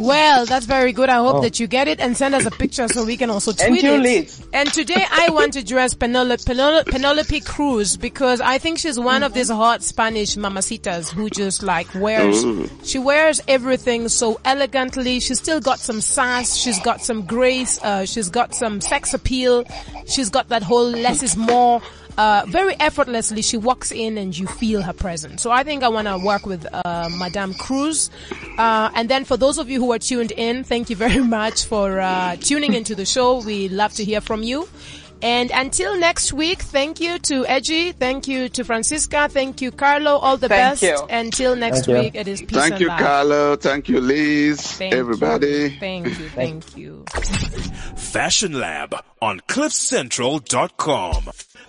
Well, 0.00 0.46
that's 0.46 0.66
very 0.66 0.92
good. 0.92 1.08
I 1.08 1.16
hope 1.16 1.36
Oh. 1.36 1.40
that 1.42 1.60
you 1.60 1.66
get 1.66 1.88
it 1.88 2.00
and 2.00 2.16
send 2.16 2.34
us 2.34 2.46
a 2.46 2.50
picture 2.50 2.88
so 2.88 3.04
we 3.04 3.16
can 3.16 3.30
also 3.30 3.52
tweet 3.52 3.84
And 3.84 4.04
it. 4.06 4.36
And 4.52 4.72
today 4.72 5.04
I 5.10 5.30
want 5.30 5.52
to 5.54 5.64
dress 5.64 5.94
Penelope, 5.94 6.42
Penelope, 6.44 6.90
Penelope 6.90 7.40
Cruz 7.40 7.96
because 7.96 8.40
I 8.40 8.58
think 8.58 8.78
she's 8.78 8.98
one 8.98 9.22
of 9.22 9.34
these 9.34 9.50
hot 9.50 9.82
Spanish 9.82 10.36
mamacitas 10.36 11.10
who 11.10 11.28
just 11.30 11.62
like 11.62 11.86
wears, 11.94 12.44
she 12.82 12.98
wears 12.98 13.40
everything 13.48 14.08
so 14.08 14.40
elegantly. 14.44 15.20
She's 15.20 15.38
still 15.38 15.60
got 15.60 15.78
some 15.78 16.00
sass. 16.00 16.56
She's 16.56 16.80
got 16.80 17.02
some 17.02 17.22
grace. 17.26 17.78
Uh, 17.82 18.04
she's 18.06 18.30
got 18.30 18.54
some 18.54 18.80
sex 18.80 19.14
appeal. 19.14 19.64
She's 20.06 20.30
got 20.30 20.48
that 20.48 20.62
whole 20.62 20.90
less 20.90 21.22
is 21.22 21.36
more. 21.36 21.80
Uh, 22.16 22.44
very 22.46 22.74
effortlessly, 22.78 23.42
she 23.42 23.56
walks 23.56 23.90
in 23.90 24.16
and 24.18 24.36
you 24.36 24.46
feel 24.46 24.82
her 24.82 24.92
presence. 24.92 25.42
So 25.42 25.50
I 25.50 25.64
think 25.64 25.82
I 25.82 25.88
want 25.88 26.06
to 26.08 26.18
work 26.18 26.46
with 26.46 26.66
uh, 26.72 27.08
Madame 27.18 27.54
Cruz. 27.54 28.10
Uh, 28.56 28.90
and 28.94 29.08
then 29.08 29.24
for 29.24 29.36
those 29.36 29.58
of 29.58 29.68
you 29.68 29.80
who 29.80 29.92
are 29.92 29.98
tuned 29.98 30.30
in, 30.32 30.64
thank 30.64 30.90
you 30.90 30.96
very 30.96 31.22
much 31.24 31.64
for 31.64 32.00
uh, 32.00 32.36
tuning 32.36 32.74
into 32.74 32.94
the 32.94 33.04
show. 33.04 33.40
We 33.40 33.68
love 33.68 33.92
to 33.94 34.04
hear 34.04 34.20
from 34.20 34.42
you. 34.42 34.68
And 35.22 35.50
until 35.52 35.98
next 35.98 36.34
week, 36.34 36.60
thank 36.60 37.00
you 37.00 37.18
to 37.20 37.46
Edgy, 37.46 37.92
thank 37.92 38.28
you 38.28 38.50
to 38.50 38.62
Francisca, 38.62 39.28
thank 39.30 39.62
you 39.62 39.70
Carlo, 39.70 40.18
all 40.18 40.36
the 40.36 40.48
Thank 40.48 40.80
best. 40.80 40.82
you. 40.82 41.06
Until 41.08 41.56
next 41.56 41.86
Thank 41.86 41.88
you. 41.88 41.94
week, 41.94 42.14
it 42.14 42.28
is 42.28 42.42
peace 42.42 42.58
Thank 42.58 42.72
and 42.72 42.80
you, 42.82 42.88
love. 42.88 43.00
Carlo. 43.00 43.56
Thank 43.56 43.88
you, 43.88 44.00
Liz. 44.00 44.60
Thank 44.60 44.92
Everybody. 44.92 45.46
You. 45.46 45.70
Thank 45.80 46.06
you, 46.18 46.28
thank 46.28 46.76
you. 46.76 47.04
Fashion 47.96 48.60
Lab 48.60 48.94
on 49.22 49.40
CliffCentral.com. 49.48 51.30